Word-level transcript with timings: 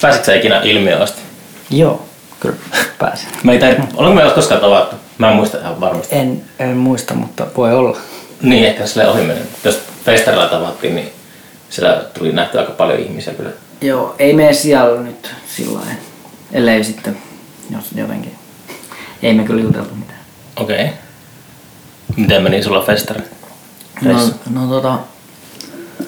Pääsitkö 0.00 0.26
sä 0.26 0.34
ikinä 0.34 0.60
ilmiöön 0.64 1.02
asti? 1.02 1.20
Joo, 1.70 2.04
kyllä 2.40 2.56
pääsin. 2.98 3.28
Mä 3.42 3.52
ei 3.52 3.58
tain, 3.58 3.88
olenko 3.96 4.24
me 4.24 4.30
koskaan 4.30 4.60
tavattu? 4.60 4.96
Mä 5.18 5.30
en 5.30 5.36
muista 5.36 5.58
ihan 5.58 5.80
varmasti. 5.80 6.16
En, 6.16 6.44
en 6.58 6.76
muista, 6.76 7.14
mutta 7.14 7.46
voi 7.56 7.74
olla. 7.74 7.98
Niin, 8.42 8.64
ehkä 8.64 8.86
sille 8.86 9.08
ohi 9.08 9.22
menen. 9.22 9.48
Jos 9.64 9.80
festarilla 10.04 10.46
tavattiin, 10.46 10.94
niin 10.94 11.12
siellä 11.70 12.04
tuli 12.18 12.32
nähty 12.32 12.58
aika 12.58 12.72
paljon 12.72 12.98
ihmisiä 12.98 13.34
kyllä. 13.34 13.50
Joo, 13.80 14.14
ei 14.18 14.32
mene 14.32 14.52
siellä 14.52 15.00
nyt 15.00 15.30
sillä 15.56 15.78
lailla. 15.78 15.94
Ellei 16.52 16.84
sitten, 16.84 17.16
jos 17.70 17.84
jotenkin. 17.94 18.34
Ei 19.22 19.34
me 19.34 19.44
kyllä 19.44 19.62
juteltu 19.62 19.94
mitään. 19.94 20.20
Okei. 20.56 20.84
Okay. 20.84 20.94
Miten 22.16 22.42
meni 22.42 22.62
sulla 22.62 22.82
festari? 22.82 23.22
No, 24.02 24.12
no 24.50 24.66
tota, 24.68 24.98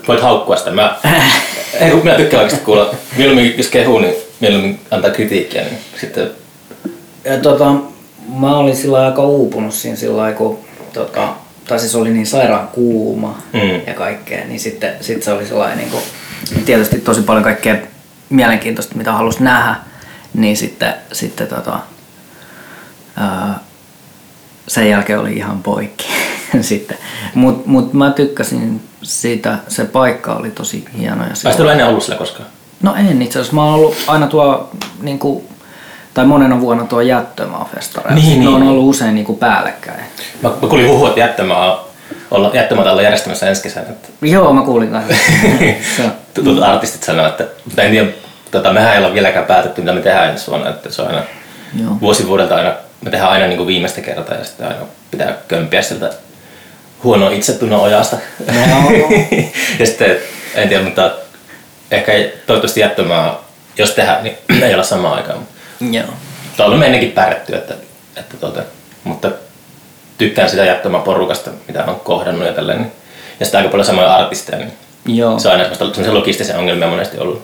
Voit 0.09 0.23
haukkua 0.23 0.57
sitä. 0.57 0.71
Mä, 0.71 0.97
ei, 1.81 1.91
kun 1.91 2.01
minä 2.05 2.17
tykkään 2.17 2.43
oikeasti 2.43 2.65
kuulla. 2.65 2.95
Mieluummin 3.17 3.55
jos 3.57 3.69
kehuu, 3.69 3.99
niin 3.99 4.15
mieluummin 4.41 4.81
antaa 4.91 5.11
kritiikkiä. 5.11 5.63
Niin 5.63 5.79
sitten, 6.01 6.31
ja 7.25 7.39
tota, 7.39 7.75
mä 8.39 8.57
olin 8.57 8.77
sillä 8.77 9.07
aika 9.07 9.23
uupunut 9.23 9.75
siinä 9.75 9.97
sillä 9.97 10.33
kun 10.33 10.59
tota, 10.93 11.29
tai 11.69 11.79
siis 11.79 11.95
oli 11.95 12.11
niin 12.11 12.27
sairaan 12.27 12.69
kuuma 12.69 13.39
Mm. 13.53 13.81
ja 13.87 13.95
kaikkea, 13.95 14.45
niin 14.45 14.61
sitten 14.61 14.93
sit 15.01 15.23
se 15.23 15.33
oli 15.33 15.47
sellainen 15.47 15.79
niin 15.79 15.91
kuin, 15.91 16.03
tietysti 16.65 16.99
tosi 17.01 17.23
paljon 17.23 17.45
kaikkea 17.45 17.77
mielenkiintoista, 18.31 18.97
mitä 18.97 19.13
halusi 19.13 19.43
nähdä, 19.43 19.75
niin 20.35 20.57
sitten, 20.57 20.95
sitten 21.13 21.47
tota, 21.47 21.79
ää, 23.17 23.61
sen 24.69 24.89
jälkeen 24.91 25.19
oli 25.19 25.37
ihan 25.37 25.63
poikki 25.63 26.07
sitten. 26.61 26.99
Mut, 27.35 27.67
mut 27.67 27.93
mä 27.93 28.11
tykkäsin 28.11 28.81
siitä, 29.03 29.59
se 29.69 29.85
paikka 29.85 30.35
oli 30.35 30.51
tosi 30.51 30.85
hieno. 30.99 31.23
Ja 31.23 31.31
pääsit 31.43 31.61
olla 31.61 31.73
ennen 31.73 31.87
ollut 31.87 32.05
siellä 32.05 32.19
koskaan? 32.19 32.49
No 32.83 32.95
en 32.95 33.23
itse 33.23 33.39
asiassa. 33.39 33.55
Mä 33.55 33.65
oon 33.65 33.75
ollut 33.75 33.97
aina 34.07 34.27
tuo, 34.27 34.71
niin 35.03 35.19
kuin, 35.19 35.49
tai 36.15 36.27
monena 36.27 36.61
vuonna 36.61 36.85
tuo 36.85 37.01
jättömaafestareilla. 37.01 38.23
Niin, 38.23 38.41
ne 38.41 38.49
on 38.49 38.61
niin. 38.61 38.71
ollut 38.71 38.89
usein 38.89 39.15
niin 39.15 39.25
kuin 39.25 39.39
päällekkäin. 39.39 40.01
Mä, 40.43 40.49
mä 40.49 40.69
kuulin 40.69 40.89
huhua, 40.89 41.09
että 41.09 41.21
jättömaa, 41.21 41.89
olla, 42.31 42.51
jättömaata 42.55 42.93
olla 42.93 43.03
järjestämässä 43.03 43.49
ensi 43.49 43.63
kesänä. 43.63 43.87
Että 43.91 44.09
Joo, 44.23 44.53
mä 44.53 44.63
kuulin 44.63 44.91
kanssa. 44.91 45.15
On- 46.05 46.13
tutut 46.35 46.63
artistit 46.63 47.03
sanoo, 47.03 47.27
että 47.27 47.47
mutta 47.65 47.83
en 47.83 47.91
tiedä, 47.91 48.09
tota, 48.51 48.73
mehän 48.73 48.93
ei 48.93 48.99
olla 48.99 49.15
vieläkään 49.15 49.45
päätetty, 49.45 49.81
mitä 49.81 49.93
me 49.93 50.01
tehdään 50.01 50.31
ensi 50.31 50.47
vuonna. 50.51 50.71
Että 50.71 50.91
se 50.91 51.03
on 51.03 51.09
aina 51.09 51.23
Joo. 51.83 51.97
vuosi 52.01 52.27
vuodelta 52.27 52.57
aina, 52.57 52.73
me 53.05 53.11
tehdään 53.11 53.33
aina 53.33 53.47
niin 53.47 53.57
kuin 53.57 53.67
viimeistä 53.67 54.01
kertaa 54.01 54.37
ja 54.37 54.45
sitten 54.45 54.67
aina 54.67 54.81
pitää 55.11 55.35
kömpiä 55.49 55.83
sieltä 55.83 56.11
huonoa 57.05 57.31
itsetunnon 57.31 57.81
ojasta. 57.81 58.17
Joo. 58.47 59.11
ja 59.79 59.87
sitten, 59.87 60.17
en 60.55 60.69
tiedä, 60.69 60.85
mutta 60.85 61.11
ehkä 61.91 62.13
toivottavasti 62.47 62.81
jättömaa, 62.81 63.49
jos 63.79 63.91
tehdään, 63.91 64.25
niin 64.25 64.39
ei 64.65 64.75
olla 64.75 64.85
samaan 64.85 65.17
aikaan. 65.17 65.39
Joo. 65.91 66.07
Mutta 66.45 66.65
olemme 66.65 66.87
ennenkin 66.87 67.13
pärjätty, 67.13 67.57
että, 67.57 67.75
että 68.17 68.37
tuota, 68.37 68.63
mutta 69.05 69.31
tykkään 70.19 70.51
sitä 70.51 70.65
jättömaa 70.65 71.01
porukasta, 71.01 71.51
mitä 71.69 71.85
on 71.85 72.01
kohdannut 72.01 72.47
ja 72.47 72.53
tälleen. 72.53 72.79
Niin. 72.79 72.93
Ja 73.41 73.47
sitten 73.47 73.59
aika 73.59 73.71
paljon 73.71 73.87
samoja 73.87 74.15
artisteja, 74.15 74.59
niin 74.59 74.73
Joo. 75.19 75.39
se 75.39 75.49
on 75.49 75.55
aina 75.55 75.75
semmoisia 75.75 76.15
logistisia 76.15 76.59
ongelmia 76.59 76.89
monesti 76.89 77.19
ollut. 77.19 77.43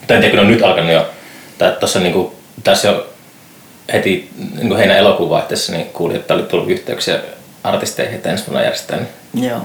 Mutta 0.00 0.14
en 0.14 0.20
tiedä, 0.20 0.30
kun 0.30 0.40
on 0.40 0.52
nyt 0.52 0.62
alkanut 0.62 0.92
jo, 0.92 1.06
tai 1.58 1.72
tuossa 1.80 2.00
niinku, 2.00 2.34
tässä 2.64 2.88
jo 2.88 3.06
heti 3.92 4.30
niinku 4.54 4.74
heinä 4.74 4.96
elokuun 4.96 5.30
vaihteessa, 5.30 5.72
niin 5.72 5.86
kuulin, 5.86 6.16
että 6.16 6.34
oli 6.34 6.42
tullut 6.42 6.70
yhteyksiä 6.70 7.18
artisteihin, 7.66 8.14
että 8.14 8.30
ensi 8.30 8.46
vuonna 8.46 8.62
järjestetään. 8.62 9.08
Niin 9.32 9.50
Joo. 9.50 9.60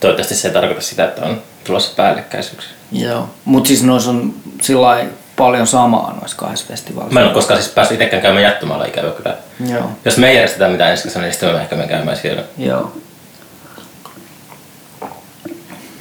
toivottavasti 0.00 0.34
se 0.34 0.48
ei 0.48 0.54
tarkoita 0.54 0.80
sitä, 0.80 1.04
että 1.04 1.24
on 1.24 1.42
tulossa 1.64 1.92
päällekkäisyyksiä. 1.96 2.70
Joo. 2.92 3.30
Mut 3.44 3.66
siis 3.66 3.82
noissa 3.82 4.10
on 4.10 4.34
sillä 4.62 5.04
paljon 5.36 5.66
samaa 5.66 6.16
noissa 6.20 6.36
kahdessa 6.36 6.66
festivaalissa. 6.68 7.14
Mä 7.14 7.20
en 7.20 7.26
ole 7.26 7.34
koskaan 7.34 7.62
siis 7.62 7.74
päässyt 7.74 8.00
itsekään 8.00 8.22
käymään 8.22 8.42
jättömaalla 8.42 8.84
ikävä 8.84 9.10
kyllä. 9.10 9.36
Joo. 9.70 9.90
Jos 10.04 10.18
me 10.18 10.28
ei 10.28 10.34
järjestetään 10.34 10.72
mitään 10.72 10.90
ensi 10.90 11.04
kesänä, 11.04 11.24
niin 11.24 11.32
sitten 11.32 11.54
me 11.54 11.60
ehkä 11.60 11.76
menen 11.76 11.88
käymään 11.88 12.16
siellä. 12.16 12.42
Joo. 12.58 12.92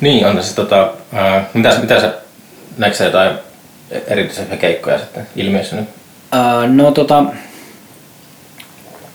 Niin, 0.01 0.27
on 0.27 0.35
se 0.35 0.41
siis 0.41 0.55
tota, 0.55 0.93
ää, 1.13 1.49
mitä, 1.53 1.77
mitä 1.79 2.01
sä, 2.01 2.13
näetkö 2.77 2.97
sä 2.97 3.03
jotain 3.03 3.37
erityisiä 4.07 4.45
keikkoja 4.45 4.99
sitten 4.99 5.27
ilmiössä 5.35 5.75
nyt? 5.75 5.89
Öö, 6.33 6.67
no 6.67 6.91
tota, 6.91 7.23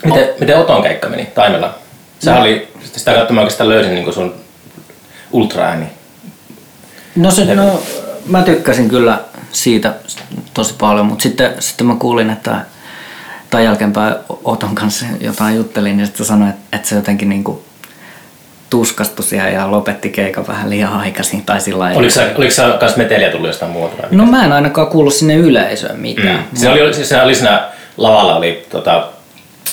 Miten, 0.05 0.29
miten 0.41 0.59
Oton 0.59 0.83
keikka 0.83 1.09
meni 1.09 1.27
Taimella? 1.27 1.75
Sehän 2.21 2.39
No. 2.39 2.43
oli, 2.45 2.69
sitä 2.93 3.13
kautta 3.15 3.33
mä 3.35 3.41
oikeastaan 3.41 3.69
löysin 3.69 3.95
niin 3.95 4.13
sun 4.13 4.35
ultraääni. 5.33 5.87
no, 7.17 7.31
se, 7.31 7.55
no 7.55 7.83
mä 8.27 8.43
tykkäsin 8.43 8.89
kyllä 8.89 9.19
siitä 9.53 9.95
tosi 10.55 10.75
paljon, 10.79 11.07
mutta 11.07 11.23
sitten, 11.23 11.55
sitten 11.59 11.87
mä 11.87 11.95
kuulin, 11.99 12.31
että 12.31 12.61
tai 13.51 13.65
jälkeenpäin 13.65 14.15
Oton 14.45 14.75
kanssa 14.75 15.07
jotain 15.21 15.57
juttelin, 15.57 15.97
niin 15.97 16.07
sitten 16.07 16.27
sanoi, 16.27 16.49
että, 16.49 16.61
että 16.77 16.89
se 16.89 16.95
jotenkin 16.95 17.29
niinku 17.29 17.65
tuskastui 18.71 19.25
siellä 19.25 19.51
ja 19.51 19.71
lopetti 19.71 20.09
keikan 20.11 20.47
vähän 20.47 20.71
liian 20.71 20.93
aikaisin. 20.93 21.43
Tai 21.45 21.61
sillä. 21.61 21.85
Oliko 21.95 22.11
sä, 22.11 22.27
oliko 22.37 22.53
sä 22.53 22.77
kans 22.81 22.97
meteliä 22.97 23.31
tullut 23.31 23.47
jostain 23.47 23.73
muuta? 23.73 23.97
vai 24.03 24.09
No 24.11 24.27
mä 24.27 24.45
en 24.45 24.53
ainakaan 24.53 24.87
kuullut 24.87 25.15
sinne 25.15 25.35
yleisöön 25.37 26.01
mitään. 26.01 26.37
Mm. 26.53 26.57
Siinä 26.59 26.73
oli, 26.73 26.95
siinä 26.95 27.23
oli 27.23 27.35
siinä 27.35 27.69
lavalla 27.97 28.37
oli 28.37 28.67
tota, 28.71 29.09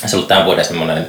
se 0.06 0.16
oli 0.16 0.24
tämän 0.26 0.44
vuoden 0.44 0.64
semmoinen 0.64 1.08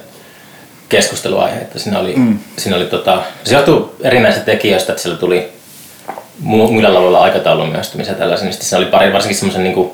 keskusteluaihe, 0.90 1.58
että 1.62 1.80
siinä 1.80 2.00
oli, 2.00 2.14
mm. 2.16 2.40
siinä 2.58 2.78
oli 2.78 2.86
tota, 2.86 3.22
se 3.44 3.56
johtuu 3.56 3.96
erinäisistä 4.02 4.46
tekijöistä, 4.46 4.92
että 4.92 5.02
siellä 5.02 5.20
tuli 5.20 5.52
mu- 6.44 6.72
muilla 6.72 6.94
lavoilla 6.94 7.20
aikataulun 7.20 7.70
myöstymisiä 7.70 8.14
ja 8.14 8.20
tällaisia, 8.20 8.46
niin 8.50 8.58
siinä 8.62 8.78
oli 8.78 8.92
pari, 8.92 9.14
varsinkin 9.14 9.38
semmoisen 9.38 9.64
niin 9.64 9.92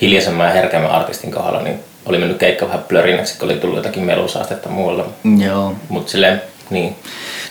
hiljaisemman 0.00 0.46
ja 0.46 0.52
herkemmän 0.52 0.90
artistin 0.90 1.32
kohdalla, 1.32 1.62
niin 1.62 1.80
oli 2.06 2.18
mennyt 2.18 2.38
keikka 2.38 2.66
vähän 2.66 2.84
plörinäksi, 2.88 3.38
kun 3.38 3.48
oli 3.48 3.56
tullut 3.56 3.76
jotakin 3.76 4.02
melusaastetta 4.02 4.68
muualla. 4.68 5.06
Joo. 5.46 5.74
Mutta 5.88 6.10
silleen, 6.10 6.42
niin. 6.70 6.96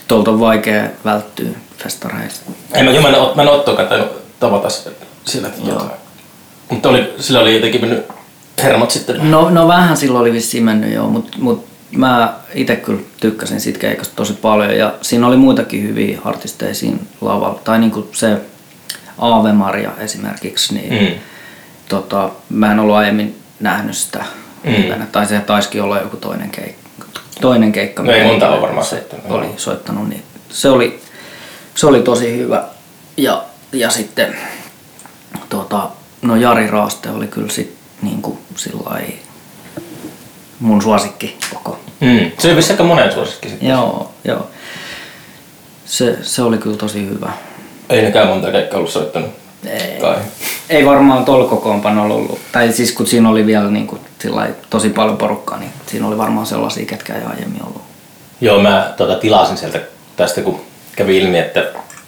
Tuolta 0.08 0.30
on 0.30 0.40
vaikea 0.40 0.84
välttyä 1.04 1.50
festareista. 1.78 2.50
En 2.74 2.84
mä, 2.84 2.90
mä, 2.90 3.08
en, 3.08 3.14
mä 3.34 3.42
en 3.42 3.48
Ottoa 3.48 3.76
tavata 4.40 4.68
sillä. 5.24 5.50
Mutta 6.68 6.88
oli, 6.88 7.14
sillä 7.20 7.40
oli 7.40 7.54
jotenkin 7.54 7.80
mennyt 7.80 8.06
hermot 8.62 8.90
sitten. 8.90 9.30
No, 9.30 9.50
no 9.50 9.68
vähän 9.68 9.96
silloin 9.96 10.22
oli 10.22 10.32
vissiin 10.32 10.64
mennyt 10.64 10.92
joo, 10.92 11.08
mutta 11.08 11.38
mut 11.40 11.66
mä 11.96 12.34
itse 12.54 12.76
kyllä 12.76 13.00
tykkäsin 13.20 13.60
siitä 13.60 13.78
keikasta 13.78 14.16
tosi 14.16 14.32
paljon 14.32 14.76
ja 14.76 14.94
siinä 15.02 15.26
oli 15.26 15.36
muitakin 15.36 15.82
hyviä 15.82 16.18
artisteja 16.24 16.74
siinä 16.74 16.98
lavalla. 17.20 17.60
Tai 17.64 17.78
niinku 17.78 18.08
se 18.12 18.36
Aave 19.18 19.52
Maria 19.52 19.90
esimerkiksi, 19.98 20.74
niin 20.74 21.02
Mm. 21.14 21.18
tota, 21.88 22.30
mä 22.48 22.72
en 22.72 22.78
ollut 22.80 22.94
aiemmin 22.96 23.38
nähnyt 23.60 23.96
sitä 23.96 24.24
Mm. 24.64 24.72
livenä. 24.72 25.06
Tai 25.12 25.26
se 25.26 25.40
taisikin 25.40 25.82
olla 25.82 25.98
joku 26.00 26.16
toinen 26.16 26.50
keikka. 26.50 26.84
Toinen 27.40 27.72
keikka. 27.72 28.02
No 28.02 28.12
ei 28.12 28.24
monta 28.26 28.48
ole 28.50 28.60
varmaan 28.60 28.86
se 28.86 28.90
soittanut, 28.90 29.24
oli 29.30 29.46
soittanut, 29.56 30.08
niin 30.08 30.22
se 30.50 30.68
oli, 30.68 31.00
se 31.74 31.86
oli 31.86 32.02
tosi 32.02 32.36
hyvä. 32.38 32.64
Ja, 33.16 33.44
ja 33.72 33.90
sitten 33.90 34.36
tota, 35.48 35.88
no 36.22 36.36
Jari 36.36 36.66
Raaste 36.66 37.10
oli 37.10 37.26
kyllä 37.26 37.48
sit 37.52 37.74
niinku 38.02 38.38
sillai 38.56 39.02
mun 40.60 40.82
suosikki 40.82 41.36
koko. 41.52 41.80
Mm. 42.00 42.30
Se 42.38 42.52
oli 42.52 42.60
aika 42.70 42.84
monen 42.84 43.12
suosikki 43.12 43.48
sitten. 43.48 43.68
Joo, 43.68 44.12
joo. 44.24 44.50
Se, 45.84 46.16
se 46.22 46.42
oli 46.42 46.58
kyllä 46.58 46.76
tosi 46.76 47.08
hyvä. 47.08 47.32
Ei 47.88 48.02
nekään 48.02 48.28
monta 48.28 48.50
keikkaa 48.50 48.78
ollut 48.78 48.92
soittanut. 48.92 49.30
Ei. 49.66 50.00
Kai. 50.00 50.16
Ei 50.70 50.86
varmaan 50.86 51.24
tuolla 51.24 51.48
kokoonpanolla 51.48 52.14
ollut. 52.14 52.40
Tai 52.52 52.72
siis 52.72 52.92
kun 52.92 53.06
siinä 53.06 53.28
oli 53.28 53.46
vielä 53.46 53.70
niin 53.70 53.86
kuin, 53.86 54.00
tosi 54.70 54.88
paljon 54.88 55.16
porukkaa, 55.16 55.58
niin 55.58 55.70
siinä 55.86 56.06
oli 56.06 56.18
varmaan 56.18 56.46
sellaisia, 56.46 56.86
ketkä 56.86 57.14
ei 57.14 57.22
aiemmin 57.24 57.62
ollut. 57.62 57.82
Joo, 58.40 58.58
mä 58.58 58.94
tota, 58.96 59.14
tilasin 59.14 59.56
sieltä 59.56 59.80
tästä, 60.16 60.40
kun 60.40 60.60
kävi 60.96 61.18
ilmi, 61.18 61.38
että 61.38 61.64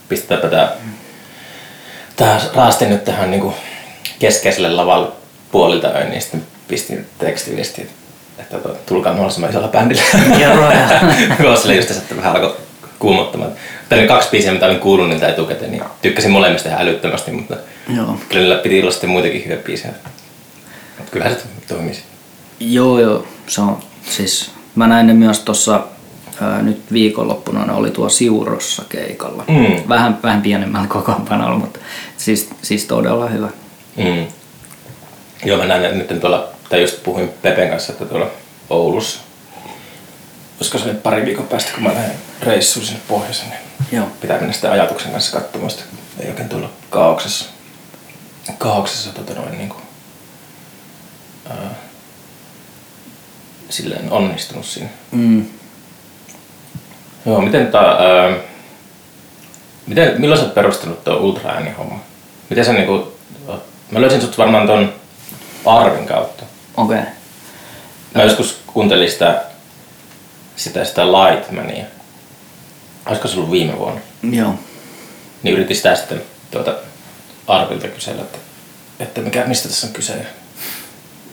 pistetäänpä 0.09 0.47
tää, 0.47 0.71
tää 2.15 2.41
raaste 2.55 2.85
nyt 2.85 3.05
tähän 3.05 3.31
niinku 3.31 3.53
keskeiselle 4.19 4.69
lavalle 4.69 5.07
puolilta 5.51 5.87
öin, 5.87 6.09
niin 6.09 6.21
sitten 6.21 6.43
pistin 6.67 7.05
tekstiviesti, 7.19 7.81
että 7.81 7.93
tota, 8.51 8.69
tulkaa 8.85 9.13
mahdollisimman 9.13 9.49
isolla 9.49 9.67
bändillä. 9.67 10.01
Joo, 10.43 10.71
Joo, 11.43 11.55
sille 11.61 11.75
just 11.75 11.91
että 11.91 12.17
vähän 12.17 12.35
alkoi 12.35 12.55
kuumottamaan. 12.99 13.51
Mutta 13.79 13.95
ne 13.95 14.07
kaksi 14.07 14.29
biisiä, 14.29 14.53
mitä 14.53 14.65
olin 14.65 14.79
kuullut 14.79 15.09
niiltä 15.09 15.27
etukäteen, 15.27 15.71
niin 15.71 15.83
tykkäsin 16.01 16.31
molemmista 16.31 16.69
ihan 16.69 16.81
älyttömästi, 16.81 17.31
mutta 17.31 17.57
Joo. 17.95 18.19
kyllä 18.29 18.55
piti 18.55 18.81
olla 18.81 18.91
sitten 18.91 19.09
muitakin 19.09 19.43
hyviä 19.43 19.57
biisejä. 19.57 19.93
Mutta 20.97 21.11
kyllähän 21.11 21.35
se 21.35 21.41
toimii 21.67 21.93
sitten. 21.93 22.17
Joo, 22.59 22.99
joo. 22.99 23.27
Se 23.47 23.61
on, 23.61 23.77
siis, 24.09 24.51
mä 24.75 24.87
näin 24.87 25.07
ne 25.07 25.13
myös 25.13 25.39
tuossa 25.39 25.83
nyt 26.61 26.81
viikonloppuna, 26.93 27.65
ne 27.65 27.73
oli 27.73 27.91
tuo 27.91 28.09
Siurossa 28.09 28.83
keikalla. 28.89 29.43
Mm. 29.47 29.89
Vähän, 29.89 30.19
vähän 30.23 30.41
pienemmällä 30.41 30.87
kokoonpanolla, 30.87 31.57
mutta 31.59 31.79
siis, 32.17 32.49
siis 32.61 32.85
todella 32.85 33.27
hyvä. 33.27 33.49
Mm. 33.97 34.27
Joo, 35.45 35.57
mä 35.57 35.75
että 35.75 36.13
nyt 36.13 36.19
tuolla, 36.19 36.49
tai 36.69 36.81
just 36.81 37.03
puhuin 37.03 37.29
Pepen 37.41 37.69
kanssa, 37.69 37.93
että 37.93 38.05
tuolla 38.05 38.31
Oulussa, 38.69 39.19
koska 40.57 40.77
se 40.77 40.83
oli 40.83 40.93
pari 40.93 41.25
viikon 41.25 41.47
päästä, 41.47 41.71
kun 41.73 41.83
mä 41.83 41.93
lähden 41.93 42.15
reissuun 42.41 42.85
sinne 42.85 43.01
pohjoiseen, 43.07 43.49
niin 43.49 43.59
Joo. 43.91 44.07
pitää 44.21 44.37
mennä 44.37 44.53
sitten 44.53 44.71
ajatuksen 44.71 45.11
kanssa 45.11 45.39
katsomaan 45.39 45.71
sitä. 45.71 45.83
Ei 46.19 46.29
oikein 46.29 46.49
tulla 46.49 46.69
kaauksessa. 46.89 47.45
kaauksessa 48.57 49.13
tota 49.13 49.33
noin 49.33 49.57
niinku, 49.57 49.75
ää, 51.49 51.75
silleen 53.69 54.11
onnistunut 54.11 54.65
siinä. 54.65 54.89
Mm. 55.11 55.45
Joo, 57.25 57.41
miten 57.41 57.67
tää, 57.67 57.89
ää, 57.91 58.37
miten, 59.87 60.21
milloin 60.21 60.39
sä 60.39 60.45
oot 60.45 60.55
perustanut 60.55 61.03
tuo 61.03 61.13
ultra 61.13 61.61
homma? 61.77 61.99
Miten 62.49 62.65
sä 62.65 62.73
niinku, 62.73 63.17
mä 63.91 64.01
löysin 64.01 64.21
sut 64.21 64.37
varmaan 64.37 64.67
ton 64.67 64.93
Arvin 65.65 66.05
kautta. 66.07 66.36
Okei. 66.77 66.99
Okay. 66.99 67.11
Mä 68.15 68.23
joskus 68.23 68.59
kuuntelin 68.67 69.11
sitä, 69.11 69.43
sitä, 70.55 70.85
sitä 70.85 71.05
Lightmania. 71.11 71.85
Olisiko 73.05 73.27
se 73.27 73.37
ollut 73.37 73.51
viime 73.51 73.77
vuonna? 73.79 74.01
Joo. 74.31 74.53
Niin 75.43 75.55
yritin 75.55 75.75
sitä 75.75 75.95
sitten 75.95 76.21
tuota 76.51 76.75
Arvilta 77.47 77.87
kysellä, 77.87 78.21
että, 78.21 78.37
että 78.99 79.21
mikä, 79.21 79.43
mistä 79.45 79.69
tässä 79.69 79.87
on 79.87 79.93
kyse. 79.93 80.13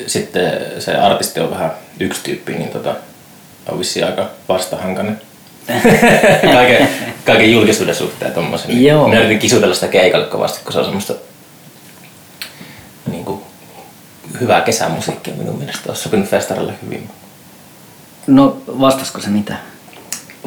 Sitten 0.06 0.52
se 0.78 0.94
artisti 0.94 1.40
on 1.40 1.50
vähän 1.50 1.72
yksi 2.00 2.20
tyyppi, 2.22 2.52
niin 2.52 2.70
tota, 2.70 2.94
on 3.68 3.78
vissiin 3.78 4.06
aika 4.06 4.30
vastahankainen. 4.48 5.20
kaiken, 6.52 6.88
kaiken 7.24 7.52
julkisuuden 7.52 7.94
suhteen 7.94 8.32
tommosen. 8.32 8.68
Niin 8.68 8.84
Joo. 8.84 9.08
Minä 9.08 9.20
yritin 9.20 9.38
kisutella 9.38 9.74
sitä 9.74 9.88
keikalle 9.88 10.26
kovasti, 10.26 10.60
kun 10.64 10.72
se 10.72 10.78
on 10.78 10.84
semmoista 10.84 11.14
niin 13.10 13.24
kuin, 13.24 13.42
hyvää 14.40 14.60
kesämusiikkia 14.60 15.34
minun 15.34 15.58
mielestä. 15.58 15.82
Olisi 15.88 16.02
sopinut 16.02 16.28
festarille 16.28 16.74
hyvin. 16.82 17.10
No 18.26 18.56
vastasko 18.66 19.20
se 19.20 19.28
mitä? 19.28 19.56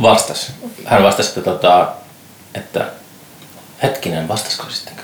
Vastas. 0.01 0.51
Hän 0.85 1.03
vastasi, 1.03 1.29
että, 1.29 1.41
tota, 1.41 1.93
että 2.53 2.85
hetkinen, 3.83 4.27
vastasko 4.27 4.69
sittenkö? 4.69 5.01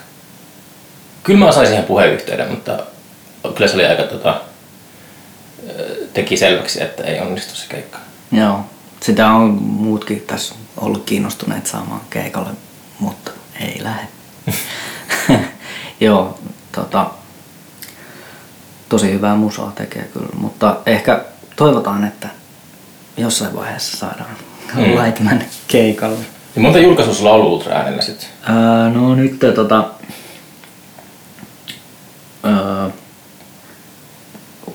Kyllä 1.24 1.46
mä 1.46 1.52
sain 1.52 1.68
siihen 1.68 1.84
puheyhteyden, 1.84 2.52
mutta 2.52 2.80
kyllä 3.56 3.68
se 3.68 3.76
oli 3.76 3.86
aika 3.86 4.04
tota, 4.04 4.42
teki 6.14 6.38
selväksi, 6.38 6.84
että 6.84 7.04
ei 7.04 7.20
onnistu 7.20 7.56
se 7.56 7.66
keikka. 7.70 8.00
Joo. 8.32 8.66
Sitä 9.02 9.28
on 9.28 9.50
muutkin 9.62 10.22
tässä 10.22 10.56
ollut 10.78 11.04
kiinnostuneet 11.06 11.68
saamaan 11.68 12.02
keikalle, 12.10 12.50
mutta 13.00 13.32
ei 13.60 13.84
lähde. 13.84 14.08
Joo, 16.00 16.40
tota, 16.72 17.12
tosi 18.94 19.12
hyvää 19.12 19.36
musaa 19.36 19.72
tekee 19.76 20.10
kyllä, 20.14 20.30
mutta 20.38 20.76
ehkä 20.86 21.22
toivotaan, 21.56 22.04
että 22.04 22.28
jossain 23.18 23.56
vaiheessa 23.56 23.98
saadaan 23.98 24.30
Mm. 24.76 25.04
Lightman 25.04 25.44
keikalle. 25.68 26.20
Ja 26.56 26.62
monta 26.62 26.80
julkaisua 26.80 27.14
sulla 27.14 27.30
on 27.30 27.36
ollut 27.36 27.52
ultra 27.54 27.76
äänellä 27.76 28.02
sitten? 28.02 28.28
Ää, 28.44 28.90
no 28.90 29.16
nyt 29.16 29.40
tota, 29.56 29.84
ää, 32.44 32.90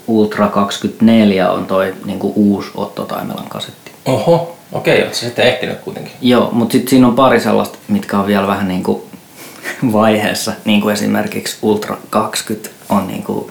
Ultra 0.06 0.49
24 0.49 1.50
on 1.50 1.67
toi 1.67 1.94
niinku 2.05 2.32
uusi 2.37 2.70
Otto 2.75 3.05
Taimelan 3.05 3.49
kasetti. 3.49 3.93
Oho, 4.06 4.56
okei, 4.73 5.05
oot 5.05 5.15
sä 5.15 5.20
sitten 5.20 5.47
ehtinyt 5.47 5.79
kuitenkin. 5.79 6.12
Joo, 6.20 6.49
mutta 6.53 6.73
sitten 6.73 6.91
siinä 6.91 7.06
on 7.06 7.15
pari 7.15 7.41
sellaista, 7.41 7.79
mitkä 7.88 8.19
on 8.19 8.26
vielä 8.26 8.47
vähän 8.47 8.69
niinku 8.69 9.09
vaiheessa, 9.93 10.53
niin 10.65 10.81
kuin 10.81 10.93
esimerkiksi 10.93 11.59
Ultra 11.62 11.97
20 12.11 12.70
on 12.88 13.06
niinku 13.06 13.50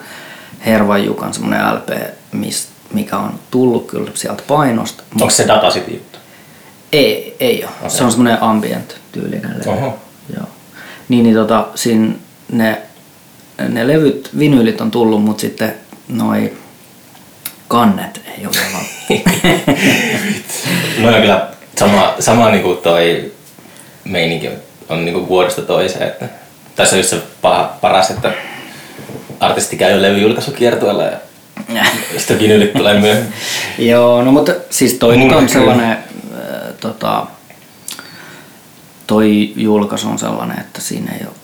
Hervan 0.66 1.04
Jukan 1.04 1.34
semmoinen 1.34 1.74
LP, 1.74 1.88
mis, 2.32 2.68
mikä 2.92 3.16
on 3.16 3.34
tullut 3.50 3.86
kyllä 3.86 4.10
sieltä 4.14 4.42
painosta. 4.48 5.02
Onko 5.14 5.30
se 5.30 5.48
Data 5.48 5.70
City 5.70 5.90
juttu? 5.90 6.18
Ei, 6.92 7.36
ei 7.40 7.64
ole. 7.64 7.72
Okei. 7.78 7.90
Se 7.90 8.04
on 8.04 8.10
semmoinen 8.10 8.42
ambient-tyylinen 8.42 9.58
levy. 9.58 9.70
Oho. 9.70 9.98
Joo. 10.36 10.46
Niin, 11.08 11.22
niin 11.22 11.34
tota, 11.34 11.66
siinä 11.74 12.12
ne, 12.52 12.82
ne 13.68 13.86
levyt, 13.86 14.30
vinyylit 14.38 14.80
on 14.80 14.90
tullut, 14.90 15.22
mutta 15.24 15.40
sitten 15.40 15.74
noi 16.08 16.52
kannet 17.68 18.20
ei 18.38 18.46
ole 18.46 18.54
vielä. 18.54 19.24
No 20.98 21.08
on 21.08 21.20
kyllä 21.20 21.48
sama, 21.78 22.14
sama 22.20 22.50
niinku 22.50 22.74
toi 22.74 23.32
meininki 24.04 24.50
on 24.88 25.04
niinku 25.04 25.28
vuodesta 25.28 25.62
toiseen. 25.62 26.08
Että 26.08 26.28
tässä 26.76 26.96
on 26.96 27.00
just 27.00 27.10
se 27.10 27.22
paha, 27.42 27.76
paras, 27.80 28.10
että 28.10 28.32
artisti 29.40 29.76
käy 29.76 29.92
jo 29.92 30.02
levyjulkaisukiertueella 30.02 31.02
ja 31.04 31.16
sitten 32.16 32.38
vinylit 32.38 32.72
tulee 32.72 33.00
myöhemmin. 33.00 33.32
Joo, 33.90 34.22
no 34.22 34.32
mutta 34.32 34.52
siis 34.70 34.94
toi 34.94 35.16
nyt 35.16 35.32
on 35.32 35.48
sellainen, 35.48 35.90
äh, 35.90 35.98
tota, 36.80 37.26
toi 39.06 39.52
julkaisu 39.56 40.08
on 40.08 40.18
sellainen, 40.18 40.60
että 40.60 40.80
siinä 40.80 41.12
ei 41.12 41.26
ole 41.26 41.34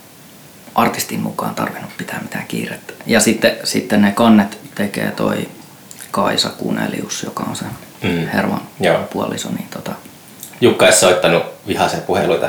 artistin 0.74 1.20
mukaan 1.20 1.54
tarvinnut 1.54 1.96
pitää 1.96 2.20
mitään 2.22 2.44
kiirettä. 2.48 2.92
Ja 3.06 3.20
sitten, 3.20 3.56
sitten 3.64 4.02
ne 4.02 4.12
kannet 4.12 4.58
tekee 4.74 5.10
toi 5.10 5.48
Kaisa 6.10 6.48
Kunelius, 6.48 7.22
joka 7.22 7.42
on 7.42 7.56
se 7.56 7.64
Mm. 8.04 8.28
Hervan 8.28 8.60
Joo. 8.80 8.98
puoliso, 9.12 9.48
niin 9.48 9.68
tota, 9.70 9.92
Jukka 10.60 10.86
ei 10.86 10.92
soittanut 10.92 11.42
vihaisia 11.66 12.00
puheluita. 12.00 12.48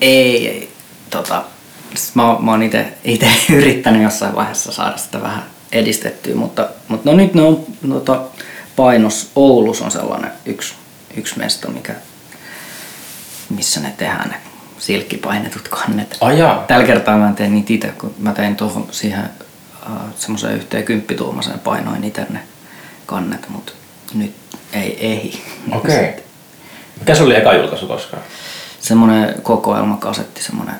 ei, 0.00 0.48
ei 0.48 0.70
tota, 1.10 1.42
mä, 2.14 2.32
oon- 2.32 2.44
mä 2.44 2.50
oon 2.50 2.62
ite, 2.62 2.92
ite 3.04 3.30
yrittänyt 3.56 4.02
jossain 4.02 4.34
vaiheessa 4.34 4.72
saada 4.72 4.96
sitä 4.96 5.22
vähän 5.22 5.42
edistettyä, 5.72 6.34
mutta, 6.34 6.68
mutta 6.88 7.10
no 7.10 7.16
nyt 7.16 7.34
ne 7.34 7.42
on 7.42 7.66
tota, 7.88 8.20
painos 8.76 9.30
Oulus 9.36 9.82
on 9.82 9.90
sellainen 9.90 10.30
yksi, 10.46 10.74
yksi 11.16 11.38
mesto, 11.38 11.70
mikä, 11.70 11.94
missä 13.50 13.80
ne 13.80 13.94
tehdään 13.96 14.28
ne 14.28 14.36
silkkipainetut 14.78 15.68
kannet. 15.68 16.16
Ai 16.20 16.38
jaa. 16.38 16.64
Tällä 16.68 16.86
kertaa 16.86 17.18
mä 17.18 17.28
en 17.28 17.34
tee 17.34 17.48
niitä 17.48 17.72
itse, 17.72 17.88
kun 17.88 18.14
mä 18.18 18.32
tein 18.32 18.56
tuohon 18.56 18.88
siihen 18.90 19.24
äh, 19.86 19.92
semmoiseen 20.16 20.56
yhteen 20.56 20.84
kymppituumaseen 20.84 21.58
painoin 21.58 22.04
itse 22.04 22.26
ne 22.30 22.40
kannet, 23.06 23.48
mutta 23.48 23.72
nyt 24.14 24.34
ei 24.72 25.06
ei. 25.06 25.42
Okei. 25.72 25.96
Okay. 25.96 26.22
Mikä 27.00 27.14
se 27.14 27.22
oli 27.22 27.36
eka 27.36 27.54
julkaisu 27.54 27.86
koskaan? 27.86 28.22
semmoinen 28.82 29.34
kokoelmakasetti, 29.42 30.42
semmoinen, 30.42 30.74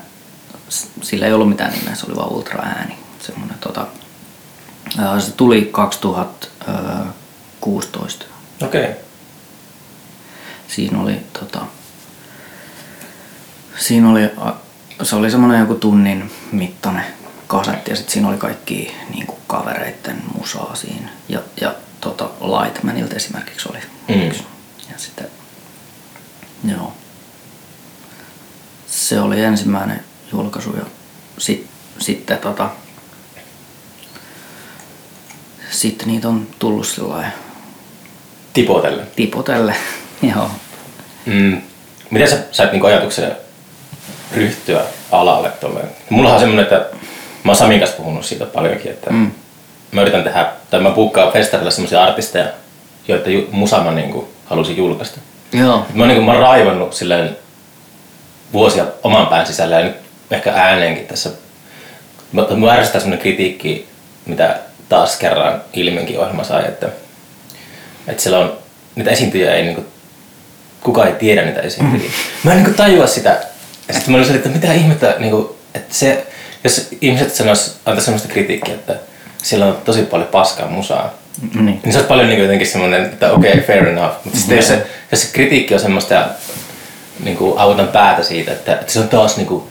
sillä 1.01 1.25
ei 1.25 1.33
ollut 1.33 1.49
mitään 1.49 1.73
nimeä, 1.73 1.95
se 1.95 2.05
oli 2.05 2.15
vaan 2.15 2.31
ultra 2.31 2.63
ääni. 2.63 2.97
Semmoinen, 3.19 3.57
tota, 3.59 3.87
se 5.19 5.31
tuli 5.31 5.69
2016. 5.71 8.25
Okei. 8.63 8.83
Okay. 8.83 8.93
Siinä 10.67 11.01
oli, 11.01 11.19
tota, 11.39 11.59
siinä 13.77 14.09
oli, 14.09 14.21
se 15.03 15.15
oli 15.15 15.31
semmoinen 15.31 15.59
joku 15.59 15.75
tunnin 15.75 16.31
mittainen 16.51 17.05
kasetti 17.47 17.91
ja 17.91 17.95
sitten 17.95 18.13
siinä 18.13 18.27
oli 18.29 18.37
kaikki 18.37 18.95
niin 19.09 19.27
kuin 19.27 19.39
kavereitten 19.47 20.23
musaa 20.37 20.75
siinä. 20.75 21.09
Ja, 21.29 21.39
ja 21.61 21.75
tota, 22.01 22.29
Lightmanilta 22.41 23.15
esimerkiksi 23.15 23.69
oli 23.69 23.77
Mm. 24.07 24.21
yksi. 24.27 24.43
Ja 24.91 24.97
sitten, 24.97 25.27
joo. 26.65 26.93
Se 28.87 29.21
oli 29.21 29.43
ensimmäinen 29.43 30.03
julkaisu 30.33 30.75
ja 30.75 30.85
sit, 31.37 31.67
sitten 31.99 32.37
tota, 32.37 32.69
sitten 35.69 36.07
niitä 36.07 36.27
on 36.27 36.47
tullut 36.59 36.87
sillä 36.87 37.31
Tipotelle. 38.53 39.03
tipotelle. 39.15 39.75
Joo. 40.35 40.49
Mm. 41.25 41.61
Miten 42.09 42.29
sä 42.29 42.37
sait 42.51 42.71
niinku 42.71 42.87
ajatuksen 42.87 43.31
ryhtyä 44.35 44.81
alalle 45.11 45.49
tolleen? 45.49 45.89
Mullahan 46.09 46.35
on 46.35 46.39
semmonen, 46.39 46.63
että 46.63 46.85
mä 47.43 47.51
oon 47.51 47.55
Samin 47.55 47.79
kanssa 47.79 47.97
puhunut 47.97 48.25
siitä 48.25 48.45
paljonkin, 48.45 48.91
että 48.91 49.11
mm. 49.11 49.31
Mä 49.91 50.01
yritän 50.01 50.23
tehdä, 50.23 50.51
tai 50.69 50.79
mä 50.81 50.89
buukkaan 50.91 51.31
festarilla 51.33 51.71
semmoisia 51.71 52.03
artisteja, 52.03 52.45
joita 53.07 53.29
musa 53.51 53.83
mä 53.83 53.91
niinku 53.91 54.29
halusin 54.45 54.77
julkaista. 54.77 55.19
Joo. 55.51 55.85
Mä 55.93 56.03
oon, 56.03 56.07
niinku, 56.07 56.25
mä 56.25 56.31
oon 56.31 56.41
raivannut 56.41 56.93
silleen 56.93 57.37
vuosia 58.53 58.85
oman 59.03 59.27
pään 59.27 59.47
sisällä 59.47 59.79
ja 59.79 59.85
nyt 59.85 59.95
ehkä 60.33 60.53
ääneenkin 60.55 61.07
tässä. 61.07 61.29
Mä- 62.31 62.71
ärsyttää 62.71 63.01
semmonen 63.01 63.21
kritiikki, 63.21 63.87
mitä 64.25 64.59
taas 64.89 65.15
kerran 65.15 65.61
Ilmenkin 65.73 66.19
ohjelma 66.19 66.43
sai, 66.43 66.65
että, 66.67 66.89
että 68.07 68.23
siellä 68.23 68.39
on 68.39 68.57
niitä 68.95 69.11
esiintyjiä 69.11 69.53
ei 69.55 69.63
niinku, 69.63 69.85
kukaan 70.83 71.07
ei 71.07 71.13
tiedä 71.13 71.45
niitä 71.45 71.61
esiintyjiä. 71.61 72.11
Mä 72.43 72.51
en 72.51 72.57
niinku 72.57 72.77
tajua 72.77 73.07
sitä. 73.07 73.41
Ja 73.87 73.93
sitten 73.93 74.11
mä 74.11 74.17
olin 74.17 74.35
että 74.35 74.49
mitä 74.49 74.73
ihmettä, 74.73 75.15
niinku, 75.19 75.57
että 75.75 75.95
se, 75.95 76.27
jos 76.63 76.87
ihmiset 77.01 77.35
sanois, 77.35 77.75
antaa 77.85 78.03
semmoista 78.03 78.27
kritiikkiä, 78.27 78.73
että 78.73 78.95
siellä 79.43 79.65
on 79.65 79.77
tosi 79.85 80.01
paljon 80.01 80.27
paskaa 80.27 80.67
musaa, 80.67 81.13
Niin. 81.53 81.65
niin 81.65 81.91
se 81.91 81.97
olisi 81.97 82.07
paljon 82.07 82.29
niin 82.29 82.41
jotenkin 82.41 82.67
semmoinen, 82.67 83.05
että 83.05 83.31
okei, 83.31 83.51
okay, 83.53 83.63
fair 83.63 83.87
enough. 83.87 84.15
Mutta 84.23 84.39
sitten 84.39 84.57
jos 84.57 84.67
se, 84.67 84.87
jos 85.11 85.21
se 85.21 85.27
kritiikki 85.33 85.73
on 85.73 85.79
semmoista 85.79 86.13
ja 86.13 86.29
niin 87.23 87.37
kuin 87.37 87.59
autan 87.59 87.87
päätä 87.87 88.23
siitä, 88.23 88.51
että, 88.51 88.73
että 88.73 88.93
se 88.93 88.99
on 88.99 89.09
taas 89.09 89.37
niin 89.37 89.47
kuin, 89.47 89.63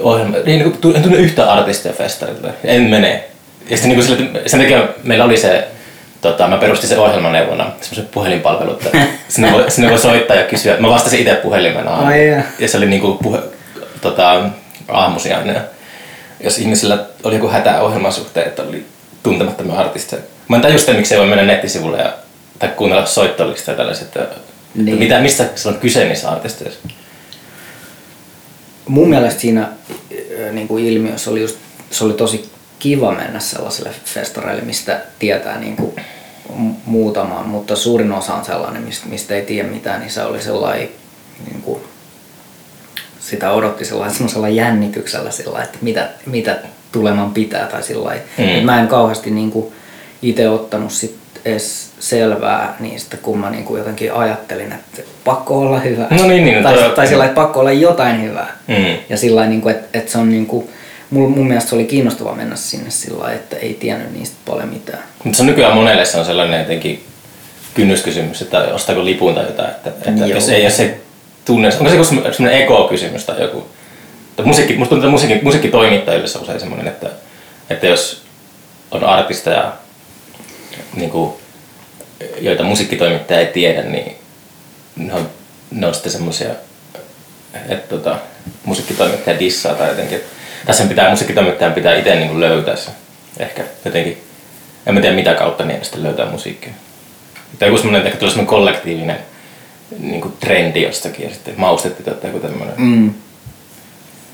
ohjelma, 0.00 0.36
niin, 0.36 0.58
niin 0.58 0.72
kuin, 0.72 0.96
en 0.96 1.02
tunne 1.02 1.18
yhtään 1.18 1.48
artistia 1.48 1.92
festarille, 1.92 2.54
en 2.64 2.82
mene. 2.82 3.24
Ja 3.70 3.76
sitten 3.76 3.98
niin 3.98 4.06
kuin 4.06 4.42
sen 4.46 4.60
takia 4.60 4.88
meillä 5.02 5.24
oli 5.24 5.36
se, 5.36 5.68
tota, 6.20 6.48
mä 6.48 6.56
perustin 6.56 6.88
sen 6.88 6.98
ohjelmaneuvona, 6.98 7.64
semmoisen 7.80 8.08
puhelinpalvelu, 8.14 8.72
että 8.72 8.90
sinne 9.28 9.52
voi, 9.52 9.70
sinne 9.70 9.90
voi 9.90 9.98
soittaa 9.98 10.36
ja 10.36 10.44
kysyä. 10.44 10.76
Mä 10.78 10.88
vastasin 10.88 11.20
itse 11.20 11.34
puhelimena. 11.34 11.94
Ai 11.94 12.28
jaa. 12.28 12.42
ja 12.58 12.68
se 12.68 12.76
oli 12.76 12.86
niin 12.86 13.00
kuin 13.00 13.18
puhe, 13.18 13.38
tota, 14.00 14.42
aamusi 14.88 15.32
aina. 15.32 15.60
jos 16.40 16.58
ihmisillä 16.58 16.98
oli 17.22 17.34
joku 17.34 17.48
hätä 17.48 17.80
ohjelman 17.80 18.12
suhteen, 18.12 18.46
että 18.46 18.62
oli 18.62 18.86
tuntemattomia 19.22 19.74
artisteja. 19.80 20.22
Mä 20.48 20.56
en 20.56 20.62
tajua 20.62 20.78
sitä, 20.78 20.92
miksi 20.92 21.14
ei 21.14 21.20
voi 21.20 21.28
mennä 21.28 21.44
nettisivulle 21.44 21.98
ja, 21.98 22.12
tai 22.58 22.68
kuunnella 22.76 23.06
soittolista 23.06 23.70
ja 23.70 23.76
tällaiset. 23.76 24.16
Että, 24.16 24.36
Niin. 24.74 24.84
niin. 24.86 24.98
mitä, 24.98 25.20
mistä 25.20 25.44
se 25.54 25.68
on 25.68 25.74
kyse 25.78 26.04
niissä 26.04 26.30
artisteissa? 26.30 26.78
Mun 28.92 29.08
mielestä 29.08 29.40
siinä 29.40 29.68
ö, 30.30 30.52
niin 30.52 30.68
kuin 30.68 30.84
ilmiössä 30.84 31.30
oli 31.30 31.40
just, 31.40 31.56
se 31.90 32.04
oli 32.04 32.12
tosi 32.12 32.50
kiva 32.78 33.12
mennä 33.12 33.40
sellaiselle 33.40 33.90
festareille, 34.04 34.62
mistä 34.62 35.00
tietää 35.18 35.58
niin 35.58 35.76
kuin 35.76 35.96
m- 36.56 36.70
muutaman, 36.86 37.48
mutta 37.48 37.76
suurin 37.76 38.12
osa 38.12 38.34
on 38.34 38.44
sellainen, 38.44 38.82
mistä, 38.82 39.06
mistä 39.06 39.34
ei 39.34 39.42
tiedä 39.42 39.68
mitään, 39.68 40.00
niin 40.00 40.10
se 40.10 40.22
oli 40.22 40.42
sellainen, 40.42 40.88
niin 41.50 41.62
kuin, 41.62 41.80
sitä 43.20 43.52
odotti 43.52 43.84
sellainen 43.84 44.14
semmoisella 44.14 44.48
jännityksellä 44.48 45.30
sillä, 45.30 45.62
että 45.62 45.78
mitä, 45.82 46.08
mitä 46.26 46.58
tuleman 46.92 47.34
pitää 47.34 47.66
tai 47.66 47.82
sillä. 47.82 48.14
Mm. 48.38 48.64
Mä 48.64 48.80
en 48.80 48.88
kauheasti 48.88 49.30
niin 49.30 49.50
kuin 49.50 49.72
itse 50.22 50.48
ottanut 50.48 50.92
sit 50.92 51.21
edes 51.44 51.90
selvää 52.00 52.76
niistä, 52.80 53.16
kun 53.16 53.38
mä 53.38 53.50
niin 53.50 53.64
kuin 53.64 53.78
jotenkin 53.78 54.12
ajattelin, 54.12 54.72
että 54.72 55.02
pakko 55.24 55.58
olla 55.58 55.78
hyvä. 55.80 56.06
No 56.10 56.26
niin, 56.26 56.44
niin, 56.44 56.62
tai, 56.62 56.74
toi- 56.74 56.90
tai 56.90 57.06
sillä 57.06 57.24
että 57.24 57.34
pakko 57.34 57.60
olla 57.60 57.72
jotain 57.72 58.22
hyvää. 58.22 58.56
Mm. 58.66 58.96
Ja 59.08 59.16
sillä 59.16 59.46
niin 59.46 59.60
kuin, 59.60 59.74
että, 59.74 59.98
että 59.98 60.12
se 60.12 60.18
on 60.18 60.30
niin 60.30 60.46
kuin, 60.46 60.68
mun, 61.10 61.30
mun 61.30 61.46
mielestä 61.48 61.70
se 61.70 61.74
oli 61.74 61.84
kiinnostavaa 61.84 62.34
mennä 62.34 62.56
sinne 62.56 62.90
sillä 62.90 63.32
että 63.32 63.56
ei 63.56 63.74
tiennyt 63.74 64.12
niistä 64.12 64.36
paljon 64.46 64.68
mitään. 64.68 65.02
Mutta 65.24 65.36
se 65.36 65.42
on 65.42 65.46
nykyään 65.46 65.74
monelle 65.74 66.04
se 66.04 66.18
on 66.18 66.24
sellainen 66.24 66.60
jotenkin 66.60 67.04
kynnyskysymys, 67.74 68.42
että 68.42 68.58
ostaako 68.58 69.04
lipun 69.04 69.34
tai 69.34 69.44
jotain. 69.44 69.70
Että, 69.70 69.90
että 69.90 70.10
Joo. 70.10 70.28
jos 70.28 70.48
ei, 70.48 70.64
jos 70.64 70.80
ei 70.80 70.94
tunne, 71.44 71.68
onko 71.68 71.88
se 71.88 71.96
joku 71.96 72.32
semmoinen 72.32 72.62
eko-kysymys 72.62 73.24
tai 73.24 73.42
joku. 73.42 73.66
Tai 74.36 74.46
musiikki, 74.46 74.74
musta 74.76 74.88
tuntuu, 74.88 75.08
että 75.08 75.10
musiikki, 75.10 75.44
musiikkitoimittajille 75.44 76.28
se 76.28 76.38
on 76.38 76.44
usein 76.44 76.60
semmoinen, 76.60 76.88
että, 76.88 77.10
että 77.70 77.86
jos 77.86 78.22
on 78.90 79.04
artisteja, 79.04 79.72
niin 80.96 81.10
kuin, 81.10 81.32
joita 82.40 82.64
musiikkitoimittaja 82.64 83.40
ei 83.40 83.46
tiedä, 83.46 83.82
niin 83.82 84.16
ne 84.96 85.14
on, 85.14 85.30
ne 85.70 85.86
on 85.86 85.94
sitten 85.94 86.12
semmoisia, 86.12 86.50
että 87.68 87.88
tota, 87.88 88.18
musiikkitoimittaja 88.64 89.38
dissaa 89.38 89.74
tai 89.74 89.88
jotenkin. 89.88 90.16
että 90.16 90.28
Tässä 90.66 90.84
pitää, 90.84 91.10
musiikkitoimittajan 91.10 91.72
pitää 91.72 91.96
itse 91.96 92.14
niin 92.14 92.40
löytää 92.40 92.76
se. 92.76 92.90
Ehkä 93.38 93.62
jotenkin, 93.84 94.22
en 94.86 94.94
mä 94.94 95.00
tiedä 95.00 95.16
mitä 95.16 95.34
kautta 95.34 95.64
niin 95.64 95.84
sitten 95.84 96.02
löytää 96.02 96.30
musiikkia. 96.30 96.72
Tai 97.58 97.68
joku 97.68 97.78
semmoinen, 97.78 98.06
ehkä 98.06 98.18
tulee 98.18 98.30
semmoinen 98.30 98.50
kollektiivinen 98.50 99.18
niin 99.98 100.20
kuin 100.20 100.34
trendi 100.40 100.82
jostakin 100.82 101.24
ja 101.24 101.34
sitten 101.34 101.54
maustettiin 101.56 102.04
tai 102.16 102.30
joku 102.30 102.38
tämmöinen. 102.38 102.74
Mm. 102.76 103.14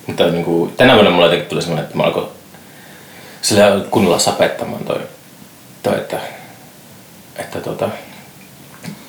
Mutta 0.07 0.27
niin 0.27 0.45
kuin, 0.45 0.73
tänä 0.77 0.95
vuonna 0.95 1.11
mulla 1.11 1.27
jotenkin 1.27 1.49
tuli 1.49 1.63
semmoinen, 1.63 1.85
että 1.85 1.97
mä 1.97 2.03
alkoin 2.03 2.27
sillä 3.43 3.81
kunnolla 3.91 4.19
sapettamaan 4.19 4.85
toi, 4.85 5.01
toi 5.83 5.95
että, 5.95 6.21
että 7.39 7.61
tota, 7.61 7.89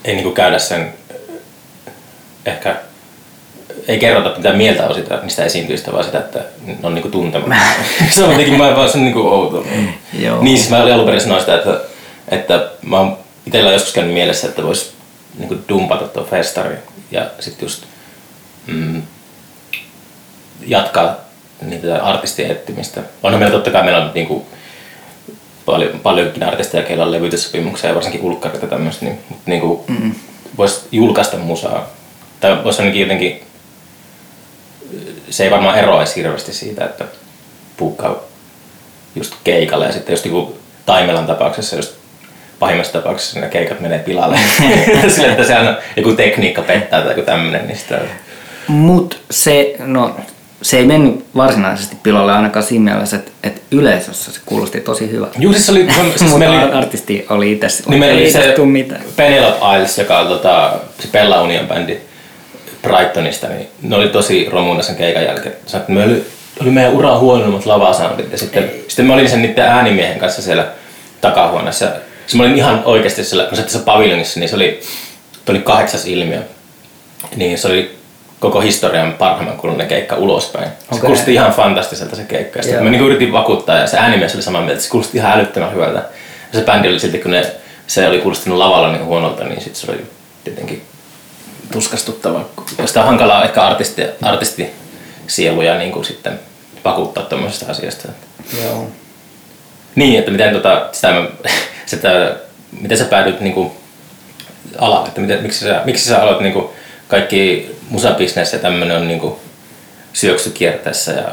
ei 0.05 0.13
niin 0.13 0.23
kuin 0.23 0.35
käydä 0.35 0.59
sen, 0.59 0.93
ehkä 2.45 2.75
ei 3.87 3.99
kerrota 3.99 4.37
mitä 4.37 4.53
mieltä 4.53 4.87
on 4.87 4.95
sitä, 4.95 5.19
niistä 5.21 5.45
esiintyjistä, 5.45 5.91
vaan 5.91 6.03
sitä, 6.03 6.19
että 6.19 6.39
ne 6.65 6.77
on 6.83 6.93
niinku 6.93 7.09
tuntematta. 7.09 7.63
se 8.09 8.23
on 8.23 8.31
jotenkin 8.31 8.57
mä 8.57 8.75
vaan 8.75 8.89
se 8.89 8.97
on 8.97 9.03
niinku 9.03 9.27
outo. 9.27 9.65
Joo. 10.19 10.43
Niin 10.43 10.57
siis 10.57 10.69
mä 10.69 10.81
olin 10.81 10.93
alun 10.93 11.05
perin 11.05 11.21
sanoa 11.21 11.39
sitä, 11.39 11.55
että, 11.55 11.79
että 12.29 12.69
mä 12.81 12.97
oon 12.97 13.17
itsellä 13.45 13.71
joskus 13.71 13.93
käynyt 13.93 14.13
mielessä, 14.13 14.47
että 14.47 14.63
vois 14.63 14.93
niinku 15.37 15.55
dumpata 15.69 16.07
tuon 16.07 16.25
festari 16.25 16.75
ja 17.11 17.29
sitten 17.39 17.65
just 17.65 17.83
mm, 18.67 19.01
jatkaa 20.67 21.15
niitä 21.61 22.03
artistien 22.03 22.51
etsimistä. 22.51 23.01
Onhan 23.23 23.39
meillä 23.39 23.55
totta 23.55 23.71
kai 23.71 23.83
meillä 23.83 24.03
on 24.03 24.11
niinku 24.13 24.47
paljon, 25.71 25.99
paljonkin 25.99 26.43
artisteja, 26.43 26.83
keillä 26.83 27.05
on 27.05 27.11
levytyssopimuksia 27.11 27.89
ja 27.89 27.95
varsinkin 27.95 28.21
ulkkareita 28.21 28.65
ja 28.65 28.69
tämmöistä, 28.69 29.05
niin, 29.05 29.19
mutta 29.29 29.43
niinku, 29.45 29.85
mm. 29.87 30.15
voisi 30.57 30.81
julkaista 30.91 31.37
musaa. 31.37 31.87
Tai 32.39 32.63
voisi 32.63 32.81
ainakin 32.81 33.01
jotenkin, 33.01 33.41
se 35.29 35.43
ei 35.43 35.51
varmaan 35.51 35.79
eroaisi 35.79 36.15
hirveästi 36.15 36.53
siitä, 36.53 36.85
että 36.85 37.05
puukkaa 37.77 38.15
just 39.15 39.35
keikalle 39.43 39.85
ja 39.85 39.91
sitten 39.91 40.13
just 40.13 40.25
joku 40.25 40.57
Taimelan 40.85 41.27
tapauksessa, 41.27 41.75
just 41.75 41.95
pahimmassa 42.59 42.93
tapauksessa 42.93 43.39
ne 43.39 43.47
keikat 43.47 43.79
menee 43.79 43.99
pilalle. 43.99 44.39
Sillä, 45.07 45.31
että 45.31 45.43
se 45.43 45.59
on 45.59 45.77
joku 45.95 46.13
tekniikka 46.13 46.61
pettää 46.61 47.01
tai 47.01 47.11
joku 47.11 47.21
tämmöinen, 47.21 47.67
niin 47.67 47.77
sitä 47.77 47.99
Mut 48.67 49.21
se, 49.31 49.75
no, 49.79 50.15
se 50.61 50.77
ei 50.77 50.85
mennyt 50.85 51.25
varsinaisesti 51.35 51.95
pilalle 52.03 52.31
ainakaan 52.31 52.65
siinä 52.65 52.91
mielessä, 52.91 53.17
että, 53.17 53.31
että 53.43 53.61
yleisössä 53.71 54.31
se 54.31 54.39
kuulosti 54.45 54.81
tosi 54.81 55.11
hyvältä. 55.11 55.39
Juu, 55.39 55.53
siis 55.53 55.69
oli, 55.69 55.87
siis 56.09 56.21
Mutta 56.21 56.37
meillä 56.37 56.63
oli, 56.63 56.71
artisti 56.71 57.25
oli 57.29 57.51
itse 57.51 57.67
Niin 57.87 57.99
meillä 57.99 58.19
ei 58.19 58.23
oli 58.23 58.55
se 58.55 58.65
mitään. 58.65 59.01
Penelope 59.15 59.75
Isles, 59.75 59.97
joka 59.97 60.19
on 60.19 60.27
tota, 60.27 60.73
se 60.99 61.07
Pella 61.11 61.41
Union 61.41 61.67
bändi 61.67 61.97
Brightonista, 62.81 63.47
niin 63.47 63.67
ne 63.81 63.95
oli 63.95 64.07
tosi 64.07 64.47
romuna 64.51 64.83
sen 64.83 64.95
keikan 64.95 65.23
jälkeen. 65.23 65.55
Sanoin, 65.65 65.81
että 65.81 65.93
me 65.93 66.03
oli, 66.03 66.25
oli 66.61 66.69
meidän 66.69 66.93
uran 66.93 67.19
huonommat 67.19 67.65
lavasoundit 67.65 68.31
ja 68.31 68.37
sitten, 68.37 68.71
sitten 68.87 69.05
mä 69.05 69.13
olin 69.13 69.29
sen 69.29 69.41
niiden 69.41 69.65
äänimiehen 69.65 70.19
kanssa 70.19 70.41
siellä 70.41 70.67
takahuoneessa. 71.21 71.85
Ja 71.85 71.91
Siis 72.29 72.37
mä 72.37 72.43
olin 72.43 72.55
ihan 72.55 72.81
oikeasti 72.85 73.23
siellä, 73.23 73.45
kun 73.45 73.57
se 73.57 73.63
tässä 73.63 73.79
paviljonissa, 73.79 74.39
niin 74.39 74.49
se 74.49 74.55
oli, 74.55 74.79
oli 75.49 75.59
kahdeksas 75.59 76.05
ilmiö. 76.05 76.41
Niin 77.35 77.57
se 77.57 77.67
oli 77.67 77.98
koko 78.39 78.61
historian 78.61 79.13
parhaimman 79.13 79.57
kuulunen 79.57 79.87
keikka 79.87 80.15
ulospäin. 80.15 80.67
Se 80.69 80.85
Okei. 80.89 80.99
kuulosti 81.01 81.33
ihan 81.33 81.51
fantastiselta 81.53 82.15
se 82.15 82.23
keikka. 82.23 82.59
Ja 82.59 82.63
sitten 82.63 82.83
mä 82.83 82.89
niinku 82.89 83.05
yritin 83.07 83.31
vakuuttaa 83.31 83.77
ja 83.77 83.87
se 83.87 83.97
äänimies 83.97 84.35
oli 84.35 84.43
samaa 84.43 84.61
mieltä, 84.61 84.81
se 84.81 84.89
kuulosti 84.89 85.17
ihan 85.17 85.31
älyttömän 85.31 85.73
hyvältä. 85.73 85.99
Ja 86.53 86.59
se 86.59 86.65
bändi 86.65 86.87
oli 86.87 86.99
silti, 86.99 87.19
kun 87.19 87.31
ne, 87.31 87.51
se 87.87 88.07
oli 88.07 88.19
kuulostunut 88.19 88.57
lavalla 88.57 88.91
niin 88.91 89.05
huonolta, 89.05 89.43
niin 89.43 89.61
sitten 89.61 89.81
se 89.81 89.91
oli 89.91 90.05
tietenkin 90.43 90.81
tuskastuttava. 91.71 92.45
Ja 92.77 92.87
sitä 92.87 92.99
on 92.99 93.05
hankalaa 93.07 93.43
ehkä 93.43 93.61
artisti, 93.63 94.03
artistisieluja 94.21 95.77
niin 95.77 95.91
kuin 95.91 96.05
sitten 96.05 96.39
vakuuttaa 96.85 97.23
tuommoisesta 97.23 97.71
asiasta. 97.71 98.07
Joo. 98.63 98.87
Niin, 99.95 100.19
että 100.19 100.31
miten, 100.31 100.53
tota, 100.53 100.89
sitä, 100.91 101.11
mä- 101.11 101.27
sitä, 101.85 102.35
miten 102.81 102.97
sä 102.97 103.05
päädyit 103.05 103.41
niin 103.41 103.53
kuin 103.53 103.71
alalle, 104.77 105.07
että 105.07 105.21
miten, 105.21 105.41
miksi, 105.41 105.59
sä, 105.59 105.81
miksi 105.85 106.05
sä 106.09 106.21
aloit 106.21 106.39
niin 106.39 106.53
kuin 106.53 106.65
kaikki 107.07 107.71
musabisnes 107.89 108.53
ja 108.53 108.59
tämmöinen 108.59 108.97
on 108.97 109.07
niin 109.07 109.19
kuin 109.19 109.35
syöksykierteessä 110.13 111.11
ja 111.11 111.27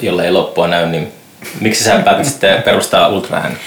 jolle 0.00 0.24
ei 0.24 0.32
loppua 0.32 0.68
näy, 0.68 0.86
niin 0.86 1.12
miksi 1.60 1.84
sä 1.84 1.98
päätit 1.98 2.26
sitten 2.26 2.62
perustaa 2.62 3.08
Ultrahän? 3.08 3.58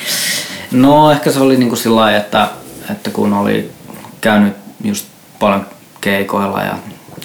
No 0.72 1.12
ehkä 1.12 1.32
se 1.32 1.40
oli 1.40 1.58
niinku 1.58 1.76
sillä 1.76 2.02
lailla, 2.02 2.18
että, 2.18 2.48
että 2.92 3.10
kun 3.10 3.34
oli 3.34 3.72
käynyt 4.22 4.54
just 4.84 5.06
paljon 5.40 5.66
keikoilla 6.02 6.62
ja 6.62 6.78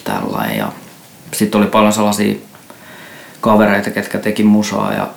tällainen 0.05 0.59
ja 0.59 0.73
sitten 1.33 1.61
oli 1.61 1.67
paljon 1.67 1.93
sellaisia 1.93 2.35
kavereita, 3.41 3.91
ketkä 3.91 4.19
teki 4.19 4.43
musaa 4.43 4.93
ja, 4.93 5.09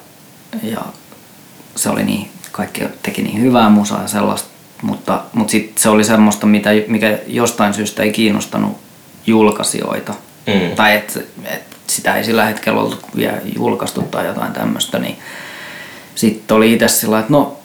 ja 0.63 0.81
se 1.75 1.89
oli 1.89 2.03
niin, 2.03 2.31
kaikki 2.51 2.83
teki 3.03 3.21
niin 3.21 3.41
hyvää 3.41 3.69
musaa 3.69 4.01
ja 4.01 4.07
sellaista, 4.07 4.49
mutta, 4.81 5.21
mutta 5.33 5.51
sitten 5.51 5.83
se 5.83 5.89
oli 5.89 6.03
semmoista, 6.03 6.45
mitä, 6.47 6.69
mikä 6.87 7.19
jostain 7.27 7.73
syystä 7.73 8.03
ei 8.03 8.11
kiinnostanut 8.11 8.77
julkaisijoita. 9.27 10.13
Mm. 10.47 10.75
Tai 10.75 10.95
että 10.95 11.19
et 11.45 11.77
sitä 11.87 12.15
ei 12.15 12.23
sillä 12.23 12.45
hetkellä 12.45 12.79
ollut 12.79 13.05
vielä 13.15 13.37
julkaistu 13.55 14.01
tai 14.01 14.25
jotain 14.25 14.53
tämmöistä, 14.53 14.99
niin 14.99 15.19
sitten 16.15 16.57
oli 16.57 16.73
itse 16.73 16.87
sillä 16.87 17.19
että 17.19 17.33
no 17.33 17.57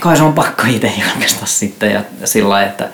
kai 0.00 0.16
se 0.16 0.22
on 0.22 0.32
pakko 0.32 0.62
itse 0.68 0.92
julkaista 1.06 1.46
sitten 1.46 1.90
ja 1.92 2.04
sillä 2.24 2.62
että 2.62 2.88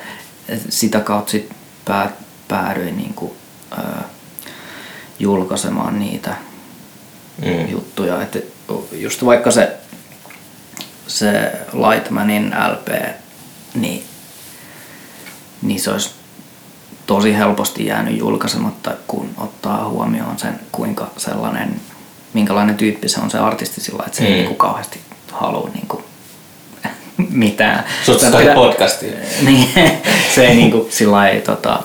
sitä 0.68 1.00
kautta 1.00 1.30
sitten 1.30 1.56
pää, 1.84 2.10
päädyin 2.48 2.96
niin 2.96 3.14
kuin, 3.14 3.32
ö, 3.78 3.82
julkaisemaan 5.18 5.98
niitä 5.98 6.34
Mm. 7.44 7.68
juttuja. 7.70 8.22
Että 8.22 8.38
just 8.92 9.24
vaikka 9.24 9.50
se, 9.50 9.76
se 11.06 11.52
Lightmanin 11.72 12.54
LP, 12.72 12.88
niin, 13.74 14.04
niin 15.62 15.80
se 15.80 15.90
olisi 15.90 16.10
tosi 17.08 17.36
helposti 17.36 17.86
jäänyt 17.86 18.18
julkaisematta, 18.18 18.90
kun 19.06 19.30
ottaa 19.38 19.88
huomioon 19.88 20.38
sen, 20.38 20.60
kuinka 20.72 21.10
sellainen, 21.16 21.80
minkälainen 22.34 22.76
tyyppi 22.76 23.08
se 23.08 23.20
on 23.20 23.30
se 23.30 23.38
artisti 23.38 23.80
sillä, 23.80 24.02
että 24.06 24.18
se 24.18 24.24
ei 24.24 24.30
Mm. 24.30 24.36
niinku 24.36 24.54
kauheasti 24.54 25.00
halua 25.32 25.70
mitään. 27.16 27.84
Sut 28.04 28.20
Se 28.20 28.30
toi 28.30 28.40
pitää- 28.40 28.54
podcastiin. 28.54 29.14
niin, 29.46 29.68
se 30.34 30.46
ei 30.46 30.54
niinku 30.56 30.86
sillä 30.90 31.12
lailla, 31.16 31.40
tota, 31.40 31.82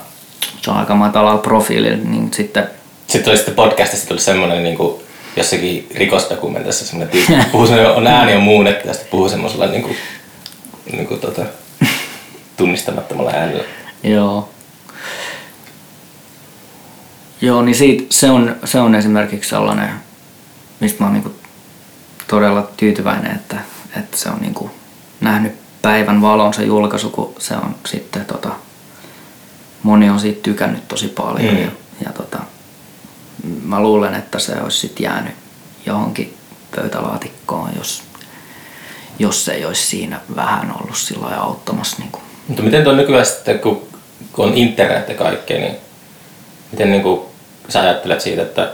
se 0.62 0.72
on 0.72 0.78
aika 0.78 0.96
matalalla 0.96 1.42
profiililla, 1.42 1.98
niin 2.10 2.34
sitten 2.34 2.68
Sitten 3.08 3.32
oli 3.32 3.38
sitten 3.38 3.56
podcastista 3.56 4.08
tuli 4.08 4.20
semmoinen 4.20 4.64
niin 4.64 4.78
kuin 4.78 5.02
jossakin 5.36 5.88
rikosdokumentissa 5.96 6.86
semmoinen 6.86 7.12
tyyppi, 7.12 7.34
puhuu 7.52 7.68
semmoinen, 7.68 7.94
on 7.96 8.08
ääni 8.08 8.36
on 8.36 8.42
muunnettu 8.44 8.88
ja 8.88 8.94
sitten 8.94 9.12
puhuu 9.12 9.30
semmoisella 9.30 9.66
niin 9.68 9.84
kuin, 9.84 9.96
niin 10.92 11.08
kuin, 11.08 11.20
tota, 11.20 11.42
tunnistamattomalla 12.58 13.32
äänellä. 13.32 13.64
Joo. 14.04 14.50
Joo, 17.44 17.62
niin 17.62 17.76
siitä, 17.76 18.04
se, 18.10 18.30
on, 18.30 18.56
se 18.64 18.80
on 18.80 18.96
esimerkiksi 18.96 19.50
sellainen, 19.50 19.90
mistä 20.80 21.00
mä 21.00 21.06
oon 21.06 21.14
niinku 21.14 21.32
todella 22.28 22.72
tyytyväinen, 22.78 23.36
että, 23.36 23.58
että 23.98 24.18
se 24.18 24.30
on 24.30 24.38
niin 24.42 24.54
kuin 24.54 24.72
nähnyt 25.22 25.54
päivän 25.82 26.22
valon 26.22 26.54
se 26.54 26.64
julkaisu, 26.64 27.10
kun 27.10 27.34
se 27.40 27.56
on 27.56 27.76
sitten 27.86 28.26
tota, 28.26 28.50
moni 29.84 30.10
on 30.10 30.20
siitä 30.20 30.40
tykännyt 30.44 30.88
tosi 30.88 31.08
paljon. 31.08 31.54
Mm. 31.54 31.62
Ja, 31.62 31.72
ja 32.06 32.12
tota, 32.12 32.40
mä 33.64 33.82
luulen, 33.82 34.14
että 34.14 34.40
se 34.40 34.62
olisi 34.62 34.78
sitten 34.78 35.04
jäänyt 35.04 35.36
johonkin 35.86 36.38
pöytälaatikkoon, 36.76 37.70
jos, 37.78 38.04
jos 39.20 39.46
se 39.46 39.54
ei 39.54 39.66
olisi 39.66 39.88
siinä 39.88 40.20
vähän 40.36 40.76
ollut 40.82 40.98
sillä 40.98 41.28
auttamassa. 41.28 41.98
Niin 42.00 42.12
kuin. 42.12 42.24
Mutta 42.48 42.64
miten 42.64 42.84
tuo 42.84 42.94
nykyään 42.94 43.26
sitten, 43.26 43.60
kun 43.60 43.88
on 44.38 44.54
internet 44.54 45.10
ja 45.10 45.16
kaikkea, 45.16 45.60
niin 45.60 45.76
miten 46.72 46.92
niin 46.92 47.04
kuin 47.04 47.33
sä 47.70 47.82
ajattelet 47.82 48.22
siitä, 48.22 48.42
että 48.42 48.72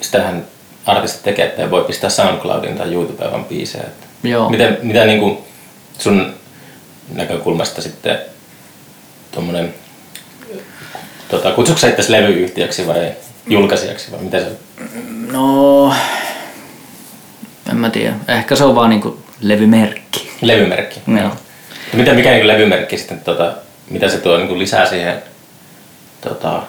sitähän 0.00 0.44
artistit 0.86 1.22
tekee, 1.22 1.46
että 1.46 1.70
voi 1.70 1.84
pistää 1.84 2.10
SoundCloudin 2.10 2.78
tai 2.78 2.92
YouTubeen 2.92 3.30
vaan 3.30 3.44
biisejä. 3.44 3.84
Että 3.84 4.06
Joo. 4.22 4.50
Miten, 4.50 4.78
mitä 4.82 5.04
niin 5.04 5.20
kuin 5.20 5.38
sun 5.98 6.34
näkökulmasta 7.14 7.82
sitten 7.82 8.18
tuommoinen, 9.32 9.74
tota, 11.28 11.50
kutsuko 11.50 11.78
sä 11.78 11.88
itse 11.88 12.12
levyyhtiöksi 12.12 12.86
vai 12.86 13.12
julkaisijaksi 13.48 14.12
vai 14.12 14.20
mitä 14.20 14.38
se 14.38 14.50
No, 15.32 15.94
en 17.70 17.76
mä 17.76 17.90
tiedä. 17.90 18.14
Ehkä 18.28 18.56
se 18.56 18.64
on 18.64 18.74
vaan 18.74 18.90
niinku 18.90 19.22
levymerkki. 19.40 20.30
Levymerkki. 20.40 21.00
Joo. 21.20 21.30
Mitä, 21.92 22.14
mikä 22.14 22.30
niin 22.30 22.46
levymerkki 22.46 22.98
sitten, 22.98 23.20
tota, 23.20 23.52
mitä 23.90 24.08
se 24.08 24.18
tuo 24.18 24.38
niin 24.38 24.58
lisää 24.58 24.86
siihen 24.86 25.22
tota, 26.20 26.62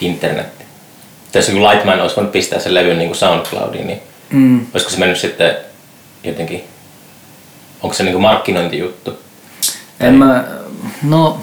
internettiin? 0.00 0.68
Jos 1.34 1.48
joku 1.48 1.60
Lightman 1.60 2.00
olisi 2.00 2.16
voinut 2.16 2.32
pistää 2.32 2.58
sen 2.58 2.74
levyn 2.74 2.98
niin 2.98 3.14
SoundCloudiin, 3.14 3.86
niin 3.86 4.00
mm. 4.30 4.66
olisiko 4.74 4.90
se 4.90 4.98
mennyt 4.98 5.18
sitten 5.18 5.56
jotenkin, 6.24 6.64
onko 7.82 7.94
se 7.94 8.02
niin 8.02 8.20
markkinointijuttu? 8.20 9.18
En 10.00 10.14
mä, 10.14 10.44
no... 11.02 11.40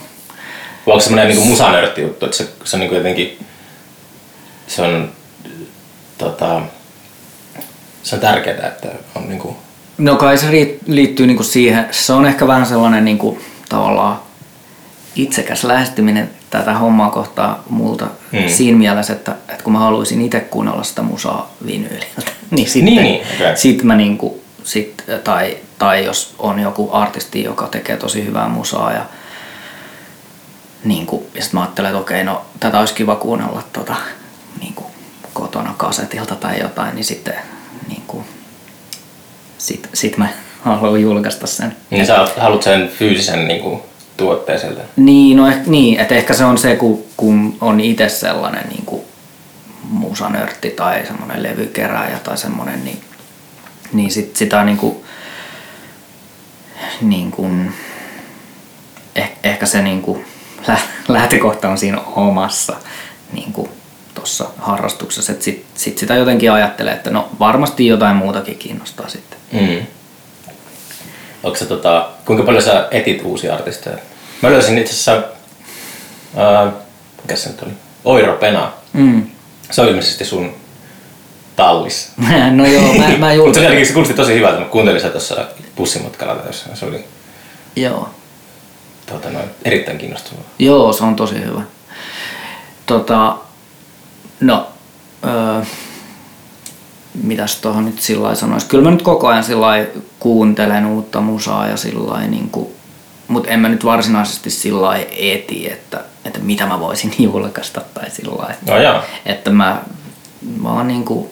Vai 0.88 0.94
onko 0.94 1.00
se 1.00 1.04
semmoinen 1.04 1.36
niin 1.36 1.48
musanörtti 1.48 2.02
juttu, 2.02 2.26
että 2.26 2.38
se, 2.38 2.48
se 2.64 2.76
on 2.76 2.80
niin 2.80 2.96
jotenkin, 2.96 3.40
se 4.68 4.82
on, 4.82 5.12
tota, 6.18 6.62
se 8.04 8.16
on 8.16 8.22
tärkeää, 8.22 8.68
että 8.68 8.88
on 9.16 9.30
niin 9.30 9.40
kuin... 9.40 9.56
No 9.98 10.16
kai 10.16 10.38
se 10.38 10.48
liittyy 10.88 11.28
niin 11.28 11.38
kuin 11.38 11.48
siihen, 11.48 11.88
se 11.92 12.14
on 12.14 12.26
ehkä 12.26 12.48
vähän 12.48 12.66
sellainen 12.66 13.06
niin 13.06 13.18
kuin, 13.18 13.42
tavallaan 13.70 14.20
itsekäs 15.16 15.64
lähestyminen 15.64 16.30
tätä 16.50 16.74
hommaa 16.74 17.10
kohtaa 17.10 17.64
multa 17.70 18.08
mm. 18.32 18.48
siinä 18.48 18.78
mielessä, 18.78 19.14
että, 19.14 19.36
että 19.50 19.64
kun 19.64 19.74
mä 19.74 19.80
haluaisin 19.80 20.22
itse 20.22 20.40
kuunnella 20.40 20.84
sitä 20.84 21.02
musaa 21.02 21.54
vinyyliltä, 21.66 22.32
niin 22.52 22.70
sitten 22.70 22.86
niin, 22.86 23.04
niin, 23.04 23.22
okay. 23.36 23.58
sit 23.58 23.84
mä 23.84 23.96
niinku, 23.96 24.42
sit, 24.64 25.04
tai, 25.24 25.58
tai 25.80 26.06
jos 26.06 26.36
on 26.40 26.60
joku 26.60 26.90
artisti, 26.92 27.44
joka 27.44 27.68
tekee 27.68 27.98
tosi 27.98 28.26
hyvää 28.26 28.48
musaa 28.50 28.94
ja 28.94 29.06
niin 30.84 31.06
kuin, 31.06 31.24
ja 31.36 31.42
sitten 31.42 31.58
mä 31.58 31.62
ajattelen, 31.62 31.90
että 31.90 32.02
okei, 32.02 32.24
no 32.24 32.46
tätä 32.60 32.80
olisi 32.80 32.94
kiva 32.94 33.16
kuunnella 33.16 33.64
tota, 33.74 33.96
niin 34.60 34.74
kuin, 34.74 34.88
kotona 35.34 35.74
kasetilta 35.78 36.36
tai 36.36 36.60
jotain, 36.60 36.96
niin 36.96 37.06
sitten 37.06 37.34
niin 37.88 38.04
kuin, 38.08 38.26
sit, 39.58 39.90
sit 39.94 40.18
mä 40.18 40.28
haluan 40.62 41.02
julkaista 41.02 41.48
sen. 41.48 41.76
Niin 41.90 42.06
sä 42.06 42.28
haluat 42.38 42.64
sen 42.64 42.90
fyysisen 42.90 43.48
niin 43.48 43.62
kuin, 43.62 43.82
tuotteeselta. 44.22 44.82
Niin, 44.96 45.38
no 45.38 45.48
eh, 45.48 45.56
niin, 45.66 46.00
että 46.00 46.16
ehkä 46.16 46.34
se 46.34 46.46
on 46.46 46.58
se, 46.58 46.76
kun, 46.76 47.04
kun 47.18 47.58
on 47.62 47.80
itse 47.80 48.10
sellainen 48.10 48.70
niin 48.70 48.86
kuin 48.86 49.02
musanörtti 49.84 50.70
tai 50.70 51.06
semmoinen 51.06 51.44
levykerääjä 51.44 52.20
tai 52.24 52.38
semmoinen, 52.38 52.84
niin, 52.84 53.02
niin 53.94 54.12
sit, 54.12 54.36
sitä 54.36 54.64
niin 54.64 54.78
kuin, 54.78 54.96
niin 57.02 57.32
kuin, 57.32 57.74
eh, 59.16 59.32
ehkä 59.44 59.66
se 59.66 59.82
niin 59.82 60.02
kuin, 60.02 60.26
lähtökohta 61.08 61.70
on 61.70 61.78
siinä 61.78 62.02
omassa 62.16 62.76
niin 63.34 63.54
kuin, 63.54 63.70
tuossa 64.16 64.50
harrastuksessa, 64.58 65.32
että 65.32 65.46
sit, 65.46 65.66
sit 65.76 65.98
sitä 65.98 66.16
jotenkin 66.16 66.52
ajattelee, 66.52 66.94
että 66.94 67.10
no 67.10 67.30
varmasti 67.40 67.88
jotain 67.88 68.16
muutakin 68.16 68.58
kiinnostaa 68.58 69.10
sitten. 69.10 69.40
Mm. 69.52 69.86
Onko 71.44 71.58
se, 71.58 71.66
tota, 71.66 72.10
kuinka 72.26 72.44
paljon 72.44 72.64
sä 72.64 72.88
etit 72.92 73.22
uusia 73.26 73.56
artisteja? 73.56 73.98
Mä 74.42 74.52
löysin 74.52 74.78
itse 74.78 74.94
asiassa, 74.94 75.24
ää, 76.36 76.72
mikä 77.22 77.36
se 77.36 77.50
nyt 77.50 77.62
oli? 77.62 77.72
Oiro 78.06 78.34
Pena. 78.34 78.72
Mm. 78.94 79.28
Se 79.72 79.82
oli 79.82 79.90
ilmeisesti 79.90 80.26
sun 80.26 80.56
tallis. 81.56 82.12
no 82.56 82.66
joo, 82.66 82.94
mä, 82.94 83.18
mä 83.18 83.36
Mutta 83.46 83.60
se, 83.60 83.86
se 83.86 83.94
kuulosti 83.94 84.14
tosi 84.14 84.36
hyvältä. 84.36 84.60
Mä 84.60 84.66
kuuntelin 84.66 85.00
sitä 85.02 85.12
tuossa 85.12 85.48
bussimatkalla 85.76 86.44
jossain. 86.46 86.78
Se 86.78 86.86
oli 86.86 87.06
joo. 87.76 88.10
Tuota, 89.06 89.30
noin, 89.30 89.50
erittäin 89.66 89.98
kiinnostavaa. 89.98 90.44
Joo, 90.60 90.94
se 90.94 91.04
on 91.04 91.16
tosi 91.16 91.46
hyvä. 91.46 91.62
Tota, 92.86 93.36
no, 94.40 94.68
öö, 95.26 95.66
mitäs 97.24 97.56
tuohon 97.56 97.86
nyt 97.86 98.02
sillä 98.02 98.36
sanoisi. 98.36 98.68
Kyllä 98.68 98.84
mä 98.84 98.92
nyt 98.92 99.02
koko 99.02 99.28
ajan 99.28 99.44
sillä 99.44 99.86
kuuntelen 100.20 100.86
uutta 100.86 101.22
musaa 101.22 101.68
ja 101.68 101.78
sillä 101.78 102.28
niin 102.28 102.50
kuin, 102.50 102.68
mutta 103.32 103.50
en 103.50 103.60
mä 103.60 103.70
nyt 103.70 103.86
varsinaisesti 103.86 104.50
sillä 104.50 104.98
eti, 105.18 105.72
että, 105.72 106.04
että 106.26 106.40
mitä 106.40 106.66
mä 106.66 106.80
voisin 106.80 107.14
julkaista 107.24 107.82
tai 107.94 108.10
sillä 108.10 108.56
no 108.68 109.04
että 109.26 109.52
mä 109.52 109.82
vaan 110.64 110.88
niin 110.88 111.06
kuin 111.06 111.30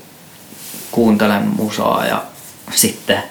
kuuntelen 0.91 1.47
musaa 1.47 2.05
ja 2.05 2.23
sitten 2.75 3.23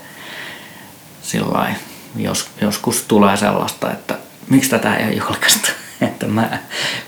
sillä 1.22 1.74
jos, 2.16 2.48
joskus 2.60 3.04
tulee 3.08 3.36
sellaista, 3.36 3.92
että 3.92 4.14
miksi 4.48 4.70
tätä 4.70 4.96
ei 4.96 5.06
ole 5.06 5.14
julkaistu. 5.14 5.68
että 6.00 6.26
mä, 6.26 6.58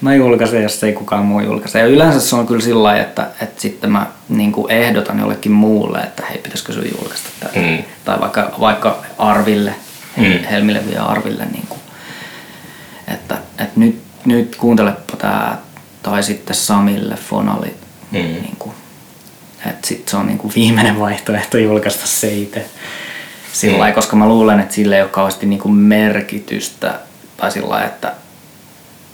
mä 0.01 0.15
julkaisen, 0.15 0.63
jos 0.63 0.85
ei 0.85 0.93
kukaan 0.93 1.27
muu 1.27 1.41
julkaise. 1.41 1.79
Ja 1.79 1.87
yleensä 1.87 2.21
se 2.21 2.37
on 2.37 2.47
kyllä 2.47 2.61
sillä 2.61 2.97
että, 2.97 3.27
että 3.41 3.61
sitten 3.61 3.93
mä 3.93 4.07
niin 4.29 4.53
kuin 4.53 4.73
ehdotan 4.73 5.19
jollekin 5.19 5.53
muulle, 5.53 5.99
että 5.99 6.27
hei, 6.27 6.39
pitäisikö 6.39 6.73
sun 6.73 6.91
julkaista 6.93 7.29
tätä. 7.41 7.59
Mm. 7.59 7.85
Tai 8.05 8.21
vaikka, 8.21 8.53
vaikka 8.61 9.05
Arville, 9.19 9.75
mm. 10.17 10.45
Helmille 10.51 10.83
ja 10.95 11.05
Arville, 11.05 11.47
niin 11.47 11.67
kuin, 11.69 11.81
että, 13.09 13.35
että 13.35 13.81
nyt, 13.81 14.03
nyt 14.25 14.57
kuuntelepa 14.57 15.17
tää, 15.17 15.59
tai 16.03 16.23
sitten 16.23 16.57
Samille, 16.57 17.15
Fonali, 17.15 17.75
mm. 18.11 18.19
niin 18.19 18.57
kuin, 18.59 18.75
että 19.67 19.89
sit 19.89 20.09
se 20.09 20.17
on 20.17 20.27
niin 20.27 20.39
kuin 20.39 20.53
viimeinen 20.55 21.01
vaihtoehto 21.01 21.59
julkaista 21.59 22.07
se 22.07 22.35
itse. 22.35 22.71
Sillä 23.53 23.89
mm. 23.89 23.95
koska 23.95 24.17
mä 24.17 24.29
luulen, 24.29 24.61
että 24.61 24.75
sille 24.75 24.97
ei 24.97 25.03
ole 25.03 25.11
kauheasti 25.11 25.47
niin 25.47 25.61
kuin 25.61 25.75
merkitystä, 25.75 27.01
tai 27.37 27.53
sillä 27.53 27.85
että 27.85 28.13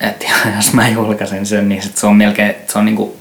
että 0.01 0.27
jos 0.57 0.73
mä 0.73 0.89
julkaisen 0.89 1.47
sen, 1.47 1.69
niin 1.69 1.83
se 1.95 2.07
on 2.07 2.17
melkein, 2.17 2.55
se 2.67 2.79
on 2.79 2.85
niinku 2.85 3.17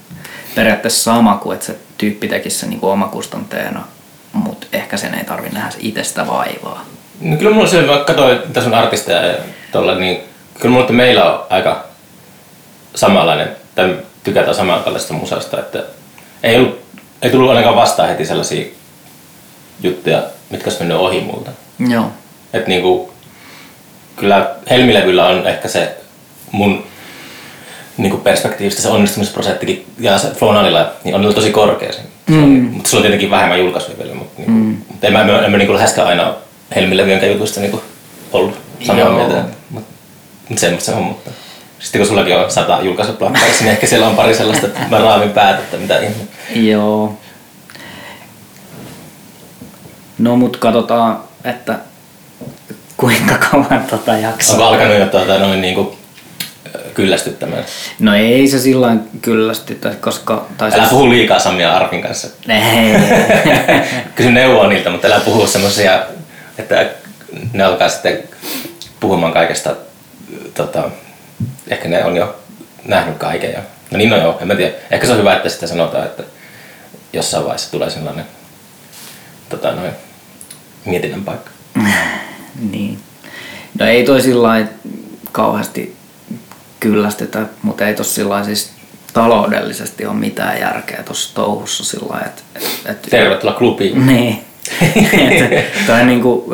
periaatteessa 0.55 1.03
sama 1.03 1.37
kuin 1.37 1.55
että 1.55 1.65
se 1.65 1.77
tyyppi 1.97 2.27
tekisi 2.27 2.57
sen 2.57 2.69
niinku 2.69 2.89
omakustanteena, 2.89 3.87
mutta 4.33 4.67
ehkä 4.73 4.97
sen 4.97 5.13
ei 5.13 5.23
tarvi 5.23 5.49
nähdä 5.49 5.75
itse 5.79 6.03
sitä 6.03 6.27
vaivaa. 6.27 6.85
No 7.21 7.37
kyllä 7.37 7.51
mulla 7.51 7.67
se, 7.67 7.87
vaikka 7.87 8.05
katsoin 8.05 8.39
tässä 8.53 8.69
on 8.69 8.75
artisteja 8.75 9.25
ja 9.25 9.35
tolla, 9.71 9.95
niin 9.95 10.17
kyllä 10.59 10.71
mulla 10.71 10.83
että 10.83 10.93
meillä 10.93 11.33
on 11.33 11.43
aika 11.49 11.85
samanlainen, 12.95 13.49
tai 13.75 13.97
tykätään 14.23 14.55
samankaltaisesta 14.55 15.13
musasta, 15.13 15.59
että 15.59 15.83
ei, 16.43 16.55
ollut, 16.57 16.81
ei 17.21 17.29
tullut 17.29 17.49
ainakaan 17.49 17.75
vastaan 17.75 18.09
heti 18.09 18.25
sellaisia 18.25 18.65
juttuja, 19.83 20.23
mitkä 20.49 20.65
olisi 20.65 20.79
mennyt 20.79 20.97
ohi 20.97 21.21
multa. 21.21 21.51
Joo. 21.89 22.05
Että 22.53 22.69
niinku, 22.69 23.13
kyllä 24.15 24.49
Helmilevyllä 24.69 25.27
on 25.27 25.47
ehkä 25.47 25.67
se 25.67 25.97
mun 26.51 26.83
niin 27.97 28.11
kuin 28.11 28.21
perspektiivistä 28.21 28.81
se 28.81 28.89
onnistumisprosenttikin 28.89 29.85
ja 29.99 30.17
se 30.17 30.31
Flonalilla 30.31 30.91
niin 31.03 31.15
on 31.15 31.33
tosi 31.35 31.51
korkea 31.51 31.93
se. 31.93 31.99
Mm. 32.27 32.69
Mutta 32.71 32.89
se 32.89 32.95
on 32.95 33.01
tietenkin 33.01 33.29
vähemmän 33.29 33.59
julkaisuja 33.59 33.97
vielä, 33.97 34.15
mutta, 34.15 34.33
niin 34.37 34.45
kuin, 34.45 34.57
mm. 34.57 34.77
mutta 34.87 35.07
en 35.07 35.13
mä, 35.13 35.21
en 35.21 35.51
mä 35.51 35.57
niin 35.57 35.67
kuin 35.67 35.75
läheskään 35.75 36.07
aina 36.07 36.33
Helmilevyönkään 36.75 37.31
jutuista 37.31 37.59
niin 37.59 37.81
ollut 38.31 38.57
samaa 38.83 39.09
mieltä. 39.09 39.43
Mutta, 39.69 39.91
mutta 40.49 40.61
semmoista 40.61 40.91
se 40.91 40.97
on, 40.97 41.03
mutta 41.03 41.31
sitten 41.79 41.99
kun 41.99 42.07
sullakin 42.07 42.37
on 42.37 42.51
sata 42.51 42.79
julkaisuplakkarissa, 42.81 43.63
niin 43.63 43.71
ehkä 43.71 43.87
siellä 43.87 44.07
on 44.07 44.15
pari 44.15 44.33
sellaista, 44.33 44.67
että 44.67 44.79
mä 44.89 44.97
raavin 44.97 45.29
päät, 45.29 45.59
että 45.59 45.77
mitä 45.77 45.99
ihme. 45.99 46.15
Joo. 46.55 47.17
No 50.17 50.35
mut 50.35 50.57
katsotaan, 50.57 51.19
että 51.43 51.79
kuinka 52.97 53.37
kauan 53.37 53.83
tota 53.89 54.17
jaksaa. 54.17 54.55
Onko 54.55 54.67
alkanut 54.67 54.99
jo 54.99 55.05
tuota, 55.05 55.39
noin 55.39 55.61
niin 55.61 55.75
kuin 55.75 55.97
kyllästyttämään? 56.93 57.63
No 57.99 58.15
ei 58.15 58.47
se 58.47 58.59
silloin 58.59 59.01
kyllästytä, 59.21 59.89
koska... 60.01 60.45
Tai 60.57 60.69
älä 60.69 60.77
siis... 60.77 60.89
puhu 60.89 61.09
liikaa 61.09 61.39
Sami 61.39 61.61
ja 61.61 61.75
Arvin 61.77 62.01
kanssa. 62.01 62.27
Ei. 62.49 62.95
Kysy 64.15 64.31
neuvoa 64.31 64.67
niiltä, 64.67 64.89
mutta 64.89 65.07
älä 65.07 65.19
puhu 65.19 65.47
semmoisia, 65.47 66.03
että 66.57 66.89
ne 67.53 67.63
alkaa 67.63 67.89
sitten 67.89 68.23
puhumaan 68.99 69.33
kaikesta. 69.33 69.75
Tota, 70.53 70.89
ehkä 71.67 71.87
ne 71.87 72.05
on 72.05 72.17
jo 72.17 72.39
nähnyt 72.85 73.17
kaiken. 73.17 73.51
Ja, 73.51 73.59
no 73.91 73.97
niin, 73.97 74.09
no 74.09 74.17
joo, 74.17 74.37
en 74.41 74.47
mä 74.47 74.55
tiedä. 74.55 74.73
Ehkä 74.91 75.07
se 75.07 75.13
on 75.13 75.19
hyvä, 75.19 75.35
että 75.35 75.49
sitä 75.49 75.67
sanotaan, 75.67 76.05
että 76.05 76.23
jossain 77.13 77.43
vaiheessa 77.43 77.71
tulee 77.71 77.89
sellainen 77.89 78.25
tota, 79.49 79.71
noin, 79.71 79.91
mietinnän 80.85 81.23
paikka. 81.23 81.51
Niin. 82.71 82.99
No 83.79 83.85
ei 83.85 84.03
toi 84.03 84.21
sillä 84.21 84.67
kauheasti 85.31 85.95
kyllästetä, 86.79 87.45
mutta 87.61 87.87
ei 87.87 87.93
tossa 87.93 88.15
sillä 88.15 88.43
siis 88.43 88.71
taloudellisesti 89.13 90.05
ole 90.05 90.15
mitään 90.15 90.59
järkeä 90.59 91.03
tuossa 91.03 91.35
touhussa 91.35 91.83
sillä 91.83 92.21
että... 92.25 92.41
Et, 92.55 92.81
et, 92.85 93.01
Tervetuloa 93.01 93.53
klubiin. 93.53 94.07
Niin. 94.07 94.45
Tai 95.87 96.05
niinku, 96.05 96.53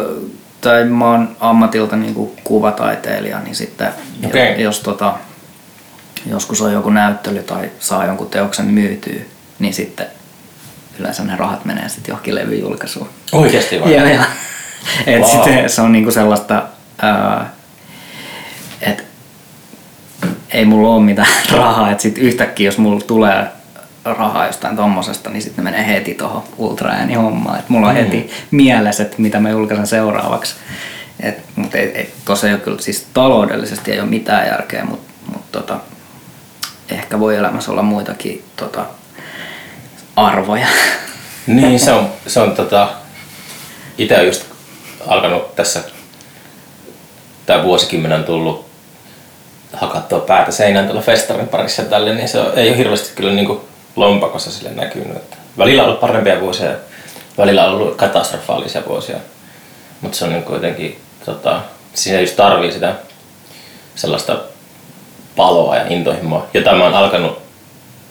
tai 0.61 0.83
mä 0.85 1.11
oon 1.11 1.35
ammatilta 1.39 1.95
niinku 1.95 2.35
kuvataiteilija, 2.43 3.39
niin 3.39 3.55
sitten 3.55 3.89
Okei. 4.25 4.49
jos, 4.51 4.59
jos 4.59 4.79
tota, 4.79 5.13
joskus 6.25 6.61
on 6.61 6.73
joku 6.73 6.89
näyttely 6.89 7.43
tai 7.43 7.71
saa 7.79 8.05
jonkun 8.05 8.29
teoksen 8.29 8.65
myytyä, 8.65 9.21
niin 9.59 9.73
sitten 9.73 10.07
yleensä 10.99 11.23
ne 11.23 11.35
rahat 11.35 11.65
menee 11.65 11.89
sitten 11.89 12.11
johonkin 12.11 12.35
levyjulkaisuun. 12.35 13.09
Oikeesti 13.31 13.81
vai? 13.81 13.95
Joo, 13.95 14.07
joo. 14.07 14.23
Et 15.07 15.21
Wow. 15.21 15.29
sitten 15.31 15.69
se 15.69 15.81
on 15.81 15.91
niinku 15.91 16.11
sellaista, 16.11 16.63
että 18.81 19.03
ei 20.49 20.65
mulla 20.65 20.89
ole 20.89 21.03
mitään 21.03 21.27
rahaa, 21.57 21.91
että 21.91 22.01
sitten 22.01 22.23
yhtäkkiä 22.23 22.67
jos 22.67 22.77
mulla 22.77 23.01
tulee 23.01 23.45
rahaa 24.05 24.47
jostain 24.47 24.75
tommosesta, 24.75 25.29
niin 25.29 25.41
sitten 25.41 25.65
ne 25.65 25.71
menee 25.71 25.87
heti 25.87 26.13
tuohon 26.13 26.43
ultraääni 26.57 27.13
hommaan. 27.13 27.59
Et 27.59 27.69
mulla 27.69 27.87
on 27.87 27.95
Mm. 27.95 28.03
heti 28.03 28.31
mielessä, 28.51 29.03
että 29.03 29.15
mitä 29.17 29.39
mä 29.39 29.49
julkaisen 29.49 29.87
seuraavaksi. 29.87 30.55
Mutta 31.55 31.77
ei, 31.77 31.83
ei, 31.97 32.13
ole 32.51 32.57
kyllä, 32.57 32.81
siis 32.81 33.07
taloudellisesti 33.13 33.91
ei 33.91 33.99
ole 33.99 34.09
mitään 34.09 34.47
järkeä, 34.47 34.85
mutta 34.85 35.11
mut 35.33 35.51
tota, 35.51 35.79
ehkä 36.89 37.19
voi 37.19 37.35
elämässä 37.35 37.71
olla 37.71 37.83
muitakin 37.83 38.43
tota, 38.55 38.85
arvoja. 40.15 40.67
Niin, 41.47 41.79
se 41.79 41.91
on, 41.91 42.09
se 42.27 42.39
on 42.39 42.51
tota, 42.51 42.89
itse 43.97 44.19
on 44.19 44.25
just 44.25 44.45
alkanut 45.07 45.55
tässä, 45.55 45.83
tämä 47.45 47.63
vuosikymmen 47.63 48.11
on 48.13 48.23
tullut 48.23 48.65
hakattua 49.73 50.19
päätä 50.19 50.51
seinään 50.51 50.85
tuolla 50.85 51.01
festarin 51.01 51.47
parissa 51.47 51.83
tälle, 51.83 52.15
niin 52.15 52.27
se 52.27 52.39
on, 52.39 52.57
ei 52.57 52.69
ole 52.69 52.77
hirveästi 52.77 53.11
kyllä 53.15 53.33
niin 53.33 53.61
lompakossa 53.95 54.51
sille 54.51 54.69
näkynyt. 54.69 55.17
Että 55.17 55.37
välillä 55.57 55.83
on 55.83 55.87
ollut 55.87 56.01
parempia 56.01 56.41
vuosia 56.41 56.65
ja 56.65 56.75
välillä 57.37 57.65
on 57.65 57.73
ollut 57.73 57.95
katastrofaalisia 57.95 58.81
vuosia. 58.87 59.17
Mutta 60.01 60.17
se 60.17 60.25
on 60.25 60.31
niin 60.31 60.43
kuitenkin, 60.43 60.99
tota, 61.25 61.61
siinä 61.93 62.19
just 62.19 62.35
tarvii 62.35 62.71
sitä 62.71 62.95
sellaista 63.95 64.39
paloa 65.35 65.75
ja 65.75 65.87
intohimoa, 65.87 66.47
jota 66.53 66.75
mä 66.75 66.83
oon 66.83 66.93
alkanut 66.93 67.41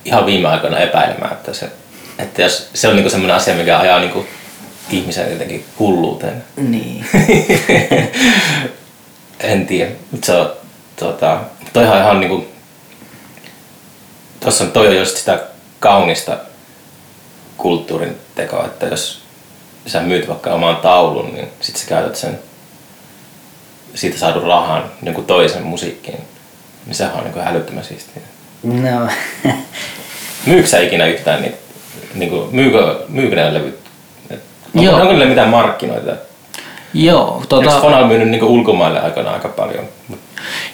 ihan 0.04 0.26
viime 0.26 0.48
aikoina 0.48 0.78
epäilemään, 0.78 1.32
että, 1.32 1.52
se, 1.52 1.70
että 2.18 2.42
jos 2.42 2.68
se 2.74 2.88
on 2.88 2.96
niinku 2.96 3.10
semmoinen 3.10 3.36
asia, 3.36 3.54
mikä 3.54 3.78
ajaa 3.78 4.00
niinku 4.00 4.26
ihmisen 4.90 5.32
jotenkin 5.32 5.64
hulluuteen. 5.78 6.44
niin. 6.56 7.06
En 9.40 9.66
tiedä, 9.66 9.90
mutta 10.10 10.26
se 10.26 10.32
on, 10.32 10.52
tota, 10.96 11.40
toihan 11.72 11.98
ihan 11.98 12.20
niinku, 12.20 12.46
tossa 14.40 14.64
on, 14.64 14.72
toi 14.72 14.88
on 14.88 14.96
just 14.96 15.16
sitä 15.16 15.38
kaunista 15.80 16.36
kulttuurin 17.56 18.16
tekoa, 18.34 18.64
että 18.64 18.86
jos 18.86 19.20
sä 19.86 20.00
myyt 20.00 20.28
vaikka 20.28 20.50
oman 20.54 20.76
taulun, 20.76 21.34
niin 21.34 21.48
sit 21.60 21.76
sä 21.76 21.86
käytät 21.88 22.16
sen 22.16 22.38
siitä 23.94 24.18
saadun 24.18 24.42
rahan 24.42 24.84
jonkun 25.02 25.24
toisen 25.24 25.62
musiikkiin, 25.62 26.20
niin 26.86 26.94
sehän 26.94 27.14
on 27.16 27.24
niinku 27.24 27.40
älyttömän 27.40 27.84
siistiä. 27.84 28.22
No, 28.62 29.08
Myykö 30.46 30.68
sä 30.68 30.80
ikinä 30.80 31.06
yhtään 31.06 31.42
niitä? 31.42 31.56
Niinku, 32.14 32.48
myykö, 32.52 32.98
myykö 33.08 33.36
ne 33.36 33.54
levyt? 33.54 33.78
Et 34.30 34.40
Onko, 34.74 34.84
Joo. 34.84 34.94
onko 34.94 35.08
niille 35.08 35.26
mitään 35.26 35.48
markkinoita? 35.48 36.12
joo, 36.94 37.42
Tota... 37.48 37.70
Eikö 37.70 37.80
Fonal 37.80 38.06
myynyt 38.06 38.28
niinku 38.28 38.46
ulkomaille 38.46 39.00
aikana 39.00 39.30
aika 39.30 39.48
paljon? 39.48 39.84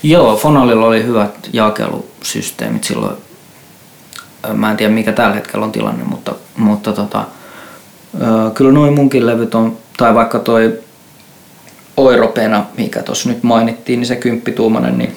Joo, 0.02 0.36
Fonalilla 0.36 0.86
oli 0.86 1.02
hyvät 1.02 1.48
jakelusysteemit 1.52 2.84
silloin. 2.84 3.16
Mä 4.54 4.70
en 4.70 4.76
tiedä 4.76 4.92
mikä 4.92 5.12
tällä 5.12 5.34
hetkellä 5.34 5.64
on 5.64 5.72
tilanne, 5.72 6.04
mutta, 6.04 6.34
mutta 6.56 6.92
tota, 6.92 7.24
kyllä 8.54 8.72
noin 8.72 8.94
munkin 8.94 9.26
levyt 9.26 9.54
on, 9.54 9.76
tai 9.96 10.14
vaikka 10.14 10.38
toi 10.38 10.78
Oiropena, 11.96 12.64
mikä 12.76 13.02
tuossa 13.02 13.28
nyt 13.28 13.42
mainittiin, 13.42 14.00
niin 14.00 14.06
se 14.06 14.16
kymppituumainen, 14.16 14.98
niin 14.98 15.16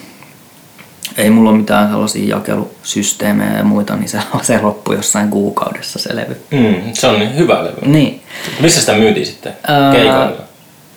ei 1.16 1.30
mulla 1.30 1.50
ole 1.50 1.58
mitään 1.58 1.90
sellaisia 1.90 2.36
jakelusysteemejä 2.36 3.56
ja 3.58 3.64
muita, 3.64 3.96
niin 3.96 4.08
se, 4.08 4.18
se 4.42 4.60
loppui 4.62 4.96
jossain 4.96 5.30
kuukaudessa 5.30 5.98
se 5.98 6.16
levy. 6.16 6.36
mm, 6.50 6.74
se 6.92 7.06
on 7.06 7.18
niin 7.18 7.36
hyvä 7.36 7.64
levy. 7.64 7.76
Niin. 7.86 8.22
Missä 8.60 8.80
sitä 8.80 8.92
myytiin 8.92 9.26
sitten? 9.26 9.52
Ää, 9.68 9.92
Keikoilla? 9.92 10.42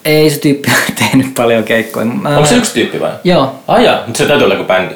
Ei 0.05 0.29
se 0.29 0.39
tyyppi 0.39 0.71
tehnyt 0.99 1.33
paljon 1.33 1.63
keikkoja. 1.63 2.05
Onko 2.05 2.45
se 2.45 2.55
yksi 2.55 2.73
tyyppi 2.73 2.99
vai? 2.99 3.11
Joo. 3.23 3.59
Ai 3.67 3.85
jaa, 3.85 4.03
mutta 4.05 4.17
se 4.17 4.25
täytyy 4.25 4.45
olla 4.45 4.55
joku 4.55 4.67
bändi. 4.67 4.95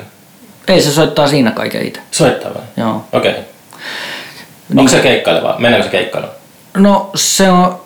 Ei 0.68 0.82
se 0.82 0.92
soittaa 0.92 1.28
siinä 1.28 1.52
kaiken 1.52 1.88
itse. 1.88 2.02
Soittaa 2.12 2.54
vai? 2.54 2.64
Joo. 2.78 3.06
Okei. 3.14 3.32
Okay. 3.32 3.44
Onko 4.78 4.92
se 4.92 5.00
keikkaileva? 5.00 5.56
Mennäänkö 5.60 5.90
se 5.90 5.92
keikkailla? 5.92 6.30
No 6.78 7.10
se 7.16 7.50
on, 7.50 7.80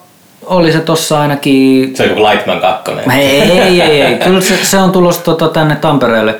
oli 0.45 0.71
se 0.71 0.79
tossa 0.79 1.21
ainakin... 1.21 1.95
Se 1.95 2.03
on 2.03 2.09
joku 2.09 2.23
Lightman 2.23 2.61
2. 2.61 2.91
Ei, 2.91 3.41
ei, 3.41 3.81
ei, 3.81 4.01
ei. 4.01 4.15
Kyllä 4.25 4.41
se, 4.41 4.65
se 4.65 4.77
on 4.77 4.91
tulossa 4.91 5.21
tota, 5.21 5.49
tänne 5.49 5.75
Tampereelle. 5.75 6.39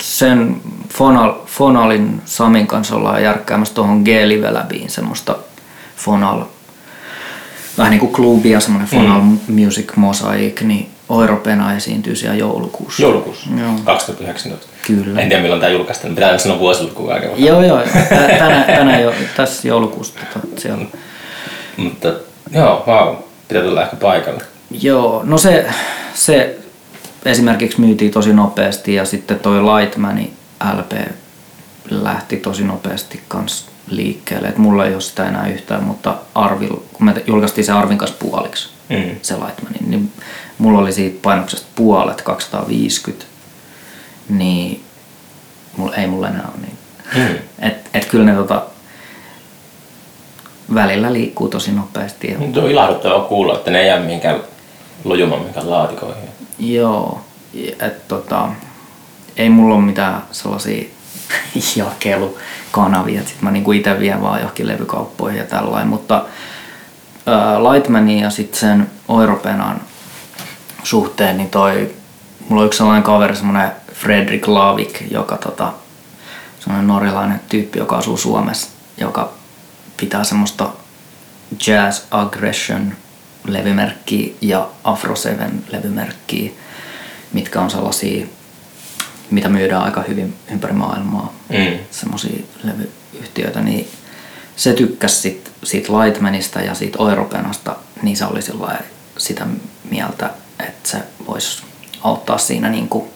Sen 0.00 0.56
Fonal, 0.88 1.34
Fonalin 1.46 2.22
Samin 2.24 2.66
kanssa 2.66 2.96
ollaan 2.96 3.22
järkkäämässä 3.22 3.74
tuohon 3.74 4.02
G-Live-läbiin 4.02 4.90
semmoista 4.90 5.36
Fonal, 5.96 6.42
vähän 7.78 7.90
niin 7.90 8.00
kuin 8.00 8.12
klubia, 8.12 8.60
semmoinen 8.60 8.88
Fonal 8.88 9.20
mm. 9.20 9.38
Music 9.48 9.96
Mosaic, 9.96 10.60
niin 10.60 10.90
Oiropena 11.08 11.74
esiintyy 11.76 12.16
siellä 12.16 12.36
joulukuussa. 12.36 13.02
Joulukuussa 13.02 13.50
Joo. 13.60 13.72
2019. 13.84 14.71
Kyllä. 14.86 15.20
En 15.20 15.28
tiedä 15.28 15.42
milloin 15.42 15.60
tämä 15.60 15.72
julkaistaan. 15.72 16.14
Pitää 16.14 16.38
sanoa 16.38 16.58
vuosiluku 16.58 17.06
kaiken. 17.06 17.30
Joo, 17.44 17.62
joo. 17.62 17.82
Tä- 18.08 18.16
Tänä, 18.38 18.64
tänä 18.66 19.00
jo, 19.00 19.14
tässä 19.36 19.68
joulukuussa 19.68 20.14
tota, 20.34 20.60
siellä. 20.60 20.84
Mutta 21.76 22.08
joo, 22.50 22.84
wow. 22.86 23.16
Pitää 23.48 23.62
tulla 23.62 23.82
ehkä 23.82 23.96
paikalle. 23.96 24.42
Joo, 24.80 25.22
no 25.24 25.38
se, 25.38 25.66
se 26.14 26.58
esimerkiksi 27.24 27.80
myytiin 27.80 28.10
tosi 28.10 28.32
nopeasti 28.32 28.94
ja 28.94 29.04
sitten 29.04 29.38
toi 29.40 29.60
Lightmanin 29.62 30.32
LP 30.78 30.92
lähti 31.90 32.36
tosi 32.36 32.64
nopeasti 32.64 33.20
kans 33.28 33.66
liikkeelle. 33.90 34.48
Et 34.48 34.58
mulla 34.58 34.86
ei 34.86 34.92
ole 34.92 35.00
sitä 35.00 35.28
enää 35.28 35.46
yhtään, 35.48 35.82
mutta 35.84 36.14
Arvil, 36.34 36.76
kun 36.92 37.06
me 37.06 37.14
julkaistiin 37.26 37.64
se 37.64 37.72
Arvin 37.72 37.98
kanssa 37.98 38.16
puoliksi, 38.18 38.68
Mm. 38.88 39.16
se 39.22 39.34
Lightmanin, 39.34 39.90
niin 39.90 40.12
mulla 40.58 40.78
oli 40.78 40.92
siitä 40.92 41.18
painoksesta 41.22 41.66
puolet 41.74 42.22
250, 42.22 43.24
niin 44.28 44.84
mulla, 45.76 45.96
ei 45.96 46.06
mulla 46.06 46.28
enää 46.28 46.48
ole 46.54 46.66
niin. 46.66 46.78
Mm. 47.16 47.38
Et, 47.58 47.76
et 47.94 48.04
kyllä 48.04 48.24
ne 48.24 48.34
tota, 48.34 48.62
välillä 50.74 51.12
liikkuu 51.12 51.48
tosi 51.48 51.72
nopeasti. 51.72 52.30
Ja, 52.30 52.38
Nyt 52.38 52.56
on 52.56 52.70
ilahduttavaa 52.70 53.20
kuulla, 53.20 53.54
että 53.54 53.70
ne 53.70 53.80
ei 53.80 53.86
jää 53.86 54.00
mihinkään 54.00 54.40
lojumaan 55.04 55.40
mihinkään 55.40 55.70
laatikoihin. 55.70 56.28
Joo, 56.58 57.20
et 57.80 58.08
tota, 58.08 58.48
ei 59.36 59.50
mulla 59.50 59.74
ole 59.74 59.84
mitään 59.84 60.22
sellaisia 60.32 60.84
jakelukanavia, 61.76 63.20
että 63.20 63.32
sit 63.32 63.42
mä 63.42 63.50
niinku 63.50 63.72
itse 63.72 64.00
vien 64.00 64.22
vaan 64.22 64.40
johonkin 64.40 64.68
levykauppoihin 64.68 65.38
ja 65.38 65.44
tällainen, 65.44 65.88
mutta 65.88 66.24
ää, 67.26 67.64
Lightmanin 67.64 68.18
ja 68.18 68.30
sitten 68.30 68.60
sen 68.60 68.90
Oiropenan 69.08 69.80
suhteen, 70.82 71.36
niin 71.36 71.50
toi, 71.50 71.94
mulla 72.48 72.62
on 72.62 72.66
yksi 72.66 72.76
sellainen 72.76 73.02
kaveri, 73.02 73.36
semmoinen 73.36 73.72
Fredrik 74.02 74.48
Lavik, 74.48 75.02
joka 75.10 75.36
tota, 75.36 75.72
semmoinen 76.60 76.86
norjalainen 76.86 77.40
tyyppi, 77.48 77.78
joka 77.78 77.96
asuu 77.96 78.16
Suomessa, 78.16 78.68
joka 78.98 79.32
pitää 79.96 80.24
semmoista 80.24 80.68
Jazz 81.66 82.02
Aggression 82.10 82.92
levymerkkiä 83.46 84.32
ja 84.40 84.68
Afro 84.84 85.16
7 85.16 85.64
levymerkkiä, 85.68 86.50
mitkä 87.32 87.60
on 87.60 87.70
sellaisia, 87.70 88.26
mitä 89.30 89.48
myydään 89.48 89.82
aika 89.82 90.02
hyvin 90.08 90.34
ympäri 90.52 90.72
maailmaa, 90.72 91.32
Mm. 91.48 91.78
semmoisia 91.90 92.44
levyyhtiöitä, 92.64 93.60
niin 93.60 93.88
se 94.56 94.72
tykkäsi 94.72 95.16
sit, 95.20 95.52
siitä 95.64 95.92
Lightmanista 95.92 96.60
ja 96.60 96.74
siitä 96.74 96.98
Oiropenasta, 96.98 97.76
niin 98.02 98.16
se 98.16 98.24
oli 98.24 98.40
sitä 99.18 99.46
mieltä, 99.90 100.30
että 100.60 100.88
se 100.88 100.98
voisi 101.26 101.62
auttaa 102.02 102.38
siinä 102.38 102.68
niinku, 102.68 103.12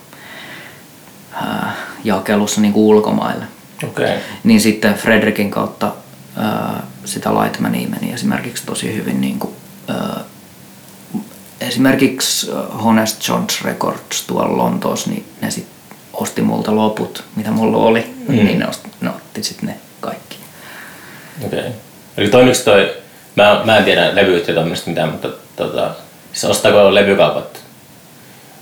ää, 1.36 1.72
jakelussa 2.04 2.60
niinku 2.60 2.90
ulkomaille. 2.90 3.44
Okei. 3.84 4.04
Okay. 4.04 4.18
Niin 4.44 4.60
sitten 4.60 4.94
Fredrikin 4.94 5.50
kautta 5.50 5.92
ää, 6.36 6.82
sitä 7.04 7.34
Lightmania 7.34 7.88
meni 7.88 8.12
esimerkiksi 8.12 8.66
tosi 8.66 8.94
hyvin 8.94 9.20
niin 9.20 9.38
kuin, 9.38 9.54
ää, 9.88 10.20
esimerkiksi 11.60 12.50
ää, 12.52 12.62
Honest 12.62 13.28
John's 13.28 13.64
Records 13.64 14.22
tuolla 14.26 14.56
Lontoossa, 14.56 15.10
niin 15.10 15.24
ne 15.40 15.50
sit 15.50 15.66
osti 16.12 16.42
multa 16.42 16.76
loput, 16.76 17.24
mitä 17.36 17.50
mulla 17.50 17.76
oli, 17.76 18.14
mm. 18.28 18.34
niin 18.34 18.58
ne, 18.58 18.68
osti, 18.68 18.90
ne 19.00 19.10
otti 19.10 19.42
sitten 19.42 19.68
ne 19.68 19.76
kaikki. 20.00 20.38
Okei. 21.44 21.58
Okay. 21.58 21.72
Eli 22.16 22.28
toimiko 22.28 22.58
toi 22.64 22.96
Mä, 23.36 23.60
mä 23.64 23.76
en 23.76 23.84
tiedä 23.84 24.14
levyyhtiötoiminnasta 24.14 24.90
mitään, 24.90 25.08
mutta 25.08 25.28
tota, 25.56 25.94
siis 26.32 26.44
ostaako 26.44 26.94
levykaupat 26.94 27.64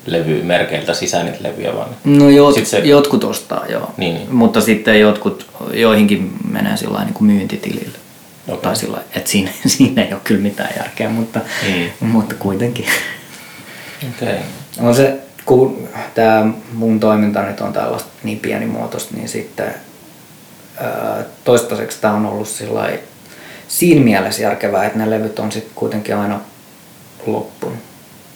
levymerkeiltä 0.06 0.94
sisään 0.94 1.26
niitä 1.26 1.42
levyjä 1.42 1.74
vaan? 1.76 1.88
No 2.04 2.28
jot, 2.30 2.54
Sit 2.54 2.66
se- 2.66 2.78
jotkut 2.78 3.24
ostaa, 3.24 3.66
joo. 3.68 3.90
Niin, 3.96 4.14
niin. 4.14 4.34
Mutta 4.34 4.60
sitten 4.60 5.00
jotkut, 5.00 5.46
joihinkin 5.72 6.32
menee 6.50 6.76
sillä 6.76 7.04
niin 7.04 7.14
kuin 7.14 7.26
myyntitilille. 7.32 7.98
Okei. 8.48 8.62
Tai 8.62 8.76
sillä 8.76 8.98
että 9.16 9.30
siinä, 9.30 9.50
siinä 9.66 10.02
ei 10.02 10.12
ole 10.12 10.20
kyllä 10.24 10.40
mitään 10.42 10.70
järkeä, 10.76 11.08
mutta, 11.10 11.40
Mm. 12.00 12.08
mutta 12.08 12.34
kuitenkin. 12.34 12.86
Okei. 14.16 14.28
Okay. 14.28 14.88
On 14.88 14.94
se, 14.94 15.16
kun 15.46 15.88
tämä 16.14 16.46
mun 16.72 17.00
toiminta 17.00 17.42
nyt 17.42 17.60
on 17.60 17.72
tällaista 17.72 18.08
niin 18.22 18.38
pienimuotoista, 18.40 19.14
niin 19.16 19.28
sitten 19.28 19.74
ää, 20.80 21.22
toistaiseksi 21.44 21.98
tämä 22.00 22.14
on 22.14 22.26
ollut 22.26 22.48
sillä 22.48 22.90
siinä 23.68 24.00
mielessä 24.00 24.42
järkevää, 24.42 24.84
että 24.84 24.98
ne 24.98 25.10
levyt 25.10 25.38
on 25.38 25.52
sitten 25.52 25.72
kuitenkin 25.74 26.16
aina 26.16 26.40
loppunut. 27.26 27.78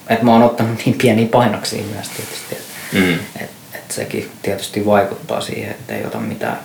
Et 0.09 0.23
mä 0.23 0.33
oon 0.33 0.43
ottanut 0.43 0.81
niin 0.85 0.99
pieniä 0.99 1.27
painoksia 1.27 1.83
myös 1.83 2.09
tietysti. 2.09 2.55
Et, 2.55 2.63
Mm. 2.93 3.15
et, 3.15 3.51
et 3.75 3.91
sekin 3.91 4.31
tietysti 4.43 4.87
vaikuttaa 4.87 5.41
siihen, 5.41 5.71
että 5.71 5.95
ei 5.95 6.07
ota 6.07 6.19
mitään 6.19 6.59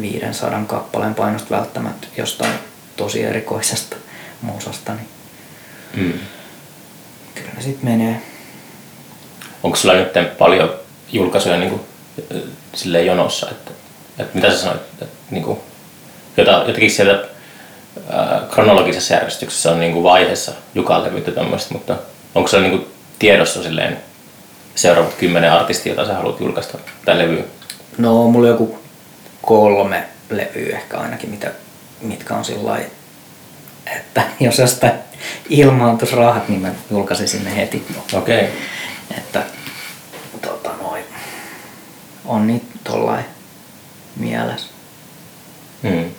500 0.00 0.64
kappaleen 0.66 1.14
painosta 1.14 1.56
välttämättä 1.56 2.06
jostain 2.16 2.52
tosi 2.96 3.22
erikoisesta 3.22 3.96
musasta, 4.42 4.92
niin 4.94 5.08
Mm. 5.94 6.18
kyllä 7.34 7.50
ne 7.56 7.62
sitten 7.62 7.90
menee. 7.90 8.22
Onko 9.62 9.76
sulla 9.76 9.94
nyt 9.94 10.38
paljon 10.38 10.74
julkaisuja 11.12 11.56
niin 11.56 11.70
kuin, 11.70 11.80
silleen 12.74 13.06
jonossa? 13.06 13.50
Että, 13.50 13.70
että 14.18 14.34
mitä 14.34 14.50
sä 14.50 14.58
sanoit? 14.58 14.80
Että, 14.82 15.06
niin 15.30 15.44
kuin, 15.44 15.58
jota, 16.36 16.50
jotenkin 16.66 16.90
sieltä 16.90 17.28
ää, 18.10 18.42
kronologisessa 18.50 19.14
järjestyksessä 19.14 19.70
on 19.70 19.80
niin 19.80 19.92
kuin 19.92 20.02
vaiheessa 20.04 20.52
Jukan 20.74 21.04
levyt 21.04 21.26
ja 21.26 21.32
tämmöistä, 21.32 21.74
mutta 21.74 21.96
onko 22.34 22.48
sulla 22.48 22.62
niin 22.62 22.78
kuin, 22.78 22.92
tiedossa 23.18 23.62
silleen 23.62 23.98
seuraavat 24.74 25.14
kymmenen 25.14 25.52
artistia, 25.52 25.92
jota 25.92 26.06
sä 26.06 26.14
haluat 26.14 26.40
julkaista 26.40 26.78
tai 27.04 27.18
levyä? 27.18 27.42
No, 27.98 28.28
mulla 28.28 28.48
on 28.48 28.52
joku 28.52 28.78
kolme 29.42 30.04
levyä 30.30 30.76
ehkä 30.76 30.98
ainakin, 30.98 31.30
mitä, 31.30 31.52
mitkä 32.00 32.34
on 32.34 32.44
sillä 32.44 32.78
että 33.86 34.22
jos 34.40 34.58
jostain 34.58 34.92
ilmaantuisi 35.48 36.16
rahat, 36.16 36.48
niin 36.48 36.60
mä 36.60 36.68
julkaisisin 36.90 37.44
ne 37.44 37.56
heti. 37.56 37.86
Okei. 38.12 38.44
Okay. 38.44 38.50
Että 39.18 39.42
tota 40.42 40.70
noin, 40.82 41.04
on 42.24 42.46
niitä 42.46 42.66
tollain 42.84 43.24
mielessä. 44.16 44.66
Hmm. 45.82 46.10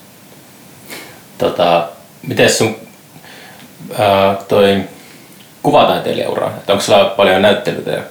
Tota, 1.38 1.90
miten 2.28 2.50
sun 2.50 2.76
ää, 3.98 4.36
toi 4.48 4.84
kuvataiteilijaura, 5.66 6.48
että 6.48 6.74
onko 6.74 6.84
sulla 6.86 7.06
paljon 7.06 7.42
näyttelyitä 7.42 7.92
ja 7.92 8.02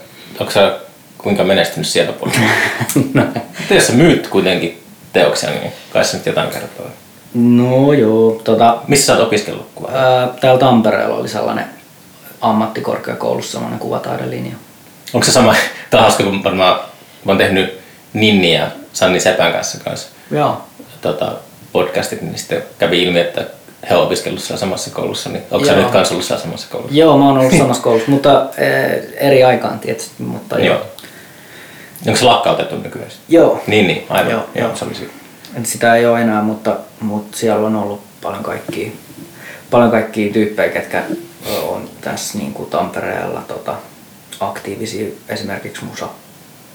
onko 0.40 0.52
sä 0.52 0.72
kuinka 1.18 1.44
menestynyt 1.44 1.86
siellä 1.88 2.12
puolella? 2.12 2.40
no, 3.14 3.22
Miten 3.60 3.74
jos 3.76 3.86
sä 3.86 3.92
myyt 3.92 4.26
kuitenkin 4.26 4.82
teoksia, 5.12 5.50
niin 5.50 5.72
kai 5.92 6.04
sä 6.04 6.16
nyt 6.16 6.26
jotain 6.26 6.50
kertoo. 6.50 6.86
no 7.34 7.92
joo, 7.92 8.40
tota, 8.44 8.76
Missä 8.88 9.06
sä 9.06 9.12
oot 9.12 9.22
opiskellut 9.26 9.70
kuvaa? 9.74 9.90
ää, 9.94 10.28
täällä 10.40 10.60
Tampereella 10.60 11.16
oli 11.16 11.28
sellainen 11.28 11.64
ammattikorkeakoulussa 12.40 13.52
sellainen 13.52 13.78
kuvataidelinja. 13.78 14.56
Onko 15.14 15.24
se 15.24 15.32
sama, 15.32 15.54
on 15.92 16.00
hauska, 16.00 16.22
kun 16.24 16.44
varmaan 16.44 16.76
mä 17.24 17.32
oon 17.32 17.38
tehnyt 17.38 17.78
Ninni 18.12 18.54
ja 18.54 18.66
Sanni 18.92 19.20
Sepän 19.20 19.52
kanssa, 19.52 19.78
kanssa 19.84 20.08
Joo. 20.30 20.62
tota, 21.00 21.32
podcastit, 21.72 22.22
niin 22.22 22.38
sitten 22.38 22.62
kävi 22.78 23.02
ilmi, 23.02 23.20
että 23.20 23.44
he 23.90 23.96
on 23.96 24.02
opiskellut 24.02 24.42
siellä 24.42 24.60
samassa 24.60 24.90
koulussa, 24.90 25.30
niin 25.30 25.42
onko 25.50 25.66
sä 25.66 25.72
Joo. 25.72 25.82
nyt 25.82 25.90
kanssa 25.92 26.14
ollut 26.14 26.26
siellä 26.26 26.42
samassa 26.42 26.68
koulussa? 26.70 26.96
Joo, 26.96 27.18
mä 27.18 27.28
oon 27.28 27.38
ollut 27.38 27.58
samassa 27.58 27.82
koulussa, 27.82 28.10
mutta 28.10 28.48
eh, 28.58 29.02
eri 29.16 29.44
aikaan 29.44 29.78
tietysti, 29.78 30.22
mutta 30.22 30.58
joo. 30.58 30.66
Joo. 30.66 30.86
Onko 32.06 32.18
se 32.18 32.24
lakkautettu 32.24 32.76
nykyään? 32.76 33.10
Joo. 33.28 33.62
Niin, 33.66 33.86
niin, 33.86 34.06
aivan. 34.08 34.30
Joo, 34.30 34.46
Joo, 34.54 34.66
joo. 34.66 34.76
se 34.76 34.84
oli 34.84 34.94
siinä. 34.94 35.12
Et 35.56 35.66
sitä 35.66 35.94
ei 35.96 36.06
ole 36.06 36.22
enää, 36.22 36.42
mutta, 36.42 36.76
mutta 37.00 37.36
siellä 37.36 37.66
on 37.66 37.76
ollut 37.76 38.00
paljon 38.22 38.42
kaikkia, 38.42 38.90
paljon 39.70 39.90
kaikkia 39.90 40.32
tyyppejä, 40.32 40.72
ketkä 40.72 41.02
on 41.68 41.88
tässä 42.00 42.38
niin 42.38 42.52
kuin 42.52 42.70
Tampereella 42.70 43.40
tota, 43.48 43.74
aktiivisia 44.40 45.06
esimerkiksi 45.28 45.84
musa 45.84 46.08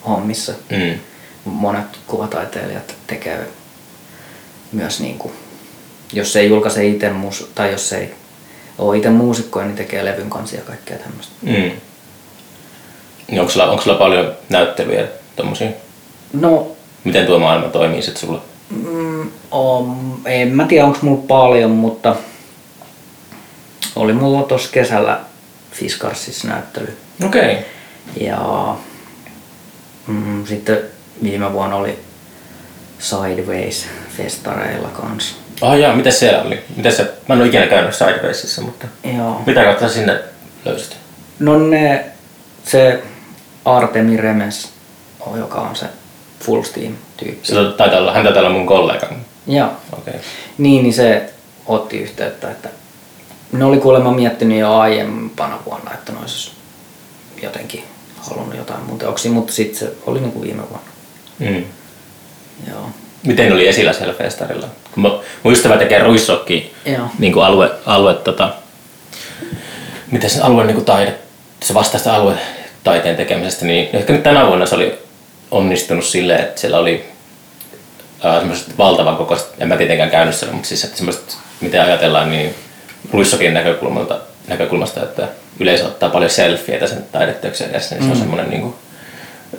hommissa. 0.07 0.53
Mm. 0.69 0.99
Monet 1.45 1.85
kuvataiteilijat 2.07 2.95
tekee 3.07 3.47
myös 4.71 4.99
niin 4.99 5.17
kuin, 5.17 5.33
jos 6.13 6.35
ei 6.35 6.49
julkaise 6.49 6.87
itse 6.87 7.09
mus, 7.09 7.51
tai 7.55 7.71
jos 7.71 7.93
ei 7.93 8.13
ole 8.77 8.97
itse 8.97 9.09
muusikkoja, 9.09 9.65
niin 9.65 9.75
tekee 9.75 10.05
levyn 10.05 10.29
kanssa 10.29 10.55
ja 10.55 10.61
kaikkea 10.61 10.97
tämmöistä. 10.97 11.33
Mm. 11.41 11.71
Niin 13.27 13.39
onko, 13.39 13.51
sulla, 13.51 13.65
onko 13.65 13.83
sulla 13.83 13.97
paljon 13.97 14.33
näyttelyjä 14.49 15.07
tommosia? 15.35 15.69
No, 16.33 16.75
Miten 17.03 17.25
tuo 17.25 17.39
maailma 17.39 17.67
toimii 17.67 18.01
sit 18.01 18.17
sulla? 18.17 18.41
Mm, 18.69 19.31
on, 19.51 19.97
en 20.25 20.47
mä 20.55 20.67
tiedä 20.67 20.85
onko 20.85 20.99
mulla 21.01 21.23
paljon, 21.27 21.71
mutta 21.71 22.15
oli 23.95 24.13
mulla 24.13 24.43
tuossa 24.43 24.69
kesällä 24.71 25.19
Fiskarsissa 25.71 26.47
näyttely. 26.47 26.97
Okei. 27.25 27.51
Okay. 27.51 27.63
Ja 28.19 28.75
mm, 30.07 30.45
sitten 30.45 30.79
viime 31.23 31.53
vuonna 31.53 31.75
oli 31.75 31.99
Sideways-festareilla 32.99 34.87
kanssa. 35.01 35.35
Ah 35.61 35.79
jaa, 35.79 35.95
mitä 35.95 36.11
siellä 36.11 36.41
oli? 36.41 36.63
Mitä 36.75 36.91
se, 36.91 37.03
mä 37.03 37.35
en 37.35 37.41
ole 37.41 37.47
ikinä 37.47 37.67
käynyt 37.67 37.95
Sidewaysissa, 37.95 38.61
mutta 38.61 38.87
Joo. 39.17 39.41
mitä 39.45 39.63
kautta 39.63 39.89
sinne 39.89 40.19
löysit? 40.65 40.97
No 41.39 41.59
ne, 41.59 42.05
se 42.63 43.03
Artemi 43.65 44.17
Remes, 44.17 44.69
joka 45.37 45.61
on 45.61 45.75
se 45.75 45.85
Full 46.39 46.63
Steam-tyyppi. 46.63 47.47
Se 47.47 47.53
taitaa 47.77 47.99
olla, 47.99 48.13
hän 48.13 48.23
taitaa 48.23 48.41
olla 48.41 48.51
mun 48.51 48.65
kollega. 48.65 49.07
Joo. 49.47 49.69
Okay. 49.97 50.13
Niin, 50.57 50.83
niin 50.83 50.93
se 50.93 51.33
otti 51.67 51.97
yhteyttä, 51.97 52.51
että 52.51 52.69
ne 53.51 53.65
oli 53.65 53.77
kuulemma 53.77 54.11
miettinyt 54.11 54.59
jo 54.59 54.73
aiempana 54.77 55.59
vuonna, 55.65 55.93
että 55.93 56.11
ne 56.11 56.19
olisi 56.19 56.51
jotenkin 57.43 57.83
halunnut 58.17 58.57
jotain 58.57 58.83
mun 58.83 58.97
teoksia, 58.97 59.31
mutta 59.31 59.53
sitten 59.53 59.79
se 59.79 59.93
oli 60.05 60.19
niin 60.19 60.31
kuin 60.31 60.43
viime 60.43 60.61
vuonna. 60.69 60.89
Mm. 61.39 61.63
Joo. 62.69 62.89
Miten 63.23 63.53
oli 63.53 63.67
esillä 63.67 63.93
siellä 63.93 64.13
festarilla? 64.13 64.67
Kun 64.91 65.03
mä, 65.03 65.09
mun 65.43 65.53
ystävä 65.53 65.77
tekee 65.77 65.99
ruissokki 65.99 66.73
niin 67.19 67.33
kuin 67.33 67.45
alue, 67.45 67.71
alue 67.85 68.13
tota, 68.13 68.53
miten 70.11 70.29
se 70.29 70.41
alue 70.41 70.63
niin 70.63 70.75
kuin 70.75 70.85
taide, 70.85 71.13
se 71.63 71.73
vastaista 71.73 72.15
alue 72.15 72.33
taiteen 72.83 73.15
tekemisestä, 73.15 73.65
niin 73.65 73.89
ehkä 73.93 74.13
nyt 74.13 74.23
tänä 74.23 74.47
vuonna 74.47 74.65
se 74.65 74.75
oli 74.75 74.99
onnistunut 75.51 76.05
silleen, 76.05 76.39
että 76.39 76.61
siellä 76.61 76.79
oli 76.79 77.05
äh, 78.25 78.37
semmoiset 78.37 78.77
valtavan 78.77 79.17
kokoiset, 79.17 79.47
en 79.59 79.67
mä 79.67 79.77
tietenkään 79.77 80.09
käynyt 80.09 80.35
siellä, 80.35 80.53
mutta 80.53 80.67
siis 80.69 80.83
että 80.83 80.97
semmoiset, 80.97 81.37
miten 81.61 81.81
ajatellaan, 81.81 82.29
niin 82.31 82.55
ruissokin 83.11 83.53
näkökulmasta, 83.53 84.19
näkökulmasta, 84.47 85.03
että 85.03 85.27
yleisö 85.59 85.85
ottaa 85.85 86.09
paljon 86.09 86.31
selfieitä 86.31 86.87
sen 86.87 87.05
taideteoksen 87.11 87.69
edessä, 87.69 87.95
niin 87.95 88.05
se 88.05 88.11
on 88.11 88.17
semmoinen 88.17 88.49
niin 88.49 88.61
kuin, 88.61 88.75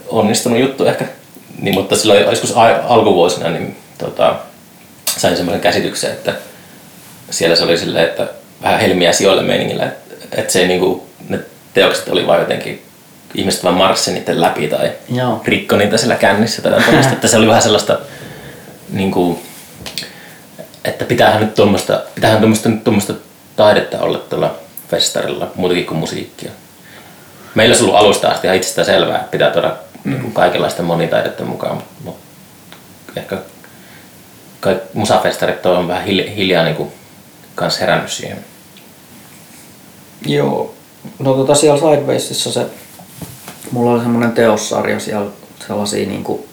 onnistunut 0.09 0.61
juttu 0.61 0.85
ehkä. 0.85 1.05
Niin, 1.61 1.75
mutta 1.75 1.97
silloin 1.97 2.21
joskus 2.21 2.55
alkuvuosina 2.89 3.51
niin, 3.51 3.77
tota, 3.99 4.35
sain 5.07 5.37
semmoisen 5.37 5.61
käsityksen, 5.61 6.11
että 6.11 6.35
siellä 7.31 7.57
se 7.57 7.65
oli 7.65 7.79
silleen, 7.79 8.05
että 8.05 8.29
vähän 8.63 8.81
helmiä 8.81 9.13
sijoille 9.13 9.43
meiningillä, 9.43 9.85
että, 9.85 10.15
että 10.33 10.53
se 10.53 10.61
ei 10.61 10.69
niinku, 10.69 11.07
ne 11.29 11.41
teokset 11.75 12.09
oli 12.09 12.27
vaan 12.27 12.41
jotenkin, 12.41 12.83
ihmiset 13.35 13.65
vaan 13.65 13.75
marssi 13.75 14.13
niiden 14.13 14.41
läpi 14.41 14.69
tai 14.69 14.93
Joo. 15.15 15.43
rikko 15.45 15.77
niitä 15.77 15.97
siellä 15.97 16.17
kännissä 16.17 16.63
tai 16.63 16.83
tämmöistä, 16.83 17.13
että 17.17 17.29
se 17.29 17.37
oli 17.37 17.47
vähän 17.47 17.63
sellaista 17.63 17.99
niinku, 18.93 19.39
että 20.85 21.05
pitäähän 21.05 21.41
nyt 21.41 21.55
tuommoista, 21.55 22.03
pitäähän 22.15 22.39
tuommoista, 22.39 22.69
nyt 22.69 22.85
tuommoista 22.85 23.15
taidetta 23.57 23.99
olla 23.99 24.19
tuolla 24.19 24.55
festarilla, 24.91 25.51
muutakin 25.55 25.87
kuin 25.87 25.99
musiikkia. 25.99 26.51
Meillä 27.55 27.77
on 27.77 27.83
ollut 27.83 27.97
alusta 27.97 28.29
asti 28.29 28.47
ihan 28.47 28.57
itsestään 28.57 28.87
selvää, 28.87 29.17
että 29.17 29.31
pitää 29.31 29.51
tuoda 29.51 29.77
mm. 30.05 30.13
niin 30.13 30.33
kaikenlaista 30.33 30.83
monitaidetta 30.83 31.45
mukaan, 31.45 31.83
mutta, 32.05 32.21
ehkä 33.17 33.39
kai 34.61 34.81
musafestarit 34.95 35.67
on 35.67 35.89
vähän 35.89 36.07
hil- 36.07 36.31
hiljaa 36.31 36.65
niin 36.65 36.77
kuin, 36.77 36.93
kans 37.55 37.81
herännyt 37.81 38.11
siihen. 38.11 38.45
Joo. 40.27 40.75
No 41.19 41.35
tota 41.35 41.55
siellä 41.55 41.81
Sidewaysissa 41.81 42.53
se, 42.53 42.67
mulla 43.71 43.93
oli 43.93 44.01
semmoinen 44.01 44.33
teossarja 44.33 45.01
siellä 45.01 45.31
sellaisia 45.67 46.09
niinku, 46.09 46.47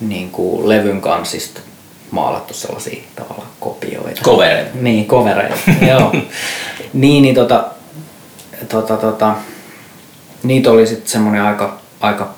niinku 0.00 0.68
levyn 0.68 1.00
kansista 1.00 1.60
maalattu 2.10 2.54
sellaisia 2.54 3.02
tavallaan 3.16 3.48
kopioita. 3.60 4.20
Covereita. 4.22 4.70
Niin, 4.74 5.06
kovereita. 5.06 5.56
Joo. 5.88 6.12
niin, 6.92 7.22
niin 7.22 7.34
tota, 7.34 7.64
tota, 8.68 8.96
tota, 8.96 9.34
niitä 10.42 10.70
oli 10.70 10.86
sitten 10.86 11.08
semmoinen 11.08 11.42
aika, 11.42 11.78
aika 12.04 12.34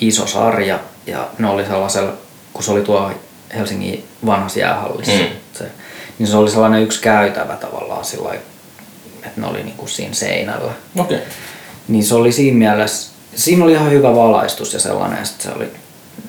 iso 0.00 0.26
sarja 0.26 0.78
ja 1.06 1.28
ne 1.38 1.48
oli 1.48 1.64
sellaisella, 1.66 2.12
kun 2.52 2.64
se 2.64 2.70
oli 2.70 2.80
tuo 2.80 3.10
Helsingin 3.56 4.04
vanhassa 4.26 4.58
jäähallissa. 4.58 5.12
Mm. 5.12 5.28
Se, 5.52 5.70
niin 6.18 6.26
se 6.26 6.36
oli 6.36 6.50
sellainen 6.50 6.82
yksi 6.82 7.00
käytävä 7.00 7.56
tavallaan 7.56 8.04
sillä 8.04 8.34
että 9.26 9.40
ne 9.40 9.46
oli 9.46 9.62
niin 9.62 9.76
kuin 9.76 9.88
siinä 9.88 10.14
seinällä. 10.14 10.72
Okei. 10.98 11.16
Okay. 11.16 11.28
Niin 11.88 12.04
se 12.04 12.14
oli 12.14 12.32
siinä 12.32 12.58
mielessä, 12.58 13.12
siinä 13.34 13.64
oli 13.64 13.72
ihan 13.72 13.90
hyvä 13.90 14.14
valaistus 14.14 14.72
ja 14.72 14.80
sellainen, 14.80 15.26
sit 15.26 15.40
se 15.40 15.50
oli, 15.56 15.68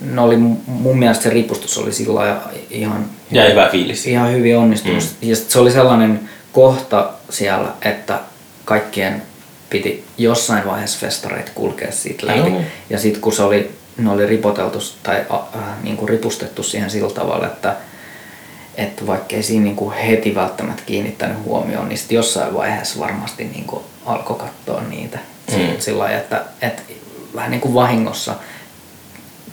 ne 0.01 0.21
oli, 0.21 0.37
mun 0.67 0.99
mielestä 0.99 1.23
se 1.23 1.29
ripustus 1.29 1.77
oli 1.77 1.93
sillä 1.93 2.41
ihan, 2.69 3.05
Ja 3.31 3.49
hyvä 3.49 3.69
fiilis. 3.71 4.05
ihan 4.05 4.31
hyvin 4.31 4.57
onnistunut. 4.57 5.03
Mm. 5.03 5.29
Ja 5.29 5.35
se 5.35 5.59
oli 5.59 5.71
sellainen 5.71 6.29
kohta 6.53 7.09
siellä, 7.29 7.69
että 7.81 8.19
kaikkien 8.65 9.21
piti 9.69 10.03
jossain 10.17 10.65
vaiheessa 10.65 10.99
festareita 10.99 11.51
kulkea 11.55 11.91
siitä 11.91 12.27
läpi. 12.27 12.49
Joo. 12.49 12.61
Ja 12.89 12.99
sitten 12.99 13.21
kun 13.21 13.33
se 13.33 13.43
oli, 13.43 13.71
ne 13.97 14.11
oli 14.11 14.25
ripoteltu 14.25 14.79
tai 15.03 15.25
äh, 15.33 15.61
niin 15.83 15.97
kuin 15.97 16.09
ripustettu 16.09 16.63
siihen 16.63 16.89
sillä 16.89 17.13
tavalla, 17.13 17.47
että 17.47 17.75
että 18.77 19.07
vaikka 19.07 19.35
ei 19.35 19.43
siinä 19.43 19.63
niin 19.63 19.75
kuin 19.75 19.95
heti 19.95 20.35
välttämättä 20.35 20.83
kiinnittänyt 20.85 21.37
huomioon, 21.43 21.89
niin 21.89 21.97
sitten 21.97 22.15
jossain 22.15 22.53
vaiheessa 22.53 22.99
varmasti 22.99 23.43
niin 23.43 23.65
kuin 23.65 23.83
alkoi 24.05 24.37
katsoa 24.37 24.81
niitä. 24.81 25.19
Mm. 25.51 25.79
Sillä 25.79 26.03
lailla, 26.03 26.19
että, 26.19 26.43
että 26.61 26.81
vähän 27.35 27.51
niin 27.51 27.61
kuin 27.61 27.73
vahingossa 27.73 28.35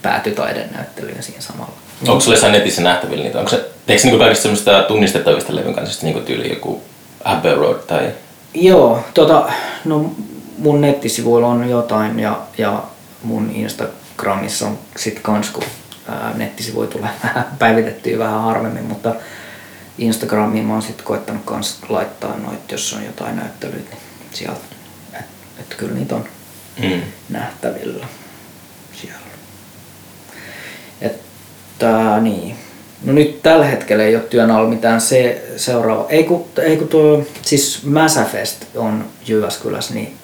päätyi 0.01 0.33
taidenäyttelyyn 0.33 1.23
siinä 1.23 1.41
samalla. 1.41 1.73
Onko 2.07 2.19
sulla 2.19 2.33
jossain 2.33 2.53
netissä 2.53 2.81
nähtävillä 2.81 3.23
niitä? 3.23 3.39
Onko 3.39 3.51
se, 3.51 3.65
teekö 3.85 4.01
se 4.01 4.07
niinku 4.07 4.23
kaikista 4.23 4.43
semmoista 4.43 4.83
tunnistettavista 4.83 5.55
levyn 5.55 5.73
kanssa 5.73 6.05
niinku 6.05 6.21
tyyli 6.21 6.49
joku 6.49 6.81
Abbey 7.23 7.55
Road 7.55 7.77
tai... 7.87 8.11
Joo, 8.53 9.03
tota, 9.13 9.51
no 9.85 10.11
mun 10.57 10.81
nettisivuilla 10.81 11.47
on 11.47 11.69
jotain 11.69 12.19
ja, 12.19 12.41
ja 12.57 12.83
mun 13.23 13.51
Instagramissa 13.55 14.65
on 14.67 14.79
sit 14.97 15.19
kans, 15.19 15.49
kun 15.49 15.63
ää, 16.09 16.33
nettisivuja 16.35 16.87
tulee 16.87 17.09
vähän 17.23 17.45
päivitettyä 17.59 18.19
vähän 18.19 18.41
harvemmin, 18.41 18.83
mutta 18.83 19.15
Instagramiin 19.97 20.65
mä 20.65 20.73
oon 20.73 20.81
sit 20.81 21.01
koettanut 21.01 21.41
kans 21.45 21.79
laittaa 21.89 22.37
noit, 22.37 22.71
jos 22.71 22.93
on 22.93 23.05
jotain 23.05 23.35
näyttelyitä, 23.35 23.89
niin 23.91 24.29
sieltä, 24.33 24.59
että 25.13 25.23
et 25.59 25.75
kyllä 25.77 25.93
niitä 25.93 26.15
on 26.15 26.25
Mm. 26.83 27.01
nähtävillä 27.29 28.07
siellä. 29.01 29.19
Että 31.01 32.19
niin. 32.21 32.55
No 33.03 33.13
nyt 33.13 33.43
tällä 33.43 33.65
hetkellä 33.65 34.03
ei 34.03 34.15
ole 34.15 34.23
työn 34.23 34.51
alla 34.51 34.69
mitään 34.69 35.01
se, 35.01 35.45
seuraava. 35.57 36.05
Ei 36.09 36.23
kun, 36.23 36.45
ei 36.61 36.77
kun 36.77 36.87
tuo, 36.87 37.23
siis 37.41 37.83
Mäsäfest 37.83 38.63
on 38.75 39.05
Jyväskylässä, 39.27 39.93
niin 39.93 40.17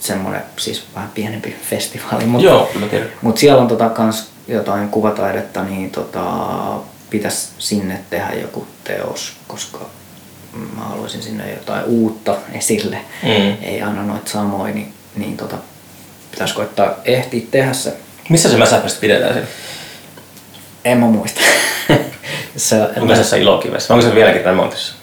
semmoinen 0.00 0.42
siis 0.56 0.84
vähän 0.94 1.10
pienempi 1.14 1.56
festivaali. 1.70 2.24
Mutta, 2.24 2.46
Joo, 2.46 2.66
kyllä 2.66 2.86
mä 2.86 2.90
tiedän. 2.90 3.08
mutta 3.22 3.40
siellä 3.40 3.62
on 3.62 3.68
tota 3.68 3.88
kans 3.88 4.30
jotain 4.48 4.88
kuvataidetta, 4.88 5.64
niin 5.64 5.90
tota, 5.90 6.24
pitäisi 7.10 7.48
sinne 7.58 8.00
tehdä 8.10 8.32
joku 8.32 8.66
teos, 8.84 9.32
koska 9.48 9.78
mä 10.76 10.82
haluaisin 10.82 11.22
sinne 11.22 11.52
jotain 11.52 11.84
uutta 11.84 12.36
esille. 12.52 12.98
Mm. 13.22 13.56
Ei 13.62 13.82
aina 13.82 14.02
noita 14.02 14.30
samoja, 14.30 14.74
niin, 14.74 14.92
niin 15.16 15.36
tota, 15.36 15.56
pitäisi 16.30 16.54
koittaa 16.54 16.94
ehtiä 17.04 17.42
tehdä 17.50 17.72
se. 17.72 17.96
Missä 18.28 18.48
se 18.48 18.56
Mäsäfest 18.56 19.00
pidetään 19.00 19.32
siellä? 19.32 19.48
En 20.88 20.98
mä 20.98 21.06
muista. 21.06 21.40
se, 22.56 22.82
Onko 23.00 23.14
se 23.14 23.20
jossain 23.20 23.42
ilokivessä? 23.42 23.94
Onko 23.94 24.06
se 24.06 24.14
vieläkin 24.14 24.44
remontissa? 24.44 24.94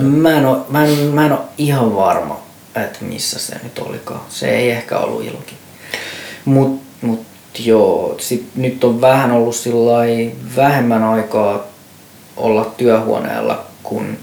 mä, 0.00 0.36
en 0.38 0.46
oo, 0.46 0.66
mä, 0.68 0.84
en, 0.84 0.90
mä 0.98 1.26
en 1.26 1.32
ole 1.32 1.40
ihan 1.58 1.96
varma, 1.96 2.40
että 2.76 2.98
missä 3.00 3.38
se 3.38 3.56
nyt 3.62 3.78
olikaan. 3.78 4.20
Se 4.28 4.50
ei 4.50 4.70
ehkä 4.70 4.98
ollut 4.98 5.24
ilokin. 5.24 5.56
Mut, 6.44 6.82
mut 7.02 7.20
joo, 7.58 8.14
sit 8.18 8.46
nyt 8.56 8.84
on 8.84 9.00
vähän 9.00 9.30
ollut 9.30 9.54
vähemmän 10.56 11.02
aikaa 11.02 11.64
olla 12.36 12.64
työhuoneella, 12.76 13.64
kun 13.82 14.18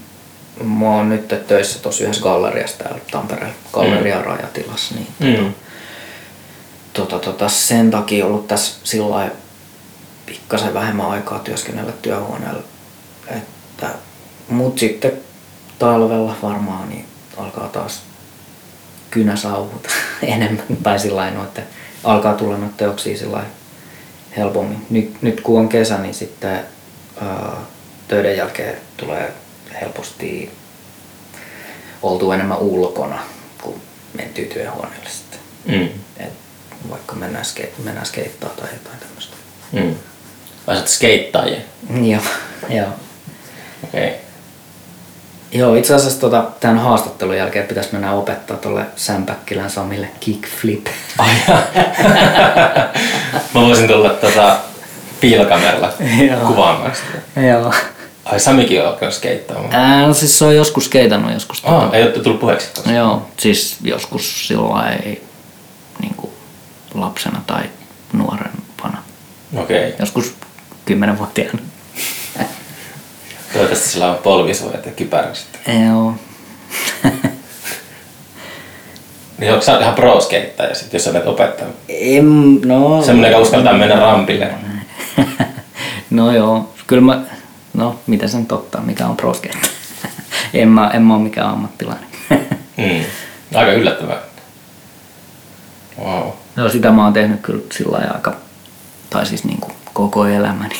mä 0.64 0.86
oon 0.96 1.08
nyt 1.08 1.46
töissä 1.46 1.78
tuossa 1.78 2.04
yhdessä 2.04 2.22
galleriassa 2.22 2.78
täällä 2.78 2.98
Tampereella, 3.10 3.54
galleria 3.72 4.22
rajatilassa, 4.22 4.94
niin 4.94 5.06
Mm. 5.40 5.52
tota, 6.92 7.18
tota, 7.18 7.48
sen 7.48 7.90
takia 7.90 8.26
ollut 8.26 8.48
tässä 8.48 8.76
sillä 8.84 9.10
lailla 9.10 9.34
pikkasen 10.26 10.74
vähemmän 10.74 11.10
aikaa 11.10 11.38
työskennellä 11.38 11.92
työhuoneella. 11.92 12.62
Että, 13.28 13.88
mut 14.48 14.78
sitten 14.78 15.12
talvella 15.78 16.36
varmaan 16.42 16.88
niin 16.88 17.06
alkaa 17.36 17.68
taas 17.68 18.02
kynäsauhut 19.10 19.88
enemmän 20.22 20.66
tai 20.82 20.98
sillä 20.98 21.30
no, 21.30 21.44
että 21.44 21.62
alkaa 22.04 22.34
tulla 22.34 22.56
noita 22.58 22.74
teoksia 22.76 23.18
sillä 23.18 23.42
helpommin. 24.36 24.86
Nyt, 24.90 25.22
nyt 25.22 25.40
kun 25.40 25.60
on 25.60 25.68
kesä, 25.68 25.98
niin 25.98 26.14
sitten 26.14 26.64
ää, 27.20 27.56
töiden 28.08 28.36
jälkeen 28.36 28.76
tulee 28.96 29.32
helposti 29.80 30.50
oltu 32.02 32.32
enemmän 32.32 32.58
ulkona, 32.58 33.18
kun 33.62 33.80
mentyy 34.14 34.44
työhuoneelle 34.44 35.10
sitten. 35.10 35.40
Mm. 35.66 35.88
Et 36.16 36.32
vaikka 36.90 37.14
mennään, 37.14 37.44
ske- 37.44 37.82
mennään 37.84 38.06
skeittaa 38.06 38.50
tai 38.50 38.68
jotain 38.72 38.98
tämmöistä. 38.98 39.36
Mm. 39.72 39.94
Vai 40.66 40.76
sä 40.76 40.82
skeittaajia? 40.86 41.60
Joo, 42.02 42.22
joo. 42.68 42.88
Okei. 43.84 44.06
Okay. 44.06 44.26
Joo, 45.52 45.74
itse 45.74 45.94
asiassa 45.94 46.20
tota, 46.20 46.44
tämän 46.60 46.78
haastattelun 46.78 47.36
jälkeen 47.36 47.66
pitäisi 47.66 47.92
mennä 47.92 48.12
opettaa 48.12 48.56
tuolle 48.56 48.86
Sämpäkkilän 48.96 49.70
Samille 49.70 50.08
kickflip. 50.20 50.86
Ai 51.18 51.34
Mä 53.54 53.60
voisin 53.60 53.88
tulla 53.88 54.08
tota 54.08 54.56
piilokameralla 55.20 55.92
kuvaamaan 56.46 56.92
sitä. 56.94 57.40
Joo. 57.40 57.72
Ai 58.24 58.40
Samikin 58.40 58.82
on 58.82 58.88
alkanut 58.88 59.14
skeittaamaan. 59.14 59.74
Ää, 59.74 60.06
no 60.06 60.14
siis 60.14 60.38
se 60.38 60.44
on 60.44 60.56
joskus 60.56 60.84
skeitannut 60.84 61.32
joskus. 61.32 61.62
Ah, 61.64 61.94
ei 61.94 62.02
ole 62.02 62.10
tullut 62.10 62.40
puheeksi. 62.40 62.68
tuossa. 62.74 62.92
Joo, 62.92 63.26
siis 63.36 63.76
joskus 63.82 64.48
silloin 64.48 65.22
niin 66.00 66.14
kuin 66.16 66.32
lapsena 66.94 67.42
tai 67.46 67.62
nuorempana. 68.12 69.02
Okei. 69.56 69.88
Okay. 69.88 69.92
Joskus 69.98 70.34
kymmenenvuotiaana. 70.86 71.58
Toivottavasti 73.52 73.88
sillä 73.88 74.10
on 74.10 74.16
polvisuojat 74.16 74.86
ja 74.86 74.92
kypärä 74.92 75.34
sitten. 75.34 75.86
Joo. 75.86 76.14
Niin 79.38 79.52
onko 79.52 79.64
sä 79.64 79.78
ihan 79.78 79.94
pro 79.94 80.20
skeittaja 80.20 80.74
sit, 80.74 80.92
jos 80.92 81.04
sä 81.04 81.12
menet 81.12 81.28
opettaa? 81.28 81.66
Em, 81.88 82.60
no, 82.64 83.02
Semmoinen, 83.02 83.30
joka 83.30 83.42
uskaltaa 83.42 83.72
mennä 83.72 83.96
rampille. 83.96 84.54
no 86.10 86.32
joo, 86.32 86.74
kyllä 86.86 87.02
mä, 87.02 87.20
no 87.74 88.00
mitä 88.06 88.28
sen 88.28 88.46
totta, 88.46 88.80
mikä 88.80 89.06
on 89.06 89.16
prosketta. 89.16 89.68
en, 90.54 90.68
mä, 90.68 90.90
en 90.94 91.02
mä 91.02 91.14
ole 91.14 91.22
mikään 91.22 91.50
ammattilainen. 91.50 92.06
Mm. 92.76 93.04
Aika 93.54 93.72
yllättävää. 93.72 94.18
Wow. 96.04 96.28
no 96.56 96.68
sitä 96.68 96.90
mä 96.90 97.04
oon 97.04 97.12
tehnyt 97.12 97.40
kyllä 97.40 97.62
sillä 97.72 97.92
lailla 97.92 98.14
aika, 98.14 98.36
tai 99.10 99.26
siis 99.26 99.44
niin 99.44 99.60
kuin 99.60 99.72
koko 99.96 100.26
elämäni. 100.26 100.74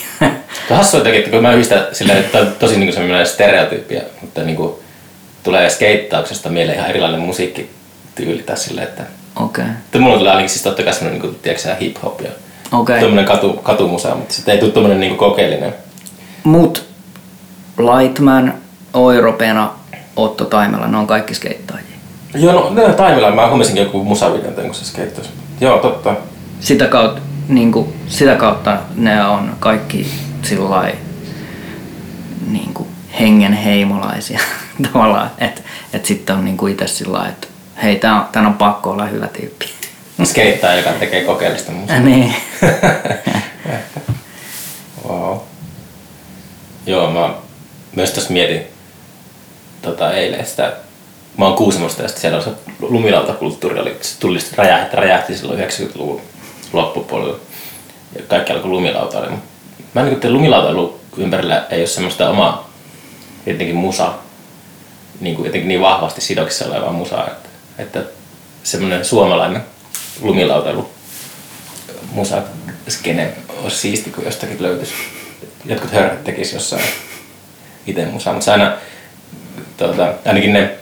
Tuo 0.68 0.76
hassua 0.76 1.00
jotenkin, 1.00 1.18
että 1.18 1.30
kun 1.30 1.42
mä 1.42 1.52
yhdistän 1.52 1.86
silleen, 1.92 2.18
että 2.18 2.38
on 2.38 2.52
tosi 2.58 2.78
niin 2.78 2.92
semmoinen 2.92 3.26
stereotyyppiä, 3.26 4.02
mutta 4.20 4.42
niin 4.42 4.56
kuin, 4.56 4.72
tulee 5.42 5.70
skeittauksesta 5.70 6.48
mieleen 6.48 6.78
ihan 6.78 6.90
erilainen 6.90 7.20
musiikkityyli 7.20 8.42
tai 8.42 8.56
silleen, 8.56 8.88
että 8.88 9.02
Okei, 9.36 9.64
että 9.64 9.98
mulla 9.98 10.18
tulee 10.18 10.30
ainakin 10.30 10.50
siis 10.50 10.62
totta 10.62 10.82
kai 10.82 10.92
semmoinen 10.92 11.22
niin 11.22 11.30
kuin, 11.30 11.42
tiedätkö 11.42 11.76
hip-hop 11.80 12.24
ja 12.24 12.30
okei. 12.72 12.98
tuommoinen 12.98 13.24
katu, 13.24 13.52
katumusa, 13.52 14.14
mutta 14.14 14.34
sitten 14.34 14.54
ei 14.54 14.60
tule 14.60 14.70
tuommoinen 14.70 15.00
niin 15.00 15.16
kokeellinen. 15.16 15.74
Mut 16.44 16.84
Lightman, 17.78 18.54
Oiropena, 18.94 19.70
Otto 20.16 20.44
Taimela, 20.44 20.86
ne 20.86 20.96
on 20.96 21.06
kaikki 21.06 21.34
skeittaajia. 21.34 21.86
Joo, 22.34 22.52
no 22.52 22.70
ne 22.70 22.84
on 22.84 22.94
taimilla. 22.94 23.30
Mä 23.30 23.46
hommasinkin 23.46 23.84
joku 23.84 24.04
musavideon, 24.04 24.54
kun 24.54 24.74
se 24.74 24.84
skeittas. 24.84 25.30
Joo, 25.60 25.78
totta. 25.78 26.14
Sitä 26.60 26.86
kautta, 26.86 27.20
niin 27.48 27.72
kuin, 27.72 27.94
sitä 28.06 28.34
kautta 28.34 28.78
ne 28.94 29.24
on 29.24 29.56
kaikki 29.60 30.10
sillä 30.42 30.92
niin 32.46 32.74
kuin 32.74 32.88
hengen 33.20 33.52
heimolaisia 33.52 34.40
tavallaan. 34.92 35.30
Että 35.38 35.62
et 35.92 36.06
sitten 36.06 36.36
on 36.36 36.44
niin 36.44 36.56
kuin 36.56 36.72
itse 36.72 36.86
sillä 36.86 37.28
että 37.28 37.46
hei, 37.82 37.96
tän 37.96 38.14
on, 38.14 38.24
tän 38.32 38.46
on 38.46 38.54
pakko 38.54 38.90
olla 38.90 39.06
hyvä 39.06 39.26
tyyppi. 39.26 39.66
Skeittää, 40.24 40.74
joka 40.74 40.90
tekee 40.90 41.24
kokeellista 41.24 41.72
musaa. 41.72 41.98
niin. 41.98 42.34
Wow. 45.08 45.38
Joo, 46.86 47.10
mä 47.10 47.34
myös 47.96 48.10
tässä 48.10 48.32
mietin 48.32 48.62
tota, 49.82 50.12
eilen 50.12 50.46
sitä, 50.46 50.72
mä 51.36 51.44
oon 51.44 51.56
Kuusamosta 51.56 52.02
ja 52.02 52.08
sitten 52.08 52.20
siellä 52.20 52.36
on 52.36 52.44
se 52.44 52.50
lumilautakulttuuri, 52.80 53.80
oli, 53.80 53.96
se 54.00 54.20
tuli 54.20 54.38
räjähti, 54.56 54.96
räjähti 54.96 55.36
silloin 55.36 55.60
90-luvun 55.60 56.20
loppupuolella. 56.72 57.36
Ja 58.16 58.22
kaikki 58.28 58.52
alkoi 58.52 58.70
lumilautaille. 58.70 59.30
Mut 59.30 59.40
Mä 59.94 60.02
en 60.02 60.18
niin 60.20 60.32
lumilautailu 60.32 61.00
ympärillä 61.16 61.66
ei 61.70 61.80
ole 61.80 61.86
semmoista 61.86 62.30
omaa 62.30 62.70
jotenkin 63.46 63.76
musa, 63.76 64.12
niin 65.20 65.36
kuin 65.36 65.46
jotenkin 65.46 65.68
niin 65.68 65.80
vahvasti 65.80 66.20
sidoksissa 66.20 66.64
olevaa 66.64 66.92
musaa, 66.92 67.26
että, 67.26 67.48
että 67.78 68.02
semmoinen 68.62 69.04
suomalainen 69.04 69.64
lumilautailu 70.20 70.90
musa 72.12 72.42
skene 72.88 73.32
olisi 73.62 73.76
siisti, 73.76 74.10
kun 74.10 74.24
jostakin 74.24 74.62
löytyisi. 74.62 74.94
Jotkut 75.64 75.92
hörhät 75.92 76.24
tekisi 76.24 76.56
jossain 76.56 76.82
itse 77.86 78.04
musaa, 78.04 78.34
mutta 78.34 78.52
aina, 78.52 78.72
tuota, 79.76 80.14
ainakin 80.26 80.52
ne 80.52 80.78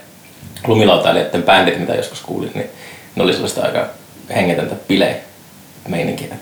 lumilautailijoiden 0.66 1.42
bändit, 1.42 1.78
mitä 1.78 1.94
joskus 1.94 2.20
kuulin, 2.20 2.52
niin 2.54 2.70
ne 3.16 3.22
oli 3.22 3.32
sellaista 3.32 3.62
aika 3.62 3.86
hengetöntä 4.34 4.74
bile 4.88 5.20
meininkiä. 5.88 6.36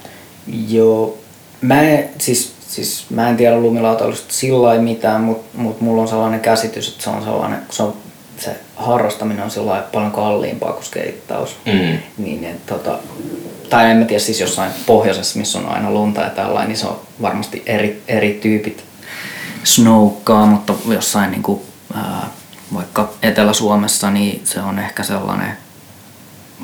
Joo, 0.68 1.18
mä 1.60 1.82
en, 1.82 2.08
siis, 2.18 2.54
siis 2.68 3.06
mä 3.10 3.28
en 3.28 3.36
tiedä 3.36 3.56
lumilautailusta 3.56 4.32
sillä 4.34 4.62
lailla 4.62 4.82
mitään, 4.82 5.20
mutta 5.20 5.58
mut 5.58 5.80
mulla 5.80 6.02
on 6.02 6.08
sellainen 6.08 6.40
käsitys, 6.40 6.88
että 6.88 7.04
se 7.04 7.10
on 7.10 7.24
sellainen, 7.24 7.60
se, 7.70 7.82
on, 7.82 7.94
se 8.38 8.56
harrastaminen 8.76 9.44
on 9.44 9.50
sillä 9.50 9.84
paljon 9.92 10.12
kalliimpaa 10.12 10.72
kuin 10.72 10.84
skeittaus. 10.84 11.56
Mm. 11.66 11.98
Niin, 12.18 12.44
et, 12.44 12.66
tota, 12.66 12.98
tai 13.70 13.90
en 13.90 13.96
mä 13.96 14.04
tiedä, 14.04 14.22
siis 14.22 14.40
jossain 14.40 14.72
pohjoisessa, 14.86 15.38
missä 15.38 15.58
on 15.58 15.68
aina 15.68 15.90
lunta 15.90 16.20
ja 16.20 16.30
tällainen, 16.30 16.68
niin 16.68 16.78
se 16.78 16.86
on 16.86 17.00
varmasti 17.22 17.62
eri, 17.66 18.02
eri 18.08 18.38
tyypit 18.42 18.84
snoukkaa, 19.64 20.46
mutta 20.46 20.74
jossain 20.88 21.30
niin 21.30 21.42
kuin, 21.42 21.60
ää, 21.94 22.28
vaikka 22.74 23.12
Etelä-Suomessa, 23.22 24.10
niin 24.10 24.40
se 24.44 24.60
on 24.60 24.78
ehkä 24.78 25.02
sellainen 25.02 25.56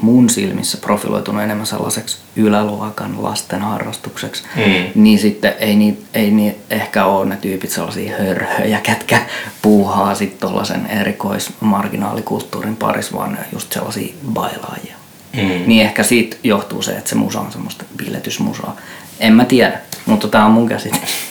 mun 0.03 0.31
silmissä 0.31 0.79
profiloitunut 0.79 1.43
enemmän 1.43 1.67
sellaiseksi 1.67 2.17
yläluokan 2.37 3.23
lasten 3.23 3.61
harrastukseksi, 3.63 4.43
Mm. 4.57 5.03
niin 5.03 5.19
sitten 5.19 5.55
ei, 5.59 5.77
niin, 5.77 6.05
ei 6.15 6.31
niin 6.31 6.57
ehkä 6.71 7.05
ole 7.05 7.27
ne 7.27 7.37
tyypit 7.37 7.71
sellaisia 7.71 8.17
hörhöjä, 8.19 8.81
ketkä 8.81 9.21
puuhaa 9.63 10.15
sitten 10.15 10.41
tuollaisen 10.49 10.87
erikoismarginaalikulttuurin 10.87 12.77
parissa, 12.77 13.17
vaan 13.17 13.39
just 13.53 13.73
sellaisia 13.73 14.15
bailaajia. 14.33 14.95
Mm. 15.33 15.63
Niin 15.67 15.83
ehkä 15.83 16.03
siitä 16.03 16.37
johtuu 16.45 16.83
se, 16.83 16.93
että 16.93 17.11
se 17.11 17.17
musa 17.17 17.41
on 17.41 17.53
semmoista 17.53 17.85
biletysmusaa. 17.97 18.77
En 19.21 19.33
mä 19.33 19.45
tiedä, 19.45 19.79
mutta 20.07 20.29
tää 20.29 20.45
on 20.45 20.51
mun 20.53 20.69
käsitys. 20.69 21.29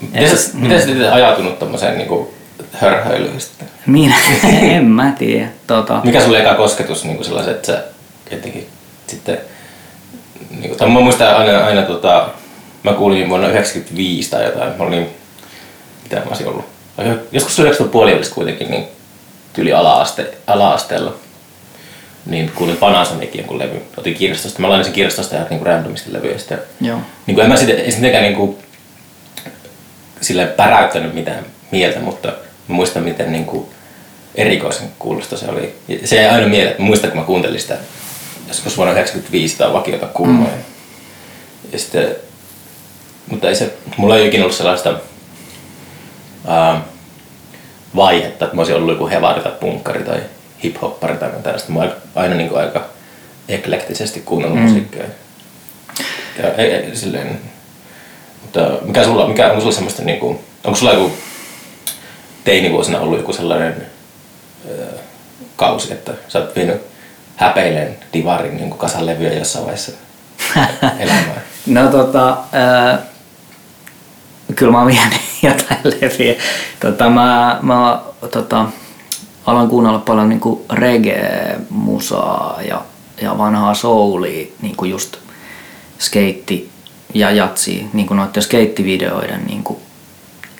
Miten 0.00 0.38
sä, 0.38 0.90
itse 0.92 1.08
ajatunut 1.10 1.58
tommoseen 1.58 1.98
niinku 1.98 2.14
hörhöilyyn 2.14 2.41
sitten? 3.38 3.68
Minä, 3.86 4.14
en 4.76 4.84
mä 4.84 5.12
tiedä. 5.18 5.48
Tota, 5.66 6.00
Mikä 6.04 6.20
sulle 6.20 6.40
eka 6.40 6.54
kosketus 6.54 7.04
niin 7.04 7.24
sellaiset, 7.24 7.56
että 7.56 7.66
sä 7.66 7.84
jotenkin 8.30 8.66
sitten... 9.06 9.38
Niin 10.50 10.68
kuin, 10.68 10.78
tai 10.78 10.88
mä 10.88 11.00
muistan 11.00 11.36
aina, 11.36 11.64
aina 11.64 11.82
tota, 11.82 12.28
mä 12.82 12.92
kuulin 12.92 13.28
vuonna 13.28 13.48
95 13.48 14.30
tai 14.30 14.44
jotain, 14.44 14.72
mä 14.78 14.84
olin, 14.84 15.08
mitä 16.02 16.16
mä 16.16 16.22
olisin 16.26 16.48
ollut, 16.48 16.64
joskus 17.32 17.58
90 17.58 17.92
puolivälissä 17.92 18.34
kuitenkin, 18.34 18.70
niin 18.70 18.84
tyyli 19.52 19.72
ala-aste, 19.72 20.34
ala-asteella, 20.46 21.14
niin 22.26 22.52
kuulin 22.54 22.76
Panasonicin 22.76 23.38
jonkun 23.38 23.58
levy, 23.58 23.82
otin 23.96 24.14
kirjastosta, 24.14 24.60
mä 24.60 24.68
lainasin 24.68 24.92
kirjastosta 24.92 25.34
ja 25.34 25.46
niin 25.50 25.66
randomisti 25.66 26.12
levyjä 26.12 26.38
sitten. 26.38 26.58
joo. 26.80 26.98
Niin 27.26 27.34
kuin 27.34 27.44
en 27.44 27.50
mä 27.50 27.56
sitä, 27.56 27.72
ei 27.72 28.22
niin 28.22 28.34
kuin, 28.34 28.58
silleen 30.20 30.48
päräyttänyt 30.48 31.14
mitään 31.14 31.44
mieltä, 31.70 32.00
mutta 32.00 32.32
mä 32.68 32.74
muistan 32.74 33.02
miten 33.02 33.32
niin 33.32 33.44
kuin, 33.44 33.66
erikoisen 34.34 34.88
kuulosta 34.98 35.36
se 35.36 35.46
oli. 35.48 35.74
Se 36.04 36.16
jäi 36.16 36.34
aina 36.34 36.48
mieleen, 36.48 36.70
että 36.70 36.82
muistan 36.82 37.10
kun 37.10 37.20
mä 37.20 37.26
kuuntelin 37.26 37.60
sitä 37.60 37.78
joskus 38.48 38.76
vuonna 38.76 38.94
1995 38.94 39.58
tai 39.58 39.72
vakiota 39.72 40.06
kuumaa. 40.06 40.46
Mm. 40.46 40.62
Ja 41.72 41.78
sitten, 41.78 42.16
mutta 43.30 43.48
ei 43.48 43.54
se, 43.54 43.74
mulla 43.96 44.16
ei 44.16 44.26
ikinä 44.26 44.44
ollut 44.44 44.56
sellaista 44.56 44.94
ää, 46.46 46.82
vaihetta, 47.96 48.44
että 48.44 48.56
mä 48.56 48.60
olisin 48.60 48.76
ollut 48.76 48.90
joku 48.90 49.08
hevari 49.08 49.40
tai 49.40 49.52
punkkari 49.60 50.04
tai 50.04 50.20
hiphoppari 50.64 51.16
tai 51.16 51.30
tällaista. 51.42 51.72
Mä 51.72 51.80
aina, 51.80 51.92
aina 52.14 52.34
niin 52.34 52.48
kuin 52.48 52.60
aika 52.60 52.84
eklektisesti 53.48 54.20
kuunnellut 54.20 54.58
mm. 54.58 54.64
musiikkia. 54.64 55.04
Ja 56.42 56.54
ei, 56.54 56.72
ei, 56.72 56.96
silleen, 56.96 57.40
mutta 58.42 58.60
mikä 58.82 59.04
sulla, 59.04 59.28
mikä, 59.28 59.48
onko 59.48 59.60
sulla 59.60 59.74
semmoista 59.74 60.02
niinku, 60.02 60.40
onko 60.64 60.78
sulla 60.78 60.92
joku 60.92 61.12
teinivuosina 62.44 63.00
ollut 63.00 63.18
joku 63.18 63.32
sellainen 63.32 63.86
ö, 64.68 64.86
kausi, 65.56 65.92
että 65.92 66.12
sä 66.28 66.38
oot 66.38 66.56
vienyt 66.56 66.82
häpeilen 67.36 67.96
divarin 68.12 68.56
niin 68.56 68.70
kasan 68.70 69.06
levyjä 69.06 69.32
jossain 69.32 69.64
vaiheessa 69.64 69.92
elämää? 70.98 71.40
No 71.66 71.90
tota, 71.90 72.36
ää, 72.52 72.98
kyllä 74.54 74.72
mä 74.72 74.78
oon 74.78 74.86
vienyt 74.86 75.20
jotain 75.42 75.80
leviä. 75.84 76.34
Tota, 76.80 77.10
mä, 77.10 77.58
mä 77.62 78.02
tota, 78.30 78.66
aloin 79.46 79.68
kuunnella 79.68 79.98
paljon 79.98 80.28
niinku 80.28 80.66
reggae-musaa 80.72 82.62
ja, 82.68 82.82
ja 83.22 83.38
vanhaa 83.38 83.74
soulia, 83.74 84.46
niinku 84.62 84.84
just 84.84 85.16
skeitti 85.98 86.70
ja 87.14 87.30
jatsi, 87.30 87.86
niinku 87.92 88.14
noiden 88.14 88.42
skeittivideoiden 88.42 89.44
niinku 89.46 89.80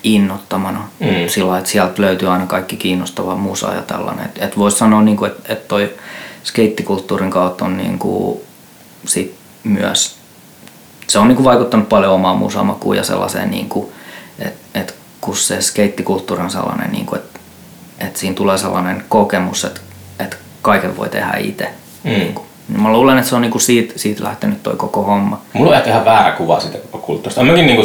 innottamana. 0.03 0.89
Mm. 1.01 1.29
Sillä 1.29 1.59
että 1.59 1.71
sieltä 1.71 2.03
löytyy 2.03 2.33
aina 2.33 2.47
kaikki 2.47 2.77
kiinnostavaa 2.77 3.37
musaa 3.37 3.75
ja 3.75 3.83
tällainen. 3.83 4.25
Et, 4.25 4.43
et 4.43 4.59
voisi 4.59 4.79
sanoa, 4.79 5.03
niinku, 5.03 5.25
että 5.25 5.53
et 5.53 5.69
toi 5.69 5.95
skeittikulttuurin 6.45 7.31
kautta 7.31 7.65
on 7.65 7.77
niinku 7.77 8.43
sit 9.07 9.35
myös 9.65 10.23
se 11.13 11.19
on 11.19 11.29
niinku 11.29 11.45
vaikuttanut 11.45 11.89
paljon 11.89 12.13
omaan 12.13 12.37
musamakuun 12.37 12.97
ja 12.97 13.05
sellaiseen, 13.05 13.51
niinku, 13.51 13.93
että 14.39 14.81
et 14.81 14.95
kun 15.21 15.37
se 15.37 15.61
skeittikulttuuri 15.61 16.43
on 16.43 16.51
sellainen, 16.51 16.93
niinku, 16.93 17.15
että 17.15 17.41
et 17.99 18.17
siinä 18.17 18.35
tulee 18.35 18.59
sellainen 18.59 19.05
kokemus, 19.09 19.65
että 19.65 19.81
et 20.19 20.39
kaiken 20.63 20.97
voi 20.97 21.09
tehdä 21.09 21.33
itse. 21.39 21.69
Mm. 22.05 22.11
Niinku. 22.11 22.47
Niin 22.69 22.83
Mä 22.83 22.93
luulen, 22.93 23.19
että 23.19 23.29
se 23.29 23.37
on 23.37 23.43
niinku 23.43 23.59
siitä, 23.59 23.93
siitä 23.97 24.25
lähtenyt 24.25 24.63
toi 24.63 24.77
koko 24.77 25.03
homma. 25.03 25.41
Mulla 25.53 25.71
on 25.71 25.77
ehkä 25.77 25.91
ihan 25.91 26.05
väärä 26.05 26.33
kuva 26.33 26.61
siitä 26.61 26.79
kulttuurista. 26.79 27.43
Mäkin 27.43 27.67
niinku 27.67 27.83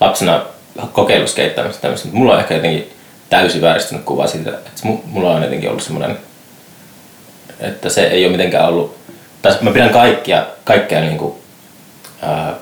lapsena 0.00 0.42
kokeillut 0.92 1.30
skeittaamista 1.30 1.82
tämmöistä, 1.82 2.06
mutta 2.06 2.18
mulla 2.18 2.32
on 2.34 2.40
ehkä 2.40 2.54
jotenkin 2.54 2.92
täysin 3.30 3.60
vääristynyt 3.62 4.04
kuva 4.04 4.26
siitä, 4.26 4.50
että 4.50 4.70
mu- 4.86 5.00
mulla 5.04 5.30
on 5.30 5.42
jotenkin 5.42 5.70
ollut 5.70 5.82
semmoinen, 5.82 6.18
että 7.60 7.88
se 7.88 8.06
ei 8.06 8.24
ole 8.24 8.32
mitenkään 8.32 8.68
ollut, 8.68 8.96
tai 9.42 9.56
mä 9.60 9.70
pidän 9.70 9.90
kaikkia, 9.90 10.46
kaikkia 10.64 11.00
niinku, 11.00 11.38
ää, 12.22 12.54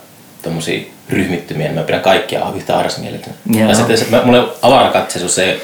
tommosia 0.42 0.82
ryhmittymiä, 1.08 1.66
niin 1.66 1.78
mä 1.78 1.82
pidän 1.82 2.00
kaikkia 2.00 2.52
yhtä 2.56 2.76
ahdasmielitä. 2.76 3.30
Joo. 3.52 3.68
Ja 3.68 3.74
sitten 3.74 3.98
se, 3.98 4.06
mä, 4.10 4.22
mulle 4.24 4.48
avarakatseisuus 4.62 5.34
se 5.34 5.44
ei, 5.44 5.62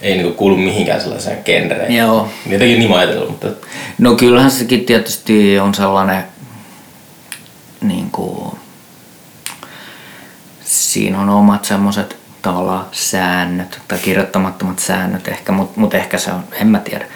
ei 0.00 0.16
niinku 0.16 0.32
kuulu 0.32 0.56
mihinkään 0.56 1.00
sellaiseen 1.00 1.38
genreen. 1.44 1.92
Joo. 1.94 2.28
Jotenkin 2.46 2.78
niin 2.78 2.90
mä 2.90 2.96
ajatellut, 2.96 3.30
mutta 3.30 3.48
No 3.98 4.14
kyllähän 4.14 4.50
sekin 4.50 4.84
tietysti 4.84 5.58
on 5.58 5.74
sellainen, 5.74 6.24
niin 7.80 8.10
kuin, 8.10 8.58
siinä 10.74 11.20
on 11.20 11.28
omat 11.28 11.64
semmoiset 11.64 12.16
tavallaan 12.42 12.86
säännöt 12.92 13.80
tai 13.88 13.98
kirjoittamattomat 13.98 14.78
säännöt 14.78 15.28
ehkä, 15.28 15.52
mutta 15.52 15.80
mut 15.80 15.94
ehkä 15.94 16.18
se 16.18 16.30
on, 16.32 16.44
en 16.52 16.66
mä 16.66 16.78
tiedä. 16.78 17.06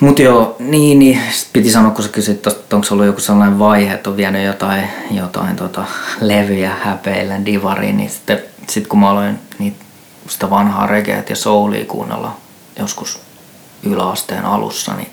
Mutta 0.00 0.22
joo, 0.22 0.56
niin, 0.58 0.98
niin 0.98 1.20
piti 1.52 1.70
sanoa, 1.70 1.90
kun 1.90 2.04
sä 2.04 2.10
kysyt 2.10 2.46
että 2.46 2.76
onko 2.76 2.86
ollut 2.90 3.06
joku 3.06 3.20
sellainen 3.20 3.58
vaihe, 3.58 3.94
että 3.94 4.10
on 4.10 4.16
vienyt 4.16 4.44
jotain, 4.44 4.88
jotain 5.10 5.56
tota, 5.56 5.84
levyjä 6.20 6.72
häpeillen 6.84 7.46
divariin, 7.46 7.96
niin 7.96 8.10
sitten 8.10 8.42
sit 8.68 8.86
kun 8.86 9.00
mä 9.00 9.10
aloin 9.10 9.38
niitä, 9.58 9.84
sitä 10.28 10.50
vanhaa 10.50 10.86
regeet 10.86 11.30
ja 11.30 11.36
soulia 11.36 11.84
kuunnella 11.84 12.36
joskus 12.78 13.20
yläasteen 13.82 14.44
alussa, 14.44 14.94
niin 14.94 15.08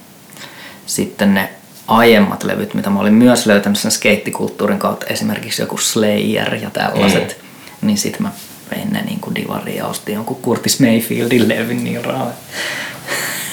sitten 0.86 1.34
ne 1.34 1.50
aiemmat 1.88 2.44
levyt, 2.44 2.74
mitä 2.74 2.90
mä 2.90 3.00
olin 3.00 3.14
myös 3.14 3.46
löytänyt 3.46 3.80
sen 3.80 3.92
skeittikulttuurin 3.92 4.80
kautta, 4.80 5.06
esimerkiksi 5.06 5.62
joku 5.62 5.78
Slayer 5.78 6.56
ja 6.56 6.70
tällaiset, 6.70 7.38
mm. 7.38 7.43
Niin 7.84 7.98
sitten 7.98 8.22
mä 8.24 8.32
vein 8.72 8.90
ne 8.94 9.02
niin 9.02 9.20
kuin 9.20 9.36
divariin 9.36 9.78
ja 9.78 9.88
ostin 9.88 10.16
jonkun 10.16 10.42
Curtis 10.44 10.80
Mayfieldin 10.80 11.50
levyn 11.50 11.84
niin 11.84 12.06
rahaa. 12.06 12.32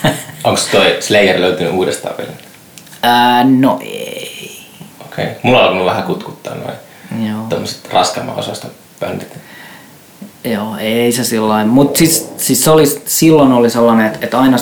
onko 0.45 0.61
toi 0.73 0.97
Slayer 1.01 1.41
löytynyt 1.41 1.73
uudestaan 1.73 2.15
vielä? 2.19 2.33
Ää, 3.03 3.45
no 3.45 3.79
ei. 3.83 4.67
Okei. 5.01 5.25
Okay. 5.25 5.37
Mulla 5.43 5.59
on 5.59 5.65
alkanut 5.65 5.87
vähän 5.87 6.03
kutkuttaa 6.03 6.55
noin 6.55 6.77
Joo. 7.29 7.47
tämmöiset 7.49 7.89
raskaamman 7.93 8.37
osaston 8.37 8.71
bändit. 9.01 9.39
Joo, 10.45 10.77
ei 10.77 11.13
se 11.13 11.25
sillä 11.25 11.65
Mutta 11.65 11.99
siis, 11.99 12.33
siis 12.37 12.65
se 12.65 12.71
oli, 12.71 12.87
silloin 13.07 13.53
oli 13.53 13.71
sellainen, 13.71 14.07
että, 14.07 14.19
että 14.23 14.41
aina, 14.41 14.57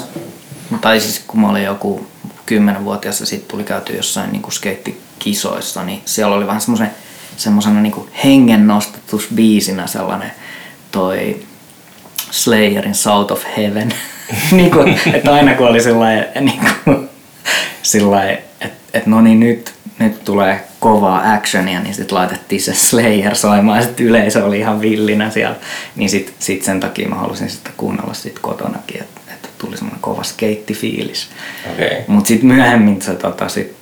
tai 0.80 1.00
siis 1.00 1.24
kun 1.26 1.40
mä 1.40 1.50
olin 1.50 1.64
joku 1.64 2.06
kymmenenvuotias 2.46 3.20
ja 3.20 3.26
sitten 3.26 3.50
tuli 3.50 3.64
käyty 3.64 3.96
jossain 3.96 4.32
niin 4.32 4.52
skeittikisoissa, 4.52 5.84
niin 5.84 6.02
siellä 6.04 6.36
oli 6.36 6.46
vähän 6.46 6.60
semmoisen 6.60 6.90
semmosena 7.38 7.80
niin 7.80 8.08
hengennostatusbiisinä 8.24 9.86
sellainen 9.86 10.32
toi 10.92 11.40
Slayerin 12.30 12.94
South 12.94 13.32
of 13.32 13.44
Heaven. 13.56 13.94
niin 14.52 14.70
kuin, 14.70 15.00
että 15.14 15.34
aina 15.34 15.54
kun 15.54 15.68
oli 15.68 15.80
sellainen, 15.80 16.26
niin 16.40 16.60
kuin, 16.84 17.08
sellainen 17.82 18.38
että, 18.60 18.76
että 18.94 19.10
no 19.10 19.20
niin 19.20 19.40
nyt, 19.40 19.74
nyt 19.98 20.24
tulee 20.24 20.64
kovaa 20.80 21.32
actionia, 21.32 21.80
niin 21.80 21.94
sitten 21.94 22.18
laitettiin 22.18 22.62
se 22.62 22.74
Slayer 22.74 23.34
soimaan 23.34 23.78
ja 23.78 23.84
sitten 23.84 24.06
yleisö 24.06 24.44
oli 24.44 24.58
ihan 24.58 24.80
villinä 24.80 25.30
siellä. 25.30 25.56
Niin 25.96 26.10
sitten 26.10 26.34
sit 26.38 26.64
sen 26.64 26.80
takia 26.80 27.08
mä 27.08 27.14
halusin 27.14 27.50
sitä 27.50 27.70
kuunnella 27.76 28.14
sit 28.14 28.38
kotonakin, 28.38 29.00
että, 29.00 29.20
että 29.34 29.48
tuli 29.58 29.76
semmoinen 29.76 30.00
kova 30.00 30.22
skeittifiilis. 30.22 31.28
Okay. 31.72 32.02
Mutta 32.06 32.28
sitten 32.28 32.48
myöhemmin 32.48 33.02
se 33.02 33.14
tota, 33.14 33.48
sit, 33.48 33.76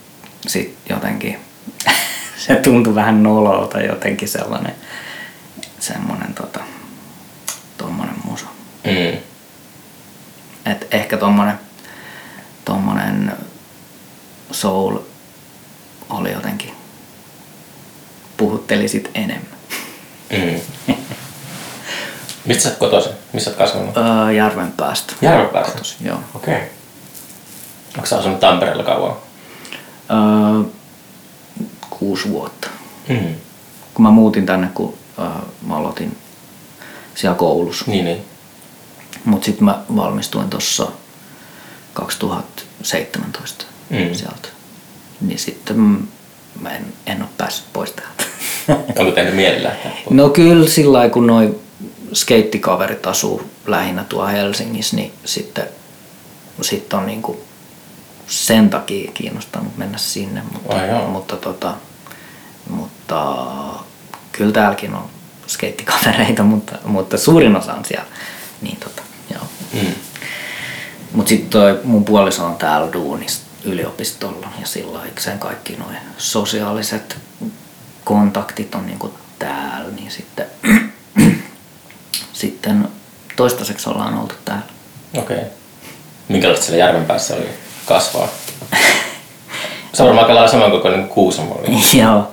sit 0.47 0.75
jotenkin, 0.91 1.37
se 2.37 2.55
tuntui 2.55 2.95
vähän 2.95 3.23
nololta 3.23 3.81
jotenkin 3.81 4.29
sellainen, 4.29 4.75
semmoinen 5.81 6.35
tota, 6.35 6.61
tommonen 7.79 8.15
musa. 8.25 8.47
Mm. 8.85 9.19
Et 10.73 10.87
ehkä 10.91 11.17
tommonen, 11.17 11.59
tommonen 12.65 13.33
soul 14.53 14.99
oli 16.11 16.33
jotenkin, 16.33 16.73
puhutteli 18.37 18.89
sit 18.89 19.11
enemmän. 19.15 19.57
Mm. 20.31 20.61
Mistä 22.45 22.63
sä 22.63 22.69
oot 22.69 22.79
kotoisin? 22.79 23.13
Missä 23.33 23.51
oot 23.51 23.59
kasvanut? 23.59 23.97
Öö, 23.97 24.33
järven 24.33 24.73
päästä. 24.73 25.15
Järvenpäästä? 25.23 25.73
Kotoisin, 25.73 26.07
Joo. 26.07 26.19
Okei. 26.35 26.55
Okay. 26.55 26.67
Onko 27.95 28.07
sä 28.07 28.19
asunut 28.19 28.41
Tampereella 28.41 28.83
kauan? 28.83 29.17
Öö, 30.11 30.71
kuusi 31.99 32.29
vuotta. 32.29 32.69
Mm. 33.09 33.35
Kun 33.95 34.03
mä 34.03 34.11
muutin 34.11 34.47
tänne, 34.47 34.69
kun 34.75 34.95
öö, 35.19 35.25
mä 35.67 35.77
aloitin 35.77 36.17
siellä 37.15 37.37
koulussa. 37.37 37.85
Niin, 37.89 38.05
niin. 38.05 38.23
Mut 39.25 39.45
sitten 39.45 39.65
mä 39.65 39.83
valmistuin 39.97 40.51
tuossa 40.51 40.89
2017 41.93 43.65
Mm. 43.91 44.15
sieltä. 44.15 44.49
Niin 45.21 45.39
sitten 45.39 45.77
mä 46.61 46.71
en, 46.77 46.93
en 47.07 47.23
ole 47.23 47.29
päässyt 47.39 47.73
pois 47.73 47.93
täältä. 47.93 48.25
Onko 49.01 49.13
tehnyt 49.13 49.37
mieli 49.37 49.63
lähteä? 49.63 49.91
pois? 49.91 50.11
no 50.11 50.29
kyllä 50.29 50.69
sillä 50.69 50.93
lailla, 50.99 51.13
kun 51.13 51.27
noi 51.27 51.61
skeittikaverit 52.13 53.07
asuu 53.07 53.43
lähinnä 53.67 54.05
tuolla 54.05 54.29
Helsingissä, 54.29 54.97
niin 54.97 55.13
sitten 55.25 55.69
sit 56.63 56.93
on 56.93 57.07
niinku 57.07 57.41
sen 58.27 58.71
takia 58.71 59.11
kiinnostanut 59.15 59.77
mennä 59.77 59.99
sinne. 59.99 60.43
Mutta, 60.53 60.85
joo. 60.85 61.09
mutta, 61.09 61.37
tota, 61.37 61.75
mutta 62.71 63.37
kyllä 64.33 64.53
täälläkin 64.53 64.95
on 64.95 65.11
skeittikavereita, 65.47 66.43
mutta, 66.43 66.79
mutta 66.85 67.19
suurin 67.19 67.57
osa 67.57 67.75
on 67.75 67.85
siellä. 67.85 68.07
Niin 68.63 68.77
tota, 68.77 69.03
joo. 69.35 69.43
Mm. 69.73 69.95
Mutta 71.13 71.29
sitten 71.29 71.51
toi 71.51 71.81
mun 71.85 72.05
puoliso 72.05 72.47
on 72.47 72.57
täällä 72.57 72.93
duunissa 72.93 73.43
yliopistolla 73.65 74.49
ja 74.61 74.67
sillä 74.67 75.01
sen 75.19 75.39
kaikki 75.39 75.77
noin 75.77 75.97
sosiaaliset 76.19 77.17
kontaktit 78.05 78.75
on 78.75 78.87
niinku 78.87 79.15
täällä, 79.39 79.91
niin 79.91 80.11
sitten, 80.11 80.47
sitten 82.33 82.89
toistaiseksi 83.37 83.91
ollaan 83.91 84.19
oltu 84.19 84.35
täällä. 84.45 84.65
Okei. 85.17 85.37
Okay. 85.37 85.49
Minkälaista 86.29 86.67
siellä 86.67 86.85
järven 86.85 87.05
päässä 87.05 87.35
oli 87.35 87.49
kasvaa? 87.87 88.29
Se 89.93 90.03
on 90.03 90.07
varmaan 90.07 90.31
aika 90.37 90.49
samankokoinen 90.49 91.01
kuin 91.01 91.11
Kuusamo 91.11 91.55
oli. 91.55 91.77
Joo. 92.03 92.31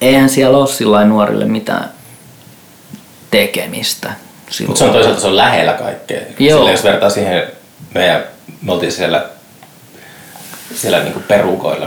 Eihän 0.00 0.28
siellä 0.28 0.58
ole 0.58 0.68
sillä 0.68 1.04
nuorille 1.04 1.44
mitään 1.44 1.90
tekemistä. 3.30 4.12
Mutta 4.66 4.78
se 4.78 4.84
on 4.84 4.92
toisaalta 4.92 5.20
se 5.20 5.26
on 5.26 5.36
lähellä 5.36 5.72
kaikkea. 5.72 6.20
Joo. 6.38 6.58
Sillä 6.58 6.70
jos 6.70 6.84
vertaa 6.84 7.10
siihen, 7.10 7.42
meidän, 7.94 8.24
me 8.62 8.72
oltiin 8.72 8.92
siellä, 8.92 9.24
siellä 10.74 11.02
niinku 11.02 11.20
perukoilla. 11.28 11.86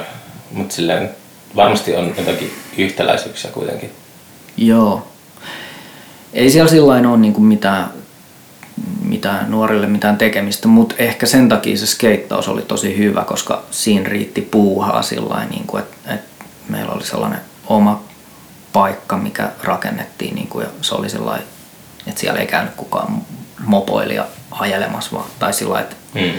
Mutta 0.51 0.75
silleen 0.75 1.09
varmasti 1.55 1.95
on 1.95 2.13
jotakin 2.17 2.53
yhtäläisyyksiä 2.77 3.51
kuitenkin. 3.51 3.91
Joo. 4.57 5.07
Ei 6.33 6.49
siellä 6.49 6.69
sillain 6.69 7.05
ole 7.05 7.17
niinku 7.17 7.41
mitään, 7.41 7.89
mitään 9.01 9.51
nuorille 9.51 9.87
mitään 9.87 10.17
tekemistä, 10.17 10.67
mutta 10.67 10.95
ehkä 10.97 11.25
sen 11.25 11.49
takia 11.49 11.77
se 11.77 11.87
skeittaus 11.87 12.47
oli 12.47 12.61
tosi 12.61 12.97
hyvä, 12.97 13.23
koska 13.23 13.63
siinä 13.71 14.09
riitti 14.09 14.41
puuhaa 14.41 15.01
sillain, 15.01 15.49
niinku, 15.49 15.77
että 15.77 16.13
et 16.13 16.21
meillä 16.69 16.91
oli 16.91 17.05
sellainen 17.05 17.39
oma 17.67 18.03
paikka, 18.73 19.17
mikä 19.17 19.49
rakennettiin 19.63 20.35
niinku, 20.35 20.59
ja 20.61 20.67
se 20.81 20.95
oli 20.95 21.09
sellainen, 21.09 21.47
että 22.07 22.21
siellä 22.21 22.39
ei 22.39 22.47
käynyt 22.47 22.73
kukaan 22.75 23.21
mopoilija 23.65 24.25
ajelemassa, 24.51 25.11
vaan, 25.17 25.25
tai 25.39 25.53
sillä 25.53 25.79
että 25.79 25.95
Mm. 26.13 26.31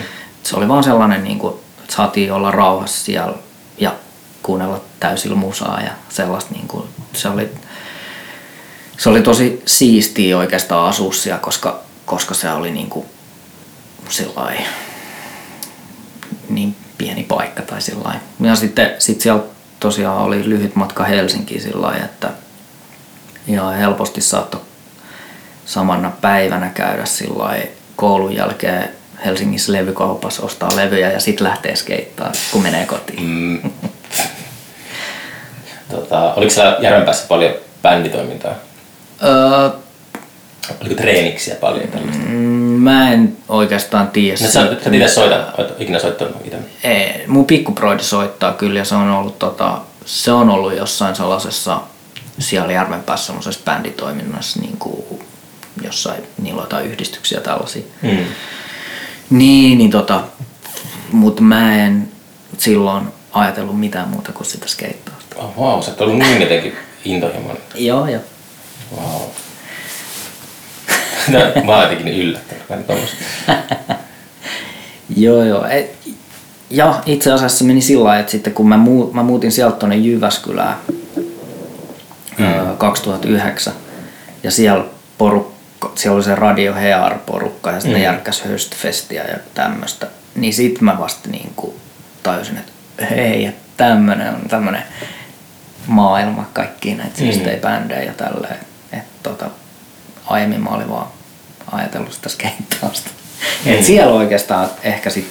se 0.42 0.56
oli 0.56 0.68
vaan 0.68 0.84
sellainen, 0.84 1.24
niin 1.24 1.38
kuin, 1.38 1.54
että 1.80 1.94
saatiin 1.96 2.32
olla 2.32 2.50
rauhassa 2.50 3.04
siellä 3.04 3.36
ja 3.78 3.94
kuunnella 4.42 4.80
täysillä 5.00 5.36
musaa 5.36 5.80
ja 5.80 5.90
sellaista. 6.08 6.54
Niin 6.54 6.68
kuin, 6.68 6.88
se, 7.12 7.28
oli, 7.28 7.50
se 8.98 9.08
oli 9.08 9.22
tosi 9.22 9.62
siistiä 9.66 10.38
oikeastaan 10.38 10.88
asua 10.88 11.12
siellä, 11.12 11.38
koska, 11.40 11.80
koska 12.04 12.34
se 12.34 12.50
oli 12.50 12.70
niin 12.70 12.90
kuin, 12.90 13.06
sillai, 14.08 14.56
niin 16.48 16.76
pieni 16.98 17.24
paikka 17.24 17.62
tai 17.62 17.82
sillai. 17.82 18.14
Ja 18.40 18.56
sitten 18.56 18.94
sit 18.98 19.20
siellä 19.20 19.42
tosiaan 19.80 20.18
oli 20.18 20.48
lyhyt 20.48 20.76
matka 20.76 21.04
Helsinkiin 21.04 21.62
sillä 21.62 21.92
että 22.04 22.30
ja 23.46 23.70
helposti 23.70 24.20
saattoi 24.20 24.60
samana 25.66 26.12
päivänä 26.20 26.68
käydä 26.68 27.04
sillä 27.04 27.56
koulun 27.96 28.34
jälkeen 28.34 28.88
Helsingissä 29.24 29.72
levykaupassa 29.72 30.42
ostaa 30.42 30.76
levyjä 30.76 31.10
ja 31.10 31.20
sitten 31.20 31.46
lähtee 31.46 31.76
skeittaa, 31.76 32.32
kun 32.52 32.62
menee 32.62 32.86
kotiin. 32.86 33.22
Mm. 33.22 33.70
tota, 35.90 36.34
oliko 36.34 36.50
siellä 36.50 36.76
Järvenpäässä 36.80 37.26
paljon 37.28 37.54
bänditoimintaa? 37.82 38.54
Öö, 39.22 39.70
Oliko 40.80 40.94
treeniksiä 40.94 41.54
paljon 41.54 41.88
tällaista? 41.88 42.22
mm, 42.26 42.34
mä 42.82 43.12
en 43.12 43.36
oikeastaan 43.48 44.08
tiedä. 44.08 44.38
No, 44.40 44.46
sä, 44.46 44.52
sä 44.84 44.90
itse 44.92 45.08
soita, 45.08 45.46
oot 45.58 45.80
ikinä 45.80 45.98
soittanut 45.98 46.36
itse? 46.44 46.58
Ei, 46.84 47.24
mun 47.26 47.46
pikkuproidi 47.46 48.02
soittaa 48.02 48.52
kyllä 48.52 48.78
ja 48.78 48.84
se 48.84 48.94
on 48.94 49.10
ollut, 49.10 49.38
tota, 49.38 49.80
se 50.04 50.32
on 50.32 50.50
ollut 50.50 50.76
jossain 50.76 51.16
sellaisessa 51.16 51.80
siellä 52.38 52.72
Järvenpäässä 52.72 53.26
sellaisessa 53.26 53.60
bänditoiminnassa, 53.64 54.60
niin 54.60 54.76
kuin 54.78 55.04
jossain, 55.82 56.22
niillä 56.42 56.58
on 56.58 56.66
jotain 56.66 56.86
yhdistyksiä 56.86 57.40
tällaisia. 57.40 57.82
Mm. 58.02 58.24
Niin, 59.30 59.78
niin 59.78 59.90
tota, 59.90 60.24
mutta 61.12 61.42
mä 61.42 61.84
en 61.84 62.08
silloin 62.58 63.04
ajatellut 63.32 63.80
mitään 63.80 64.08
muuta 64.08 64.32
kuin 64.32 64.46
sitä 64.46 64.68
skeittausta. 64.68 65.36
Oh, 65.36 65.56
wow, 65.58 65.82
sä 65.82 65.90
oot 65.90 66.00
ollut 66.00 66.18
niin 66.18 66.40
jotenkin 66.40 66.76
intohimoinen. 67.04 67.62
Joo, 67.74 68.08
joo. 68.08 68.22
Wow. 68.96 69.22
No, 71.32 71.38
mä 71.64 71.72
oon 71.72 71.82
jotenkin 71.82 72.14
yllättänyt. 72.14 72.64
Joo, 75.16 75.42
joo. 75.44 75.66
Et, 75.66 75.96
ja 76.70 77.02
itse 77.06 77.32
asiassa 77.32 77.58
se 77.58 77.64
meni 77.64 77.80
sillä 77.80 78.04
lailla, 78.04 78.20
että 78.20 78.32
sitten 78.32 78.52
kun 78.52 78.68
mä, 78.68 78.76
muu, 78.76 79.12
mä 79.12 79.22
muutin 79.22 79.52
sieltä 79.52 79.76
tuonne 79.76 79.96
Jyväskylään 79.96 80.76
mm. 82.38 82.76
2009 82.78 83.72
ja 84.42 84.50
siellä 84.50 84.84
porukka, 85.18 85.92
siellä 85.94 86.16
oli 86.16 86.24
se 86.24 86.34
Radio 86.34 86.74
Hear-porukka 86.74 87.70
ja 87.70 87.80
sitten 87.80 87.92
mm. 87.92 87.98
ne 87.98 88.04
järkkäs 88.04 88.42
Höstfestiä 88.42 89.24
ja 89.24 89.36
tämmöistä, 89.54 90.06
niin 90.34 90.54
sit 90.54 90.80
mä 90.80 90.98
vasta 90.98 91.28
niin 91.30 91.52
kuin 91.56 91.74
tajusin, 92.22 92.58
että 92.58 92.72
hei, 93.10 93.44
että 93.46 93.62
tämmönen 93.76 94.34
on 94.34 94.48
tämmönen 94.48 94.82
maailma, 95.86 96.50
kaikki 96.52 96.94
näitä 96.94 97.12
Mm. 97.12 97.16
siistejä 97.16 97.60
bändejä 97.60 98.02
ja 98.02 98.12
tälleen. 98.12 98.58
Että 98.92 99.04
tota, 99.22 99.50
aiemmin 100.26 100.60
mä 100.62 100.70
olin 100.70 100.90
vaan 100.90 101.06
ajatellut 101.72 102.12
sitä 102.12 102.28
skeittausta. 102.28 103.10
Mm. 103.64 103.72
Et 103.72 103.84
siellä 103.84 104.12
oikeastaan 104.12 104.68
ehkä 104.82 105.10
sit 105.10 105.26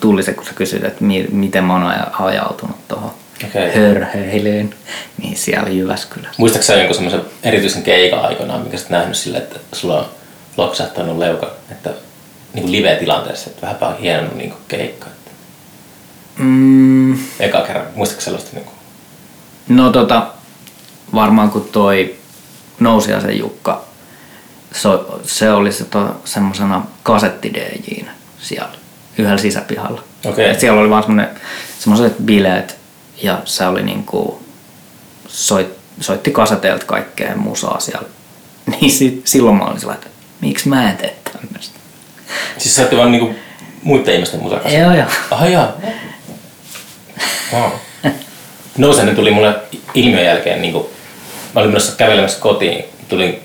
tuli 0.00 0.22
se, 0.22 0.32
kun 0.32 0.44
sä 0.46 0.52
kysyt, 0.54 0.84
että 0.84 1.04
mi- 1.04 1.28
miten 1.32 1.64
mä 1.64 1.72
oon 1.72 1.82
aja- 1.86 2.10
ajautunut 2.18 2.88
tuohon 2.88 3.10
Okei. 3.44 3.74
hörheilyyn, 3.74 4.74
niin 5.22 5.36
siellä 5.36 5.68
Jyväskylässä. 5.70 6.34
Muistatko 6.38 6.64
sä 6.66 6.74
jonkun 6.76 6.94
semmoisen 6.94 7.22
erityisen 7.42 7.82
keikan 7.82 8.24
aikoinaan, 8.24 8.60
mikä 8.62 8.76
sä 8.76 8.86
nähnyt 8.88 9.16
sille, 9.16 9.38
että 9.38 9.58
sulla 9.72 9.98
on 9.98 10.06
loksahtanut 10.56 11.18
leuka, 11.18 11.50
että 11.70 11.90
niin 12.54 12.62
kuin 12.62 12.72
live-tilanteessa, 12.72 13.50
että 13.50 13.62
vähänpä 13.62 13.86
on 13.88 13.98
hieno 13.98 14.28
niin 14.34 14.50
kuin 14.50 14.62
keikka. 14.68 15.06
Että 15.06 15.30
Mm, 16.38 17.18
eka 17.40 17.60
kerran, 17.66 17.86
muistatko 17.94 18.22
sellaista 18.24 18.50
niin 18.52 18.64
kuin, 18.64 18.74
no 19.68 19.92
tota, 19.92 20.26
varmaan 21.14 21.50
kun 21.50 21.68
toi 21.72 22.16
Nousiaisen 22.80 23.38
Jukka, 23.38 23.84
so, 24.72 25.20
se 25.24 25.52
oli 25.52 25.72
se 25.72 25.84
to, 25.84 26.20
semmosena 26.24 26.86
kasetti 27.02 27.52
siellä 28.40 28.72
yhdellä 29.18 29.38
sisäpihalla. 29.38 30.02
Okei. 30.24 30.50
Et 30.50 30.60
siellä 30.60 30.80
oli 30.80 30.90
vaan 30.90 31.02
semmonen, 31.02 31.28
semmoiset 31.78 32.16
bileet 32.24 32.78
ja 33.22 33.42
se 33.44 33.66
oli 33.66 33.82
niinku, 33.82 34.42
soit, 35.28 35.68
soitti 36.00 36.30
kaseteilta 36.30 36.86
kaikkea 36.86 37.36
musaa 37.36 37.80
siellä. 37.80 38.08
Niin 38.80 38.90
sit, 38.90 39.22
silloin 39.24 39.56
mä 39.56 39.64
olin 39.64 39.80
sellainen, 39.80 40.06
että 40.06 40.18
miksi 40.40 40.68
mä 40.68 40.90
en 40.90 40.96
tee 40.96 41.16
tämmöistä. 41.32 41.78
siis 42.58 42.76
sä 42.76 42.88
vaan 42.96 43.12
niin 43.12 43.20
kuin 43.20 43.38
muiden 43.82 44.14
ihmisten 44.14 44.42
musakassa? 44.42 44.78
Joo 44.78 44.94
joo. 44.94 45.06
Ah 45.30 45.50
jaa. 45.50 45.72
Wow. 47.52 47.70
Tuli 49.14 49.30
mulle 49.30 49.54
ilmiön 49.94 50.24
jälkeen, 50.24 50.62
niin 50.62 50.72
kuin, 50.72 50.86
mä 51.54 51.60
olin 51.60 51.70
menossa 51.70 51.96
kävelemässä 51.96 52.40
kotiin, 52.40 52.84
tulin, 53.08 53.42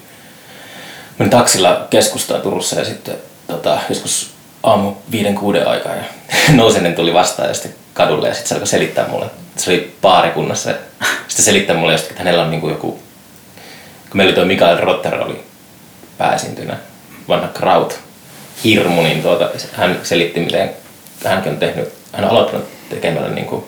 menin 1.19 1.29
taksilla 1.29 1.87
keskustaan 1.89 2.41
Turussa 2.41 2.79
ja 2.79 2.85
sitten 2.85 3.15
tota, 3.47 3.79
joskus 3.89 4.31
aamu 4.63 4.93
viiden 5.11 5.35
kuuden 5.35 5.67
aikaa 5.67 5.95
ja 5.95 6.03
Nouseinen 6.55 6.95
tuli 6.95 7.13
vastaan 7.13 7.47
ja 7.47 7.53
sitten 7.53 7.75
kadulle 7.93 8.27
ja 8.27 8.33
sitten 8.33 8.49
se 8.49 8.55
alkoi 8.55 8.67
selittää 8.67 9.07
mulle. 9.07 9.25
Se 9.57 9.71
oli 9.71 9.95
baarikunnassa 10.01 10.69
ja 10.69 10.75
sitten 11.27 11.45
selittää 11.45 11.75
mulle 11.75 11.91
jostakin, 11.91 12.11
että 12.11 12.23
hänellä 12.23 12.43
on 12.43 12.51
niin 12.51 12.61
kuin 12.61 12.71
joku, 12.71 12.91
kun 14.09 14.17
meillä 14.17 14.29
oli 14.29 14.35
tuo 14.35 14.45
Mikael 14.45 14.77
Rotter 14.77 15.15
oli 15.15 15.43
pääesiintynä, 16.17 16.77
vanha 17.27 17.47
Kraut 17.47 17.99
hirmu, 18.63 19.01
niin 19.01 19.21
tuota, 19.21 19.49
hän 19.73 19.99
selitti, 20.03 20.39
miten 20.39 20.69
hänkin 21.25 21.51
on 21.51 21.57
tehnyt, 21.57 21.93
hän 22.13 22.25
on 22.25 22.31
aloittanut 22.31 22.67
tekemällä 22.89 23.29
niin 23.29 23.45
kuin 23.45 23.65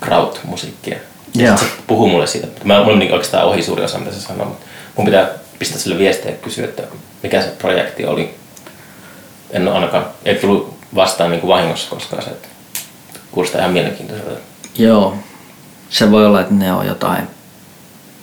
kraut-musiikkia. 0.00 0.98
Ja 1.34 1.46
Joo. 1.46 1.56
sit 1.56 1.68
se 1.68 1.74
puhuu 1.86 2.08
mulle 2.08 2.26
siitä. 2.26 2.46
Mä, 2.64 2.78
mulla 2.78 2.92
on 2.92 2.98
niin 2.98 3.12
oikeastaan 3.12 3.44
ohi 3.44 3.62
suuri 3.62 3.84
osa, 3.84 3.98
mitä 3.98 4.12
se 4.12 4.20
sanoo, 4.20 4.46
mutta 4.46 4.66
mun 4.96 5.04
pitää 5.04 5.28
pistää 5.62 5.78
sille 5.78 5.98
viestiä 5.98 6.30
ja 6.30 6.36
kysyä, 6.36 6.64
että 6.64 6.82
mikä 7.22 7.42
se 7.42 7.48
projekti 7.48 8.06
oli. 8.06 8.34
En 9.50 9.68
ole 9.68 9.74
ainakaan, 9.74 10.06
ei 10.24 10.34
tullut 10.34 10.78
vastaan 10.94 11.30
niin 11.30 11.40
kuin 11.40 11.48
vahingossa 11.48 11.90
koskaan 11.90 12.22
se, 12.22 12.30
että 12.30 12.48
kuulostaa 13.32 13.60
ihan 13.60 13.72
mielenkiintoiselta. 13.72 14.40
Joo. 14.78 15.16
Se 15.90 16.10
voi 16.10 16.26
olla, 16.26 16.40
että 16.40 16.54
ne 16.54 16.72
on 16.72 16.86
jotain, 16.86 17.28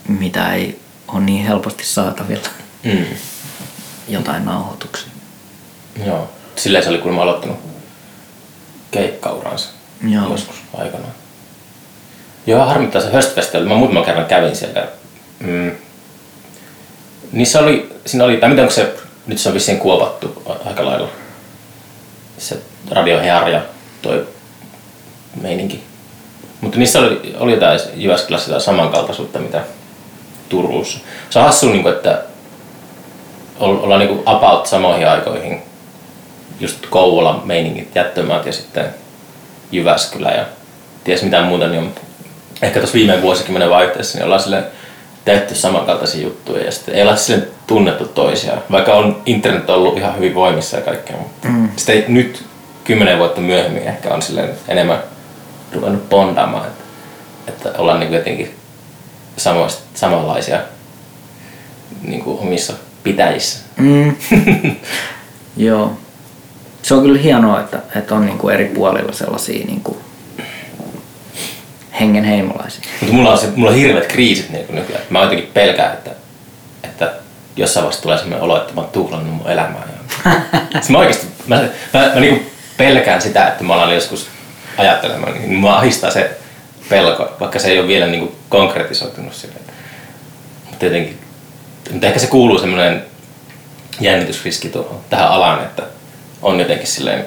mitä 0.08 0.54
ei 0.54 0.80
ole 1.08 1.22
niin 1.22 1.46
helposti 1.46 1.86
saatavilla. 1.86 2.50
Mm. 2.84 3.06
Jotain 4.08 4.46
nauhoituksia. 4.46 5.10
Joo. 6.06 6.30
Silleen 6.56 6.84
se 6.84 6.90
oli 6.90 6.98
kuulemma 6.98 7.22
aloittanut 7.24 7.60
keikkauransa 8.92 9.70
Joo. 10.10 10.32
joskus 10.32 10.56
aikanaan. 10.78 11.14
Joo, 12.48 12.66
harmittaa 12.66 13.02
se 13.02 13.14
Höst 13.14 13.36
Festival. 13.36 13.66
Mä 13.66 13.76
muutaman 13.76 14.06
kerran 14.06 14.26
kävin 14.26 14.56
siellä. 14.56 14.88
Mm. 15.40 15.72
Niissä 17.32 17.60
oli, 17.60 17.90
siinä 18.06 18.26
oli, 18.26 18.38
tai 18.38 18.50
miten 18.50 18.72
se, 18.72 18.94
nyt 19.28 19.38
se 19.38 19.50
on 19.50 19.56
vissiin 19.56 19.80
kuopattu 19.80 20.44
aika 20.66 20.86
lailla. 20.86 21.08
Se 22.38 22.58
Radio 22.92 23.20
Hear 23.20 23.50
ja 23.50 23.62
toi 24.02 24.28
meininki. 25.42 25.84
Mutta 26.62 26.78
niissä 26.78 27.00
oli, 27.00 27.36
oli 27.40 27.52
jotain 27.54 27.80
Jyväskylässä 27.96 28.50
jotain 28.50 28.62
samankaltaisuutta, 28.62 29.40
mitä 29.40 29.62
Turussa. 30.50 31.00
Se 31.30 31.40
on 31.40 31.46
hassu, 31.46 31.70
niin 31.70 31.84
kuin, 31.84 31.96
että 31.96 32.24
ol- 33.60 33.78
ollaan 33.84 34.00
niin 34.00 34.24
about 34.26 34.66
samoihin 34.66 35.10
aikoihin. 35.10 35.62
Just 36.60 36.88
Kouvola 36.90 37.42
meiningit, 37.46 37.96
jättömaat 37.96 38.46
ja 38.46 38.54
sitten 38.54 38.86
Jyväskylä 39.72 40.32
ja 40.32 40.46
ties 41.04 41.24
mitä 41.24 41.42
muuta, 41.42 41.68
niin 41.68 41.80
on 41.84 41.94
ehkä 42.62 42.80
tuossa 42.80 42.94
viime 42.94 43.22
vuosikymmenen 43.22 43.70
vaihteessa 43.70 44.18
niin 44.18 44.26
ollaan 44.26 44.42
sille 44.42 44.64
tehty 45.30 45.56
samankaltaisia 45.56 46.24
juttuja 46.24 46.64
ja 46.64 46.72
sitten 46.72 46.96
ei 46.96 47.02
olla 47.02 47.16
sille 47.16 47.48
tunnettu 47.68 48.08
toisiaan, 48.08 48.62
vaikka 48.72 48.94
on 48.94 49.22
internet 49.26 49.70
ollut 49.70 49.98
ihan 49.98 50.16
hyvin 50.16 50.36
voimissa 50.36 50.78
ja 50.78 50.84
kaikkea, 50.84 51.18
mutta 51.18 51.48
mm. 51.48 51.70
sitten 51.76 51.96
ei, 51.96 52.06
nyt 52.08 52.44
kymmenen 52.84 53.18
vuotta 53.18 53.42
myöhemmin 53.42 53.84
ehkä 53.84 54.14
on 54.14 54.22
silleen 54.22 54.50
enemmän 54.68 55.00
ruvennut 55.74 56.10
bondaamaan, 56.10 56.68
että, 56.68 56.84
että 57.48 57.80
ollaan 57.80 58.00
niin 58.00 58.14
jotenkin 58.14 58.56
samoista, 59.38 59.82
samanlaisia 59.94 60.60
niin 62.02 62.24
kuin 62.24 62.40
omissa 62.40 62.74
pitäjissä. 63.04 63.60
Mm. 63.78 64.16
Joo. 65.58 65.94
Se 66.82 66.94
on 66.94 67.02
kyllä 67.02 67.20
hienoa, 67.22 67.60
että, 67.60 67.80
että 67.96 68.16
on 68.16 68.26
niinku 68.26 68.50
eri 68.50 68.66
puolilla 68.66 69.12
sellaisia 69.12 69.66
niinku 72.00 72.16
hengenheimolaisia. 72.16 72.82
Mutta 73.00 73.16
mulla 73.16 73.32
on, 73.32 73.38
se, 73.38 73.48
mulla 73.56 73.72
on 73.72 73.78
hirveät 73.78 74.08
kriisit 74.08 74.50
niin 74.50 74.66
nykyään. 74.70 75.04
Mä 75.10 75.22
jotenkin 75.22 75.50
pelkään, 75.54 75.94
että, 75.94 76.12
että 76.84 77.14
jossain 77.56 77.84
vaiheessa 77.84 78.02
tulee 78.02 78.18
sellainen 78.18 78.44
olo, 78.44 78.58
että 78.58 78.74
mä 78.74 78.82
oon 78.82 78.90
tuhlannut 78.90 79.36
mun 79.36 79.50
elämää. 79.50 79.84
Ja... 80.26 80.32
Siis 80.72 80.90
mä 80.90 80.98
oikeasti, 80.98 81.28
mä, 81.48 81.56
mä, 81.94 82.12
mä 82.14 82.20
niin 82.20 82.52
pelkään 82.78 83.22
sitä, 83.22 83.48
että 83.48 83.64
mä 83.64 83.74
alan 83.74 83.96
joskus 83.96 84.28
ajattelemaan, 84.78 85.34
niin 85.34 85.54
mua 85.54 85.78
ahistaa 85.78 86.12
se 86.12 86.38
pelko, 86.90 87.36
vaikka 87.40 87.60
se 87.60 87.68
ei 87.68 87.80
ole 87.80 87.88
vielä 87.88 88.08
niin 88.08 88.20
kuin 88.20 88.36
konkretisoitunut 88.50 89.34
silleen. 89.34 89.62
Mutta 90.70 90.86
jotenkin, 90.86 91.20
mutta 91.92 92.08
ehkä 92.08 92.20
se 92.20 92.28
kuuluu 92.28 92.60
semmoinen 92.60 93.06
jännitysriski 94.00 94.70
tuohon, 94.70 95.00
tähän 95.10 95.30
alaan, 95.30 95.64
että 95.64 95.84
on 96.42 96.60
jotenkin 96.60 96.88
silleen 96.88 97.26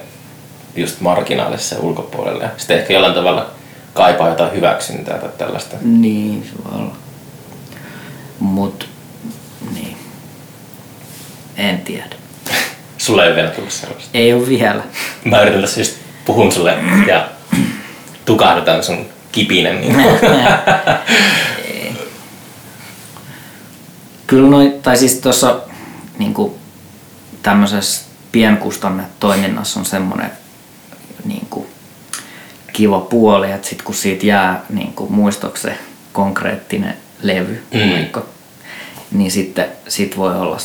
just 0.76 1.00
marginaalissa 1.00 1.76
ulkopuolella. 1.78 2.48
Sitten 2.56 2.78
ehkä 2.78 2.92
jollain 2.92 3.14
tavalla 3.14 3.50
kaipaa 3.94 4.28
jotain 4.28 4.52
hyväksyntää 4.52 5.18
tai 5.18 5.30
tällaista. 5.38 5.76
Niin, 5.82 6.44
se 6.44 6.64
voi 6.64 6.80
olla. 6.80 6.96
Mut, 8.38 8.88
niin. 9.74 9.96
En 11.56 11.78
tiedä. 11.78 12.16
Sulla 12.98 13.22
ei 13.22 13.28
ole 13.28 13.36
vielä 13.36 13.50
tullut 13.50 13.72
sellaista. 13.72 14.10
Ei 14.14 14.32
ole 14.32 14.48
vielä. 14.48 14.82
Mä 15.24 15.42
yritän 15.42 15.60
tässä 15.60 15.80
just 15.80 15.96
puhun 16.24 16.52
sulle 16.52 16.78
ja 17.06 17.28
tukahdutan 18.24 18.84
sun 18.84 19.06
kipinen. 19.32 19.80
Niin. 21.68 21.98
Kyllä 24.26 24.48
noi, 24.48 24.78
tai 24.82 24.96
siis 24.96 25.14
tuossa 25.14 25.60
niinku, 26.18 26.58
tämmöisessä 27.42 28.02
pienkustannetoiminnassa 28.32 29.80
on 29.80 29.86
semmoinen 29.86 30.30
niinku, 31.24 31.66
kiva 32.72 33.00
puoli, 33.00 33.52
että 33.52 33.68
sit 33.68 33.82
kun 33.82 33.94
siitä 33.94 34.26
jää 34.26 34.64
niinku, 34.68 35.06
muistoksi 35.08 35.62
se 35.62 35.78
konkreettinen 36.12 36.96
levy, 37.22 37.62
Mm. 37.74 37.92
vaikka, 37.92 38.26
niin 39.12 39.30
sitten 39.30 39.66
sit 39.88 40.16
voi 40.16 40.38
olla 40.38 40.58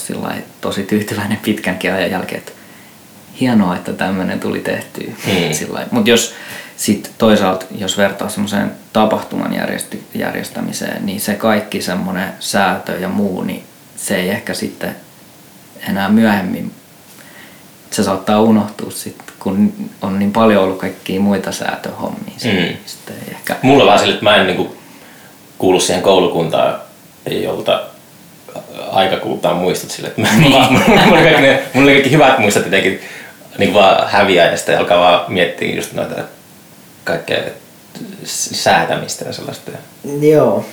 tosi 0.62 0.84
tyytyväinen 0.84 1.38
pitkänkin 1.38 1.94
ajan 1.94 2.12
jälkeen, 2.12 2.40
että 2.40 2.52
hienoa, 3.40 3.76
että 3.76 3.94
tämmöinen 3.94 4.40
tuli 4.40 4.60
tehtyä. 4.60 5.12
Mm. 5.26 5.86
Mutta 5.92 6.10
jos 6.10 6.34
sitten 6.78 7.12
toisaalta, 7.18 7.66
jos 7.78 7.98
vertaa 7.98 8.30
semmoiseen 8.30 8.72
tapahtuman 8.94 9.54
järjesti, 9.54 10.04
järjestämiseen, 10.14 11.06
niin 11.06 11.22
se 11.22 11.34
kaikki 11.34 11.82
semmoinen 11.82 12.34
säätö 12.40 13.00
ja 13.00 13.10
muu, 13.10 13.44
niin 13.44 13.64
se 13.96 14.16
ei 14.16 14.30
ehkä 14.30 14.54
sitten 14.54 14.96
enää 15.90 16.10
myöhemmin, 16.10 16.72
se 17.92 18.04
saattaa 18.04 18.42
unohtua 18.42 18.92
sitten, 18.92 19.28
kun 19.48 19.74
on 20.02 20.20
niin 20.20 20.32
paljon 20.34 20.64
ollut 20.64 20.78
kaikkia 20.78 21.20
muita 21.20 21.52
säätöhommia. 21.52 22.34
Mm. 22.44 22.50
niin 22.50 22.80
Sitten 22.86 23.16
ehkä, 23.32 23.56
Mulla 23.62 23.84
on 23.84 23.88
vähän 23.88 24.00
sille, 24.00 24.14
että 24.14 24.24
mä 24.24 24.36
en 24.36 24.48
niinku 24.48 24.76
kuulu 25.58 25.80
siihen 25.80 26.04
koulukuntaan, 26.04 26.82
jolta 27.30 27.82
aikakultaan 28.92 29.56
muistot 29.56 29.92
sille, 29.92 30.08
että 30.08 30.22
mä, 30.22 30.28
niin. 30.38 30.54
vaan, 30.54 30.74
mulla, 31.08 31.22
kaikki 31.22 31.42
ne, 31.42 31.64
mulla 31.74 31.92
kaikki 31.92 32.12
hyvät 32.12 32.40
muistot 32.40 32.66
jotenkin 32.66 33.02
niin 33.58 33.74
vaan 33.74 34.10
häviää 34.10 34.52
ja 34.52 34.58
sitten 34.58 34.78
alkaa 34.78 35.00
vaan 35.00 35.32
miettiä 35.32 35.76
just 35.76 35.94
noita 35.94 36.16
kaikkea 37.04 37.40
säätämistä 38.24 39.26
ja 39.26 39.34
sellaista. 39.34 39.72
Joo. 40.22 40.66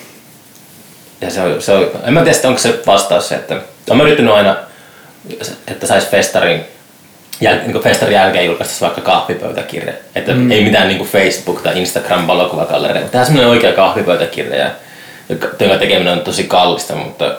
Ja 1.20 1.30
se 1.30 1.40
on, 1.40 1.62
se 1.62 1.72
on, 1.72 1.90
en 2.04 2.12
mä 2.12 2.22
tiedä, 2.22 2.48
onko 2.48 2.60
se 2.60 2.82
vastaus 2.86 3.28
se, 3.28 3.34
että 3.34 3.60
olen 3.90 4.06
yrittänyt 4.06 4.34
aina, 4.34 4.56
että 5.68 5.86
saisi 5.86 6.08
festarin, 6.08 6.64
jäl, 7.41 7.59
niin 7.66 7.82
festarin 7.82 8.14
jälkeen 8.14 8.47
julkaista 8.47 8.87
vaikka 8.87 9.01
kahvipöytäkirja. 9.01 9.93
Että 10.14 10.35
mm. 10.35 10.51
ei 10.51 10.64
mitään 10.64 10.89
niin 10.89 11.09
Facebook- 11.09 11.62
tai 11.62 11.74
Instagram-valokuvagallereja. 11.82 13.09
Tämä 13.09 13.22
on 13.22 13.26
semmoinen 13.26 13.51
oikea 13.51 13.72
kahvipöytäkirja, 13.72 14.70
jonka 15.28 15.47
tekeminen 15.78 16.12
on 16.12 16.20
tosi 16.20 16.45
kallista, 16.45 16.95
mutta 16.95 17.39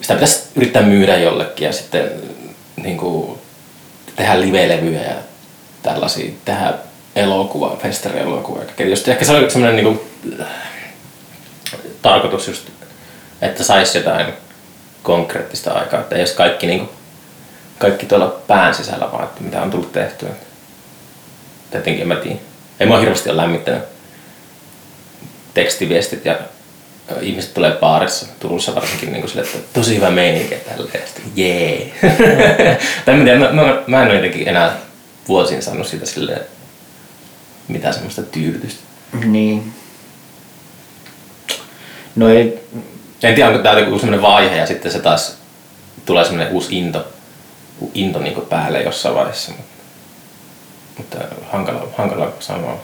sitä 0.00 0.14
pitäisi 0.14 0.42
yrittää 0.56 0.82
myydä 0.82 1.18
jollekin 1.18 1.66
ja 1.66 1.72
sitten 1.72 2.10
niin 2.82 2.96
kuin, 2.96 3.38
tehdä 4.16 4.40
live-levyjä 4.40 5.02
ja 5.02 5.14
tällaisia, 5.82 6.30
tehdä 6.44 6.72
elokuvaa, 7.16 7.76
festarielokuvaa. 7.76 8.64
Just 8.78 9.08
ehkä 9.08 9.24
se 9.24 9.32
on 9.32 9.50
semmoinen 9.50 9.84
niin 9.84 9.96
kuin, 9.96 10.00
tarkoitus 12.02 12.48
just, 12.48 12.68
että 13.42 13.64
saisi 13.64 13.98
jotain 13.98 14.26
konkreettista 15.02 15.72
aikaa, 15.72 16.00
että 16.00 16.16
olisi 16.16 16.34
kaikki, 16.34 16.66
niin 16.66 16.78
kuin, 16.78 16.90
kaikki 17.80 18.06
tuolla 18.06 18.40
pään 18.46 18.74
sisällä 18.74 19.12
vaan, 19.12 19.24
että 19.24 19.42
mitä 19.42 19.62
on 19.62 19.70
tullut 19.70 19.92
tehtyä. 19.92 20.28
Tietenkin 21.70 22.02
en 22.02 22.08
mä 22.08 22.16
tiedä. 22.16 22.38
Ei 22.80 22.86
mua 22.86 22.98
hirveästi 22.98 23.30
ole 23.30 23.36
lämmittänyt 23.36 23.82
tekstiviestit 25.54 26.24
ja 26.24 26.38
ihmiset 27.20 27.54
tulee 27.54 27.72
baarissa, 27.72 28.26
Turussa 28.40 28.74
varsinkin 28.74 29.12
niin 29.12 29.20
kuin 29.20 29.30
sille, 29.30 29.42
että 29.42 29.58
tosi 29.72 29.96
hyvä 29.96 30.10
meininki 30.10 30.54
tälleen, 30.54 31.00
ja 31.00 31.06
sitten 31.06 31.24
jee. 31.36 31.92
tai 33.04 33.16
mä, 33.16 33.24
tiedän, 33.24 33.40
mä, 33.40 33.62
mä, 33.62 33.82
mä 33.86 34.02
en 34.02 34.08
ole 34.08 34.14
jotenkin 34.14 34.48
enää 34.48 34.76
vuosiin 35.28 35.62
saanut 35.62 35.86
siitä 35.86 36.06
silleen 36.06 36.40
mitään 37.68 37.94
semmoista 37.94 38.22
tyydytystä. 38.22 38.80
Niin. 39.24 39.72
No 42.16 42.28
ei, 42.28 42.60
En 43.22 43.34
tiedä, 43.34 43.50
onko 43.50 43.62
tämä 43.62 43.78
joku 43.78 43.98
sellainen 43.98 44.22
vaihe 44.22 44.56
ja 44.56 44.66
sitten 44.66 44.92
se 44.92 44.98
taas 44.98 45.36
tulee 46.06 46.24
sellainen 46.24 46.54
uusi 46.54 46.78
into, 46.78 47.06
into 47.94 48.18
niin 48.18 48.40
päälle 48.48 48.82
jossain 48.82 49.14
vaiheessa. 49.14 49.52
Mutta, 49.52 49.74
mutta 50.96 51.18
hankala, 51.52 51.88
hankala 51.96 52.32
sanoa. 52.40 52.80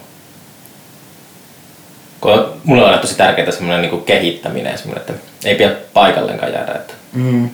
Kun 2.21 2.61
mulle 2.65 2.85
on 2.85 2.99
tosi 2.99 3.15
tärkeää 3.15 3.51
semmoinen 3.51 3.91
niin 3.91 4.05
kehittäminen 4.05 4.79
semmoinen, 4.79 5.01
että 5.01 5.13
ei 5.45 5.55
pidä 5.55 5.71
paikalleenkaan 5.93 6.53
jäädä. 6.53 6.73
Että, 6.73 6.95
mm, 7.13 7.51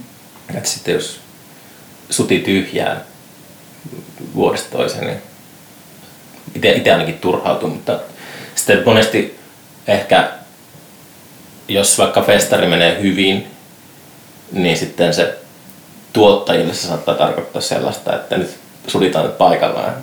että 0.54 0.68
sitten 0.68 0.94
jos 0.94 1.20
suti 2.10 2.38
tyhjään 2.38 3.02
vuodesta 4.34 4.76
toiseen, 4.76 5.06
niin 5.06 5.22
itse, 6.54 6.72
itse 6.72 6.92
ainakin 6.92 7.18
turhautuu, 7.18 7.68
mutta 7.68 8.00
sitten 8.54 8.82
monesti 8.84 9.38
ehkä 9.86 10.28
jos 11.68 11.98
vaikka 11.98 12.22
festari 12.22 12.66
menee 12.66 13.02
hyvin, 13.02 13.46
niin 14.52 14.76
sitten 14.76 15.14
se 15.14 15.38
tuottajille 16.12 16.74
se 16.74 16.86
saattaa 16.86 17.14
tarkoittaa 17.14 17.62
sellaista, 17.62 18.16
että 18.16 18.36
nyt 18.36 18.58
sulitaan 18.86 19.26
nyt 19.26 19.38
paikallaan. 19.38 19.94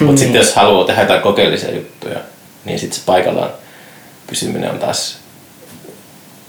Mutta 0.00 0.18
sitten 0.18 0.38
jos 0.38 0.54
haluaa 0.54 0.86
tehdä 0.86 1.02
jotain 1.02 1.20
kokeellisia 1.20 1.74
juttuja, 1.74 2.18
niin 2.64 2.78
sitten 2.78 2.98
se 2.98 3.04
paikallaan 3.06 3.50
pysyminen 4.26 4.70
on 4.70 4.78
taas 4.78 5.18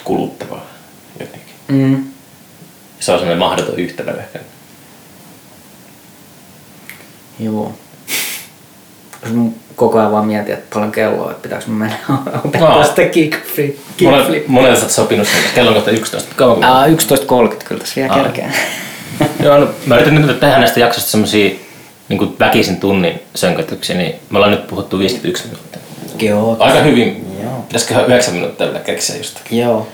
kuluttavaa 0.04 0.66
jotenkin. 1.20 1.54
Mm. 1.68 2.06
Se 3.00 3.12
on 3.12 3.20
semmoinen 3.20 3.40
mahdoton 3.40 3.80
yhtälö 3.80 4.20
ehkä. 4.20 4.40
Joo. 7.40 7.74
Koko 9.76 10.00
ajan 10.00 10.12
vaan 10.12 10.26
mietin, 10.26 10.54
että 10.54 10.74
paljon 10.74 10.92
kelloa, 10.92 11.32
että 11.32 11.44
pitääkö 11.44 11.66
mun 11.68 11.76
mennä 11.78 11.96
opettaa 12.46 12.78
No. 12.78 12.84
sitä 12.84 13.06
kickflip. 13.06 13.78
Mulle, 14.02 14.18
kickflip. 14.24 14.76
sä 14.76 14.82
oot 14.82 14.92
sopinut 14.92 15.28
sen. 15.28 15.36
Kello 15.56 15.74
kohta 15.74 15.92
11. 15.92 16.36
Kauanko? 16.36 16.66
Ää, 16.66 16.88
11.30 16.88 16.92
kyllä 17.66 17.80
tässä 17.82 17.96
vielä 18.02 18.14
Aa. 18.14 18.24
kerkeä. 18.24 18.52
Joo, 19.44 19.58
no, 19.58 19.68
mä 19.86 19.96
yritän 19.96 20.16
nyt 20.28 20.40
tehdä 20.40 20.58
näistä 20.58 20.80
jaksoista 20.80 21.12
semmosia 21.12 21.50
niin 22.10 22.36
väkisin 22.40 22.78
tunnin 22.80 23.20
sönkötyksiä, 23.36 23.98
niin 23.98 24.16
me 24.30 24.38
ollaan 24.38 24.52
nyt 24.52 24.68
puhuttu 24.68 25.00
51 25.00 25.44
minuuttia. 25.48 25.80
Joo. 26.20 26.58
Aika 26.60 26.80
hyvin. 26.82 27.28
Joo. 27.44 27.62
Pitäisiköhän 27.68 28.06
9 28.06 28.34
minuuttia 28.34 28.68
vielä 28.68 28.80
keksiä 28.80 29.18
jostakin. 29.18 29.60
Joo. 29.60 29.88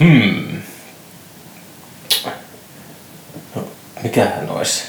Hmm. 0.00 0.44
No, 3.54 3.62
mikähän 4.02 4.50
olisi 4.50 4.84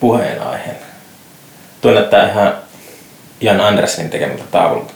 puheenaiheena? 0.00 0.78
Tuo 1.86 1.94
näyttää 1.94 2.30
ihan 2.30 2.54
Jan 3.40 3.60
Andersenin 3.60 4.10
tekemältä 4.10 4.44
taululta. 4.50 4.92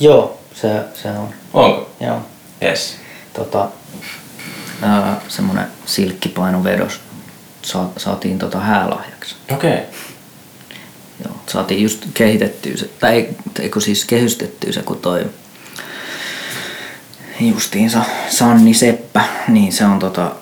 Joo, 0.00 0.38
se, 0.54 0.68
se 1.02 1.08
on. 1.08 1.28
Onko? 1.52 1.90
Joo. 2.00 2.20
Yes. 2.62 2.96
Tota, 3.32 3.68
ää, 4.82 5.20
semmonen 5.28 5.66
silkkipainovedos 5.86 7.00
sa, 7.62 7.84
saatiin 7.96 8.38
tota 8.38 8.60
häälahjaksi. 8.60 9.36
Okei. 9.54 9.72
Okay. 9.72 9.84
Joo, 11.24 11.34
saatiin 11.46 11.82
just 11.82 12.06
kehitettyä 12.14 12.76
se, 12.76 12.88
tai 13.00 13.14
ei- 13.14 13.36
eikö 13.60 13.80
siis 13.80 14.04
kehystettyä 14.04 14.72
se, 14.72 14.82
kun 14.82 14.98
toi 14.98 15.26
justiinsa 17.40 18.04
Sanni 18.28 18.74
Seppä, 18.74 19.24
niin 19.48 19.72
se 19.72 19.84
on 19.84 19.98
tota, 19.98 20.32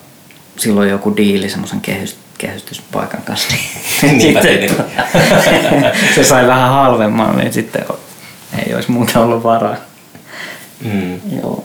silloin 0.58 0.90
joku 0.90 1.16
diili 1.16 1.48
semmoisen 1.48 1.80
kehys, 1.80 2.16
kehystyspaikan 2.40 3.22
kanssa. 3.22 3.48
Niin 4.02 4.20
sitten, 4.20 4.86
se 6.14 6.24
sai 6.24 6.46
vähän 6.46 6.70
halvemman, 6.70 7.36
niin 7.36 7.52
sitten 7.52 7.84
ei 8.66 8.74
olisi 8.74 8.90
muuta 8.90 9.20
ollut 9.20 9.42
varaa. 9.42 9.76
Mm. 10.84 11.20
Joo. 11.36 11.64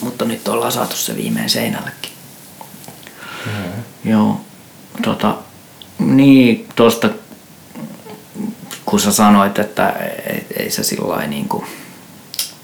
Mutta 0.00 0.24
nyt 0.24 0.48
ollaan 0.48 0.72
saatu 0.72 0.96
se 0.96 1.16
viimein 1.16 1.50
seinällekin. 1.50 2.10
Joo. 4.04 4.40
Tota, 5.02 5.34
niin, 5.98 6.68
tosta 6.76 7.08
kun 8.84 9.00
sä 9.00 9.12
sanoit, 9.12 9.58
että 9.58 9.90
ei, 10.26 10.46
ei 10.56 10.70
se 10.70 10.82
sillä 10.82 11.26
niin 11.26 11.48
kuin 11.48 11.64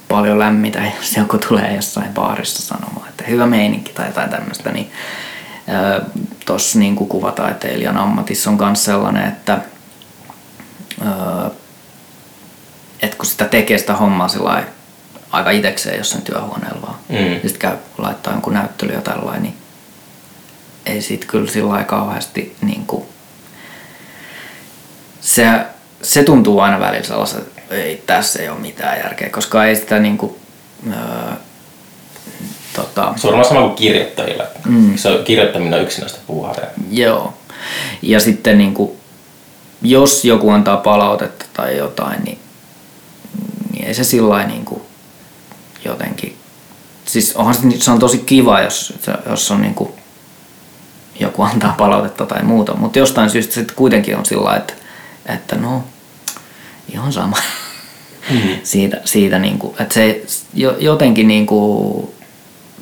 paljon 0.08 0.38
lämmitä, 0.38 0.82
jos 0.98 1.16
joku 1.16 1.38
tulee 1.38 1.74
jossain 1.74 2.14
baarissa 2.14 2.62
sanomaan, 2.62 3.08
että 3.08 3.24
hyvä 3.24 3.46
meininki 3.46 3.92
tai 3.92 4.06
jotain 4.06 4.30
tämmöistä, 4.30 4.72
niin 4.72 4.92
tuossa 6.50 6.78
niin 6.78 6.96
kuvataiteilijan 6.96 7.96
ammatissa 7.96 8.50
on 8.50 8.58
myös 8.60 8.84
sellainen, 8.84 9.28
että 9.28 9.58
ää, 11.04 11.50
että 13.02 13.16
kun 13.16 13.26
sitä 13.26 13.44
tekee 13.44 13.78
sitä 13.78 13.94
hommaa 13.94 14.28
sillä 14.28 14.64
aika 15.30 15.50
itekseen 15.50 15.98
jossain 15.98 16.22
työhuoneella 16.22 16.80
vaan, 16.82 16.94
Mm. 17.08 17.16
ja 17.32 17.40
sitten 17.48 17.58
käy 17.58 17.76
laittaa 17.98 18.32
jonkun 18.32 18.54
näyttely 18.54 18.92
ja 18.92 19.00
tällainen, 19.00 19.42
niin 19.42 19.56
ei 20.86 21.02
siitä 21.02 21.26
kyllä 21.26 21.50
sillä 21.50 21.68
lailla 21.70 21.84
kauheasti 21.84 22.56
niin 22.62 22.86
kuin, 22.86 23.04
se, 25.20 25.46
se 26.02 26.24
tuntuu 26.24 26.60
aina 26.60 26.80
välillä 26.80 27.06
sellaiselta, 27.06 27.46
että 27.58 27.74
ei 27.74 28.02
tässä 28.06 28.42
ei 28.42 28.48
ole 28.48 28.58
mitään 28.58 28.98
järkeä, 28.98 29.28
koska 29.30 29.64
ei 29.64 29.76
sitä 29.76 29.98
niin 29.98 30.18
kuin, 30.18 30.36
öö, 30.92 31.32
tota, 32.76 33.12
Se 33.16 33.26
on 33.26 33.32
varmaan 33.32 33.48
sama 33.48 33.60
kuin 33.60 33.74
kirjoittajilla. 33.74 34.44
Mm. 34.64 34.96
Se 34.96 35.08
on, 35.08 35.24
kirjoittaminen 35.24 35.74
on 35.74 35.84
yksinäistä 35.84 36.18
puuhaa. 36.26 36.54
Joo. 36.90 37.34
Ja 38.02 38.20
sitten 38.20 38.58
niin 38.58 38.74
kuin, 38.74 38.90
jos 39.82 40.24
joku 40.24 40.50
antaa 40.50 40.76
palautetta 40.76 41.44
tai 41.52 41.76
jotain, 41.76 42.24
niin, 42.24 42.38
niin 43.72 43.84
ei 43.84 43.94
se 43.94 44.04
sillä 44.04 44.46
niin 44.46 44.64
kuin 44.64 44.82
jotenkin... 45.84 46.36
Siis 47.04 47.36
onhan 47.36 47.54
se, 47.54 47.60
se 47.78 47.90
on 47.90 47.98
tosi 47.98 48.18
kiva, 48.18 48.60
jos, 48.60 48.94
jos 49.30 49.50
on 49.50 49.62
niin 49.62 49.74
kuin, 49.74 49.90
joku 51.20 51.42
antaa 51.42 51.74
palautetta 51.78 52.26
tai 52.26 52.42
muuta, 52.42 52.76
mutta 52.76 52.98
jostain 52.98 53.30
syystä 53.30 53.54
sitten 53.54 53.76
kuitenkin 53.76 54.16
on 54.16 54.26
sillä 54.26 54.56
että, 54.56 54.74
että 55.26 55.56
no, 55.56 55.84
ihan 56.92 57.12
sama. 57.12 57.36
Mm. 58.30 58.40
siitä, 58.62 59.00
siitä 59.04 59.38
niin 59.38 59.58
kuin, 59.58 59.74
että 59.80 59.94
se 59.94 60.22
jo, 60.54 60.76
jotenkin 60.78 61.28
niin 61.28 61.46
kuin, 61.46 62.10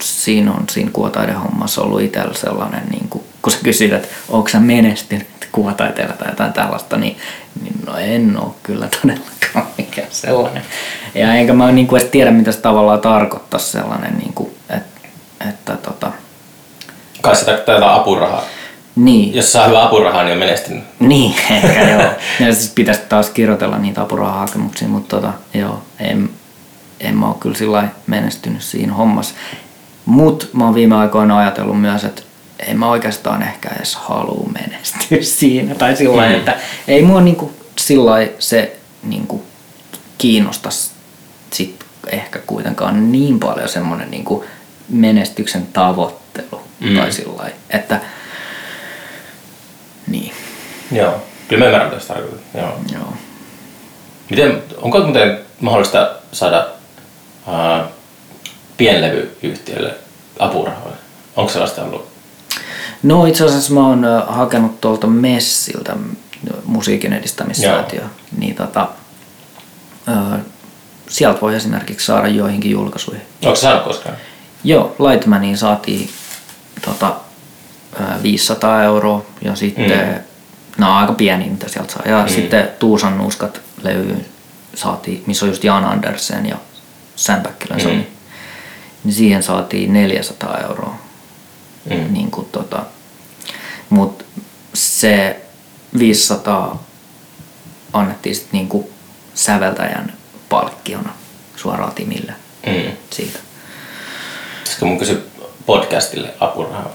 siinä 0.02 0.52
on 0.52 0.64
siinä 0.70 0.90
kuvataidehommassa 0.92 1.82
ollut 1.82 2.00
itsellä 2.00 2.34
sellainen, 2.34 2.82
niin 2.90 3.08
kuin, 3.08 3.24
kun 3.42 3.52
sä 3.52 3.58
kysyt, 3.62 3.92
että 3.92 4.08
onko 4.28 4.48
sä 4.48 4.60
menestynyt 4.60 5.26
kuvataiteella 5.52 6.12
tai 6.12 6.28
jotain 6.28 6.52
tällaista, 6.52 6.96
niin, 6.96 7.16
niin 7.62 7.74
no 7.86 7.96
en 7.98 8.38
ole 8.40 8.52
kyllä 8.62 8.88
todellakaan 9.02 9.66
mikään 9.78 10.08
sellainen. 10.10 10.62
Ja 11.14 11.34
enkä 11.34 11.52
mä 11.52 11.72
niin 11.72 11.86
kuin 11.86 12.00
edes 12.00 12.10
tiedä, 12.10 12.30
mitä 12.30 12.52
se 12.52 12.60
tavallaan 12.60 13.00
tarkoittaa 13.00 13.60
sellainen, 13.60 14.18
niin 14.18 14.32
kuin, 14.32 14.50
että, 14.70 15.08
että 15.48 15.76
tota, 15.76 16.12
Kai 17.20 17.36
sitä 17.36 17.52
tätä 17.52 17.94
apurahaa. 17.94 18.42
niin. 18.96 19.34
Jos 19.34 19.52
saa 19.52 19.66
hyvää 19.66 19.84
apurahaa, 19.84 20.22
niin 20.22 20.32
on 20.32 20.38
menestynyt. 20.38 20.84
Niin, 21.00 21.34
ehkä 21.50 21.90
joo. 21.90 22.02
Ja 22.46 22.54
siis 22.54 22.72
pitäisi 22.74 23.00
taas 23.08 23.30
kirjoitella 23.30 23.78
niitä 23.78 24.02
apurahahakemuksia, 24.02 24.88
mutta 24.88 25.16
tota, 25.16 25.32
joo, 25.54 25.82
en, 25.98 26.30
en 27.00 27.16
mä 27.16 27.26
ole 27.26 27.36
kyllä 27.40 27.56
sillä 27.56 27.88
menestynyt 28.06 28.62
siinä 28.62 28.92
hommassa. 28.92 29.34
Mutta 30.08 30.46
mä 30.52 30.64
oon 30.64 30.74
viime 30.74 30.96
aikoina 30.96 31.38
ajatellut 31.38 31.80
myös, 31.80 32.04
että 32.04 32.22
en 32.58 32.78
mä 32.78 32.88
oikeastaan 32.90 33.42
ehkä 33.42 33.68
edes 33.76 33.96
halua 33.96 34.50
menestyä 34.52 35.18
siinä. 35.38 35.74
Tai 35.74 35.96
sillä 35.96 36.26
Mm. 36.28 36.34
että 36.34 36.56
ei 36.88 37.02
mua 37.02 37.20
niinku 37.20 37.52
sillä 37.78 38.12
se 38.38 38.76
niinku 39.02 39.44
kiinnosta 40.18 40.68
sit 41.50 41.84
ehkä 42.10 42.38
kuitenkaan 42.38 43.12
niin 43.12 43.40
paljon 43.40 43.68
semmoinen 43.68 44.10
niinku 44.10 44.44
menestyksen 44.88 45.66
tavoittelu. 45.72 46.60
Mm. 46.80 46.96
Tai 46.96 47.12
sillä 47.12 47.50
että 47.70 48.00
niin, 50.06 50.32
Joo. 50.92 51.22
Kyllä 51.48 51.64
mä 51.64 51.66
ymmärrän, 51.70 52.00
tarkoittaa. 52.08 52.60
Joo. 52.60 52.80
joo. 52.92 53.12
Miten, 54.30 54.62
onko 54.76 55.00
muuten 55.00 55.38
mahdollista 55.60 56.10
saada 56.32 56.66
ää, 57.46 57.84
pienlevyyhtiölle 58.78 59.94
apurahoja? 60.38 60.96
Onko 61.36 61.52
sellaista 61.52 61.82
ollut? 61.82 62.08
No 63.02 63.26
itse 63.26 63.44
asiassa 63.44 63.72
mä 63.74 63.86
oon 63.86 64.06
hakenut 64.28 64.80
tuolta 64.80 65.06
Messiltä 65.06 65.96
musiikin 66.64 67.12
edistämissäätiö. 67.12 68.02
Niin 68.38 68.54
tota, 68.54 68.88
ö, 70.08 70.38
sieltä 71.08 71.40
voi 71.40 71.54
esimerkiksi 71.56 72.06
saada 72.06 72.28
joihinkin 72.28 72.70
julkaisuihin. 72.70 73.22
Onko 73.44 73.56
saanut 73.56 73.84
koskaan? 73.84 74.16
Joo, 74.64 74.96
Lightmaniin 74.98 75.56
saatiin 75.58 76.10
tota, 76.84 77.16
ö, 78.00 78.22
500 78.22 78.82
euroa 78.84 79.24
ja 79.42 79.54
sitten, 79.54 79.90
Mm. 80.08 80.14
nämä 80.78 80.92
on 80.92 81.00
aika 81.00 81.12
pieniä 81.12 81.48
mitä 81.50 81.68
sieltä 81.68 81.92
saa. 81.92 82.02
Ja 82.06 82.22
Mm. 82.22 82.28
sitten 82.28 82.68
Tuusan 82.78 83.18
nuuskat 83.18 83.60
levyyn 83.82 84.26
saatiin, 84.74 85.22
missä 85.26 85.44
on 85.44 85.50
just 85.50 85.64
Jan 85.64 85.84
Andersen 85.84 86.46
ja 86.46 86.56
Sam 87.16 87.42
Mm. 87.84 88.04
Niin 89.04 89.14
siihen 89.14 89.42
saatiin 89.42 89.92
400 89.92 90.58
euroa 90.58 90.94
Mm. 91.90 92.12
niin 92.12 92.30
kuin 92.30 92.46
tota, 92.52 92.82
mut 93.90 94.24
se 94.74 95.40
500 95.98 96.82
annettiin 97.92 98.34
sitten 98.34 98.52
niin 98.52 98.68
kuin 98.68 98.86
säveltäjän 99.34 100.12
palkkiona 100.48 101.10
suoraan 101.56 101.92
Timille 101.94 102.32
Mm. 102.66 102.92
siitä. 103.10 103.38
Pitäisikö 104.58 104.86
mun 104.86 104.98
kysyä 104.98 105.18
podcastille 105.66 106.34
apurahaa? 106.40 106.90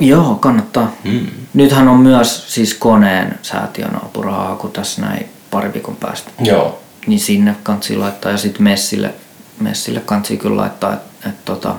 Joo, 0.00 0.34
kannattaa. 0.34 0.92
Mm. 1.04 1.26
Nythän 1.54 1.88
on 1.88 2.00
myös 2.00 2.54
siis 2.54 2.74
koneen 2.74 3.38
säätiön 3.42 3.96
apurahaa, 4.04 4.56
kun 4.56 4.72
tässä 4.72 5.02
näin 5.02 5.28
pari 5.50 5.72
viikon 5.72 5.96
päästä. 5.96 6.30
Joo. 6.40 6.78
Niin 7.06 7.20
sinne 7.20 7.56
kansi 7.62 7.96
laittaa 7.96 8.32
ja 8.32 8.38
sitten 8.38 8.62
Messille, 8.62 9.14
Messille 9.62 10.00
kansi 10.00 10.36
kyllä 10.36 10.56
laittaa, 10.56 10.92
että 10.92 11.28
et, 11.28 11.44
tota, 11.44 11.74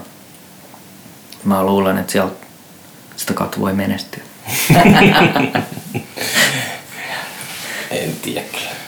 mä 1.44 1.64
luulen, 1.64 1.98
että 1.98 2.12
sieltä 2.12 2.46
sitä 3.16 3.34
kautta 3.34 3.60
voi 3.60 3.74
menestyä. 3.74 4.24
En 7.92 8.16
tiedä 8.22 8.42
kyllä. 8.52 8.83